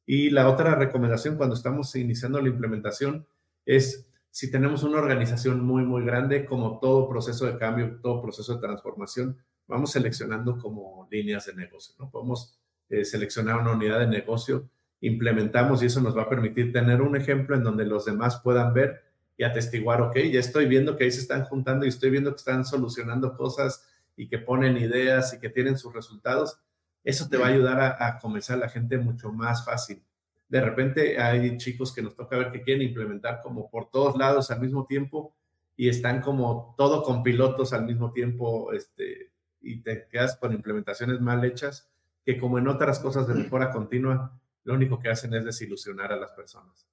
Y 0.07 0.31
la 0.31 0.49
otra 0.49 0.75
recomendación 0.75 1.37
cuando 1.37 1.55
estamos 1.55 1.95
iniciando 1.97 2.41
la 2.41 2.49
implementación 2.49 3.27
es 3.67 4.07
si 4.31 4.51
tenemos 4.51 4.85
una 4.85 4.99
organización 4.99 5.65
muy, 5.65 5.83
muy 5.83 6.05
grande, 6.05 6.45
como 6.45 6.79
todo 6.79 7.09
proceso 7.09 7.47
de 7.47 7.59
cambio, 7.59 7.99
todo 8.01 8.23
proceso 8.23 8.55
de 8.55 8.61
transformación, 8.61 9.37
vamos 9.69 9.93
seleccionando 9.93 10.59
como 10.59 11.07
líneas 11.11 11.47
de 11.47 11.55
negocio, 11.55 11.95
¿no? 11.99 12.11
Podemos 12.11 12.59
eh, 12.89 13.05
seleccionar 13.05 13.61
una 13.61 13.73
unidad 13.73 14.01
de 14.01 14.07
negocio, 14.07 14.69
implementamos 15.01 15.83
y 15.83 15.87
eso 15.87 16.01
nos 16.01 16.17
va 16.17 16.23
a 16.23 16.29
permitir 16.29 16.73
tener 16.73 17.03
un 17.03 17.15
ejemplo 17.15 17.55
en 17.55 17.63
donde 17.63 17.85
los 17.85 18.07
demás 18.07 18.41
puedan 18.43 18.73
ver 18.75 19.05
y 19.37 19.45
atestiguar, 19.45 20.01
ok, 20.01 20.17
ya 20.33 20.41
estoy 20.41 20.67
viendo 20.67 20.97
que 20.97 21.05
ahí 21.05 21.13
se 21.13 21.21
están 21.21 21.45
juntando 21.45 21.87
y 21.87 21.91
estoy 21.91 22.11
viendo 22.11 22.31
que 22.33 22.39
están 22.39 22.65
solucionando 22.65 23.37
cosas 23.37 23.87
y 24.17 24.29
que 24.29 24.39
ponen 24.39 24.77
ideas 24.77 25.33
y 25.35 25.39
que 25.39 25.49
tienen 25.49 25.79
sus 25.79 25.95
resultados, 25.95 26.59
eso 27.05 27.29
te 27.29 27.37
va 27.37 27.47
a 27.47 27.51
ayudar 27.51 27.97
a, 28.01 28.19
comenzar 28.19 28.57
a 28.57 28.61
la 28.61 28.69
gente 28.69 28.99
mucho 28.99 29.31
más 29.31 29.65
fácil. 29.65 30.03
De 30.49 30.61
repente 30.61 31.21
hay 31.21 31.57
chicos 31.59 31.95
que 31.95 32.03
nos 32.03 32.17
toca 32.17 32.37
ver 32.37 32.51
que 32.51 32.63
quieren 32.63 32.83
implementar 32.83 33.41
como 33.43 33.71
por 33.71 33.91
todos 33.91 34.17
lados 34.17 34.51
al 34.51 34.61
mismo 34.61 34.87
tiempo 34.87 35.37
y 35.77 35.89
están 35.89 36.21
como 36.21 36.75
todo 36.77 37.05
con 37.05 37.23
pilotos 37.23 37.73
al 37.73 37.85
mismo 37.85 38.13
tiempo 38.13 38.73
este, 38.73 39.31
y 39.69 39.81
te 39.83 40.09
quedas 40.09 40.37
con 40.37 40.53
implementaciones 40.53 41.21
mal 41.21 41.45
hechas 41.45 41.91
que 42.25 42.39
como 42.39 42.59
en 42.59 42.69
otras 42.69 42.99
cosas 42.99 43.27
de 43.27 43.35
mejora 43.35 43.71
continua, 43.71 44.39
lo 44.65 44.75
único 44.75 44.99
que 44.99 45.09
hacen 45.09 45.33
es 45.35 45.45
desilusionar 45.45 46.13
a 46.13 46.17
las 46.17 46.33
personas. 46.33 46.87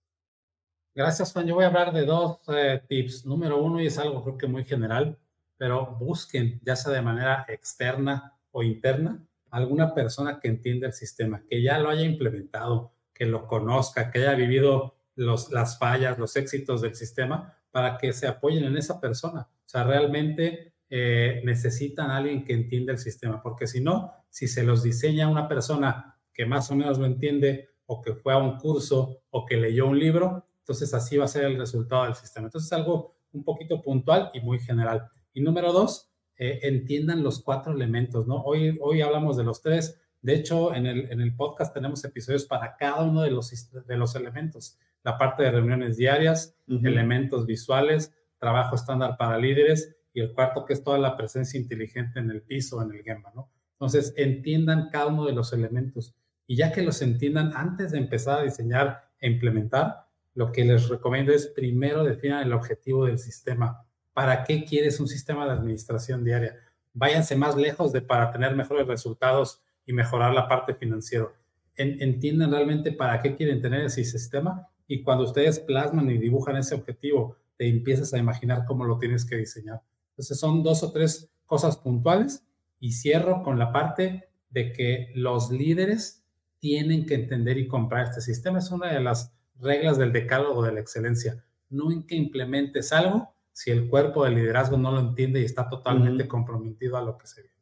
Gracias, 0.94 1.34
Juan. 1.34 1.46
Yo 1.46 1.56
voy 1.56 1.66
a 1.66 1.68
hablar 1.68 1.92
de 1.92 2.06
dos 2.06 2.40
eh, 2.48 2.82
tips. 2.88 3.26
Número 3.26 3.62
uno, 3.62 3.82
y 3.82 3.88
es 3.88 3.98
algo 3.98 4.24
creo 4.24 4.38
que 4.38 4.48
muy 4.48 4.64
general, 4.64 5.18
pero 5.58 5.98
busquen, 6.00 6.62
ya 6.64 6.78
sea 6.78 6.94
de 6.94 7.02
manera 7.02 7.46
externa 7.50 8.38
o 8.52 8.64
interna, 8.64 9.22
alguna 9.52 9.94
persona 9.94 10.40
que 10.40 10.48
entienda 10.48 10.88
el 10.88 10.94
sistema, 10.94 11.44
que 11.50 11.62
ya 11.62 11.80
lo 11.80 11.90
haya 11.90 12.04
implementado, 12.04 12.94
que 13.14 13.26
lo 13.26 13.46
conozca, 13.48 14.12
que 14.12 14.20
haya 14.20 14.36
vivido 14.36 14.96
los, 15.16 15.52
las 15.52 15.78
fallas, 15.78 16.18
los 16.18 16.38
éxitos 16.38 16.82
del 16.82 16.96
sistema, 16.96 17.58
para 17.72 17.98
que 17.98 18.14
se 18.14 18.28
apoyen 18.28 18.64
en 18.64 18.78
esa 18.78 19.02
persona. 19.02 19.50
O 19.50 19.68
sea, 19.68 19.84
realmente 19.84 20.75
eh, 20.90 21.42
necesitan 21.44 22.12
a 22.12 22.18
alguien 22.18 22.44
que 22.44 22.54
entienda 22.54 22.94
el 22.94 23.00
sistema, 23.00 23.42
porque 23.42 23.68
si 23.68 23.82
no, 23.82 24.14
si 24.30 24.48
se 24.48 24.64
los 24.64 24.84
diseña 24.84 25.30
una 25.30 25.48
persona 25.48 26.18
que 26.34 26.46
más 26.46 26.70
o 26.70 26.76
menos 26.76 27.00
lo 27.00 27.06
entiende, 27.06 27.70
o 27.88 28.02
que 28.02 28.14
fue 28.14 28.34
a 28.34 28.38
un 28.38 28.58
curso, 28.58 29.22
o 29.30 29.46
que 29.46 29.58
leyó 29.58 29.88
un 29.88 30.00
libro, 30.00 30.46
entonces 30.60 30.94
así 30.94 31.18
va 31.18 31.26
a 31.26 31.30
ser 31.30 31.46
el 31.46 31.58
resultado 31.58 32.06
del 32.06 32.16
sistema. 32.16 32.48
Entonces, 32.48 32.72
es 32.72 32.74
algo 32.74 33.16
un 33.32 33.44
poquito 33.44 33.82
puntual 33.82 34.32
y 34.34 34.40
muy 34.42 34.60
general. 34.60 35.08
Y 35.34 35.42
número 35.42 35.72
dos, 35.72 36.10
eh, 36.38 36.60
entiendan 36.64 37.24
los 37.24 37.42
cuatro 37.42 37.74
elementos, 37.74 38.28
¿no? 38.28 38.42
Hoy, 38.42 38.78
hoy 38.82 39.02
hablamos 39.02 39.38
de 39.38 39.44
los 39.44 39.62
tres. 39.62 40.02
De 40.22 40.34
hecho, 40.34 40.74
en 40.74 40.88
el, 40.88 41.12
en 41.12 41.22
el 41.22 41.36
podcast 41.36 41.74
tenemos 41.74 42.04
episodios 42.04 42.46
para 42.46 42.76
cada 42.76 43.04
uno 43.04 43.22
de 43.22 43.32
los, 43.32 43.70
de 43.72 43.98
los 43.98 44.16
elementos. 44.16 44.78
La 45.04 45.18
parte 45.18 45.44
de 45.44 45.52
reuniones 45.52 45.98
diarias, 45.98 46.58
elementos 46.68 47.46
visuales, 47.46 48.14
trabajo 48.40 48.76
estándar 48.76 49.18
para 49.18 49.38
líderes 49.38 49.95
y 50.16 50.22
el 50.22 50.34
cuarto 50.34 50.66
que 50.66 50.72
es 50.74 50.82
toda 50.82 50.98
la 50.98 51.18
presencia 51.18 51.60
inteligente 51.60 52.20
en 52.20 52.32
el 52.32 52.42
piso, 52.42 52.82
en 52.82 52.90
el 52.92 53.04
Gemba, 53.04 53.34
¿no? 53.36 53.52
Entonces, 53.74 54.14
entiendan 54.16 54.90
cada 54.90 55.08
uno 55.08 55.26
de 55.26 55.34
los 55.34 55.52
elementos 55.52 56.16
Y 56.48 56.56
ya 56.56 56.72
que 56.72 56.84
los 56.84 57.02
entiendan 57.02 57.52
antes 57.54 57.92
de 57.92 57.98
empezar 57.98 58.40
a 58.40 58.44
diseñar 58.44 59.10
e 59.20 59.28
implementar, 59.28 60.06
lo 60.36 60.52
que 60.52 60.64
les 60.64 60.88
recomiendo 60.88 61.34
es 61.34 61.48
primero 61.48 62.04
definan 62.04 62.44
el 62.44 62.54
objetivo 62.54 63.06
del 63.06 63.20
sistema. 63.20 63.84
¿Para 64.14 64.44
qué 64.44 64.64
quieres 64.64 65.00
un 65.00 65.08
sistema 65.08 65.46
de 65.46 65.52
administración 65.52 66.24
diaria? 66.24 66.56
Váyanse 66.94 67.36
más 67.36 67.58
lejos 67.58 67.92
de 67.92 68.02
para 68.02 68.32
tener 68.32 68.56
mejores 68.56 68.88
resultados 68.88 69.62
y 69.86 69.92
mejorar 69.92 70.34
la 70.34 70.48
parte 70.48 70.76
financiera. 70.76 71.28
entiendan 71.76 72.52
realmente 72.52 72.94
para 72.94 73.22
qué 73.22 73.36
quieren 73.36 73.62
tener 73.62 73.82
ese 73.82 74.06
sistema 74.06 74.70
y 74.88 75.04
cuando 75.04 75.26
ustedes 75.26 75.60
plasman 75.60 76.10
y 76.10 76.18
dibujan 76.18 76.56
ese 76.56 76.76
objetivo, 76.76 77.36
te 77.58 77.68
empiezas 77.68 78.14
a 78.14 78.18
imaginar 78.18 78.66
cómo 78.66 78.86
lo 78.86 78.98
tienes 78.98 79.26
que 79.26 79.36
diseñar. 79.36 79.82
Entonces 80.16 80.40
son 80.40 80.64
dos 80.64 80.82
o 80.82 80.94
tres 80.94 81.30
cosas 81.46 81.76
puntuales 81.76 82.46
y 82.80 82.94
cierro 82.94 83.44
con 83.44 83.60
la 83.60 83.74
parte 83.74 84.30
de 84.50 84.72
que 84.72 85.12
los 85.14 85.52
líderes 85.52 86.24
tienen 86.60 87.06
que 87.06 87.16
entender 87.16 87.58
y 87.58 87.68
comprar 87.68 88.06
este 88.06 88.22
sistema. 88.22 88.60
Es 88.60 88.72
una 88.72 88.94
de 88.94 89.02
las 89.02 89.36
reglas 89.60 89.98
del 89.98 90.14
decálogo 90.14 90.64
de 90.64 90.72
la 90.72 90.80
excelencia. 90.80 91.44
Nunca 91.70 92.16
implementes 92.16 92.94
algo 92.94 93.36
si 93.52 93.72
el 93.72 93.90
cuerpo 93.90 94.24
de 94.24 94.32
liderazgo 94.32 94.78
no 94.78 94.92
lo 94.92 95.00
entiende 95.00 95.42
y 95.42 95.46
está 95.46 95.70
totalmente 95.70 96.28
comprometido 96.28 96.98
a 96.98 97.02
lo 97.02 97.18
que 97.18 97.28
se 97.28 97.42
viene. 97.42 97.56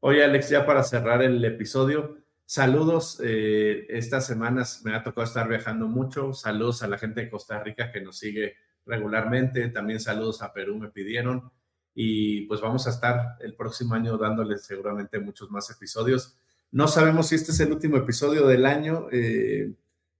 Oye, 0.00 0.24
Alex, 0.24 0.48
ya 0.50 0.64
para 0.64 0.84
cerrar 0.84 1.22
el 1.22 1.44
episodio, 1.44 2.18
saludos. 2.46 3.20
Eh, 3.24 3.86
estas 3.88 4.26
semanas 4.26 4.82
me 4.84 4.94
ha 4.94 5.02
tocado 5.02 5.24
estar 5.24 5.48
viajando 5.48 5.88
mucho. 5.88 6.32
Saludos 6.32 6.84
a 6.84 6.88
la 6.88 6.98
gente 6.98 7.22
de 7.22 7.30
Costa 7.30 7.60
Rica 7.62 7.90
que 7.90 8.00
nos 8.00 8.18
sigue 8.18 8.54
regularmente. 8.88 9.68
También 9.68 10.00
saludos 10.00 10.42
a 10.42 10.52
Perú, 10.52 10.76
me 10.76 10.88
pidieron. 10.88 11.52
Y 11.94 12.42
pues 12.46 12.60
vamos 12.60 12.86
a 12.86 12.90
estar 12.90 13.36
el 13.40 13.54
próximo 13.54 13.94
año 13.94 14.18
dándoles 14.18 14.64
seguramente 14.64 15.20
muchos 15.20 15.50
más 15.50 15.70
episodios. 15.70 16.36
No 16.70 16.88
sabemos 16.88 17.28
si 17.28 17.36
este 17.36 17.52
es 17.52 17.60
el 17.60 17.72
último 17.72 17.96
episodio 17.96 18.46
del 18.46 18.66
año. 18.66 19.06
Eh, 19.12 19.72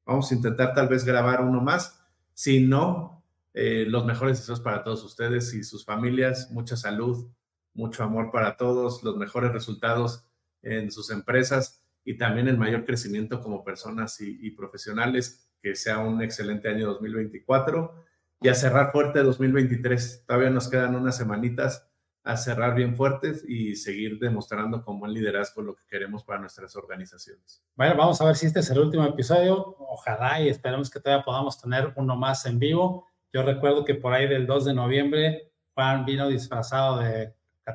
Vamos 0.08 0.32
a 0.32 0.34
intentar 0.34 0.72
tal 0.72 0.88
vez 0.88 1.04
grabar 1.04 1.42
uno 1.42 1.60
más. 1.60 2.02
Si 2.32 2.60
no, 2.60 3.22
eh, 3.52 3.84
los 3.86 4.06
mejores 4.06 4.38
deseos 4.38 4.58
para 4.58 4.82
todos 4.82 5.04
ustedes 5.04 5.52
y 5.52 5.62
sus 5.62 5.84
familias. 5.84 6.50
Mucha 6.50 6.78
salud, 6.78 7.30
mucho 7.74 8.04
amor 8.04 8.30
para 8.32 8.56
todos, 8.56 9.02
los 9.02 9.18
mejores 9.18 9.52
resultados 9.52 10.24
en 10.62 10.90
sus 10.90 11.10
empresas 11.10 11.84
y 12.06 12.16
también 12.16 12.48
el 12.48 12.56
mayor 12.56 12.86
crecimiento 12.86 13.42
como 13.42 13.62
personas 13.62 14.18
y, 14.22 14.38
y 14.40 14.52
profesionales. 14.52 15.50
Que 15.60 15.74
sea 15.74 15.98
un 15.98 16.22
excelente 16.22 16.70
año 16.70 16.86
2024 16.86 18.06
y 18.41 18.49
a 18.49 18.55
cerrar 18.55 18.93
fuerte 18.93 19.22
2023. 19.22 20.24
Todavía 20.26 20.51
nos 20.51 20.68
quedan 20.68 20.95
unas 20.95 21.16
semanitas 21.16 21.89
a 22.24 22.36
cerrar 22.36 22.74
bien 22.74 22.95
fuertes 22.95 23.43
y 23.49 23.74
seguir 23.74 24.18
demostrando 24.18 24.84
como 24.84 25.01
buen 25.01 25.14
liderazgo 25.14 25.62
lo 25.62 25.74
que 25.74 25.84
queremos 25.89 26.24
para 26.24 26.39
nuestras 26.39 26.76
organizaciones. 26.76 27.62
Bueno, 27.74 27.97
vamos 27.97 28.20
a 28.20 28.26
ver 28.26 28.36
si 28.36 28.47
este 28.47 28.61
es 28.61 28.70
el 28.70 28.78
último 28.78 29.05
episodio. 29.07 29.76
Ojalá 29.78 30.41
y 30.41 30.49
esperemos 30.49 30.91
que 30.91 31.01
todavía 31.01 31.24
podamos 31.24 31.61
tener 31.61 31.93
uno 31.97 32.16
más 32.16 32.45
en 32.45 32.59
vivo. 32.59 33.07
Yo 33.32 33.43
recuerdo 33.43 33.84
que 33.84 33.95
por 33.95 34.12
ahí 34.12 34.28
del 34.28 34.47
2 34.47 34.66
de 34.66 34.74
noviembre 34.74 35.53
Juan 35.74 36.05
vino 36.05 36.28
disfrazado 36.28 36.99
de... 36.99 37.34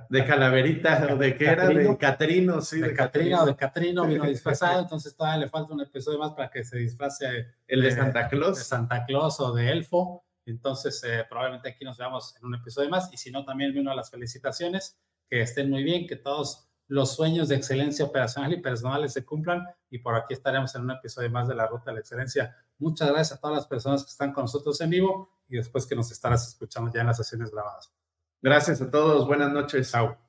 De 0.10 0.26
calaverita, 0.26 1.08
o 1.12 1.18
de 1.18 1.36
qué 1.36 1.46
era, 1.46 1.68
de 1.68 1.98
Catrino, 1.98 2.62
sí. 2.62 2.80
De, 2.80 2.96
Catrino, 2.96 3.46
de 3.46 3.56
Catrino 3.56 4.06
vino 4.08 4.26
disfrazado, 4.26 4.82
entonces 4.82 5.16
todavía 5.16 5.46
le 5.46 5.50
falta 5.50 5.72
un 5.72 5.82
episodio 5.82 6.18
más 6.18 6.32
para 6.32 6.50
que 6.50 6.64
se 6.64 6.80
disfrace. 6.80 7.54
El 7.68 7.82
de, 7.82 7.90
de 7.90 7.96
Santa 7.96 8.28
Claus. 8.28 8.58
De 8.58 8.64
Santa 8.64 9.06
Claus 9.06 9.40
o 9.40 9.54
de 9.54 9.72
Elfo. 9.72 10.24
Entonces, 10.46 11.04
eh, 11.04 11.26
probablemente 11.30 11.70
aquí 11.70 11.86
nos 11.86 11.98
veamos 11.98 12.36
en 12.38 12.46
un 12.46 12.56
episodio 12.56 12.90
más. 12.90 13.12
Y 13.14 13.18
si 13.18 13.32
no, 13.32 13.46
también 13.46 13.78
uno 13.78 13.92
a 13.92 13.96
las 13.96 14.10
felicitaciones. 14.10 14.98
Que 15.30 15.42
estén 15.42 15.70
muy 15.70 15.84
bien, 15.84 16.06
que 16.06 16.16
todos 16.16 16.68
los 16.88 17.16
sueños 17.16 17.48
de 17.48 17.56
excelencia 17.56 18.06
operacional 18.06 18.54
y 18.54 18.62
personales 18.62 19.14
se 19.14 19.26
cumplan. 19.26 19.66
Y 19.90 20.00
por 20.00 20.16
aquí 20.16 20.34
estaremos 20.34 20.76
en 20.76 20.84
un 20.84 20.92
episodio 20.92 21.30
más 21.30 21.48
de 21.48 21.56
la 21.56 21.68
Ruta 21.68 21.86
de 21.92 21.94
la 21.94 22.00
Excelencia. 22.02 22.56
Muchas 22.78 23.10
gracias 23.10 23.38
a 23.38 23.42
todas 23.42 23.58
las 23.58 23.68
personas 23.68 24.04
que 24.04 24.10
están 24.10 24.34
con 24.34 24.44
nosotros 24.44 24.80
en 24.82 24.90
vivo 24.90 25.30
y 25.48 25.58
después 25.58 25.86
que 25.86 25.96
nos 25.96 26.12
estarás 26.12 26.48
escuchando 26.48 26.92
ya 26.92 27.02
en 27.02 27.08
las 27.08 27.18
sesiones 27.18 27.52
grabadas. 27.52 27.94
Gracias 28.42 28.82
a 28.82 28.92
todos. 28.92 29.26
Buenas 29.26 29.52
noches. 29.52 29.92
Chao. 29.92 30.23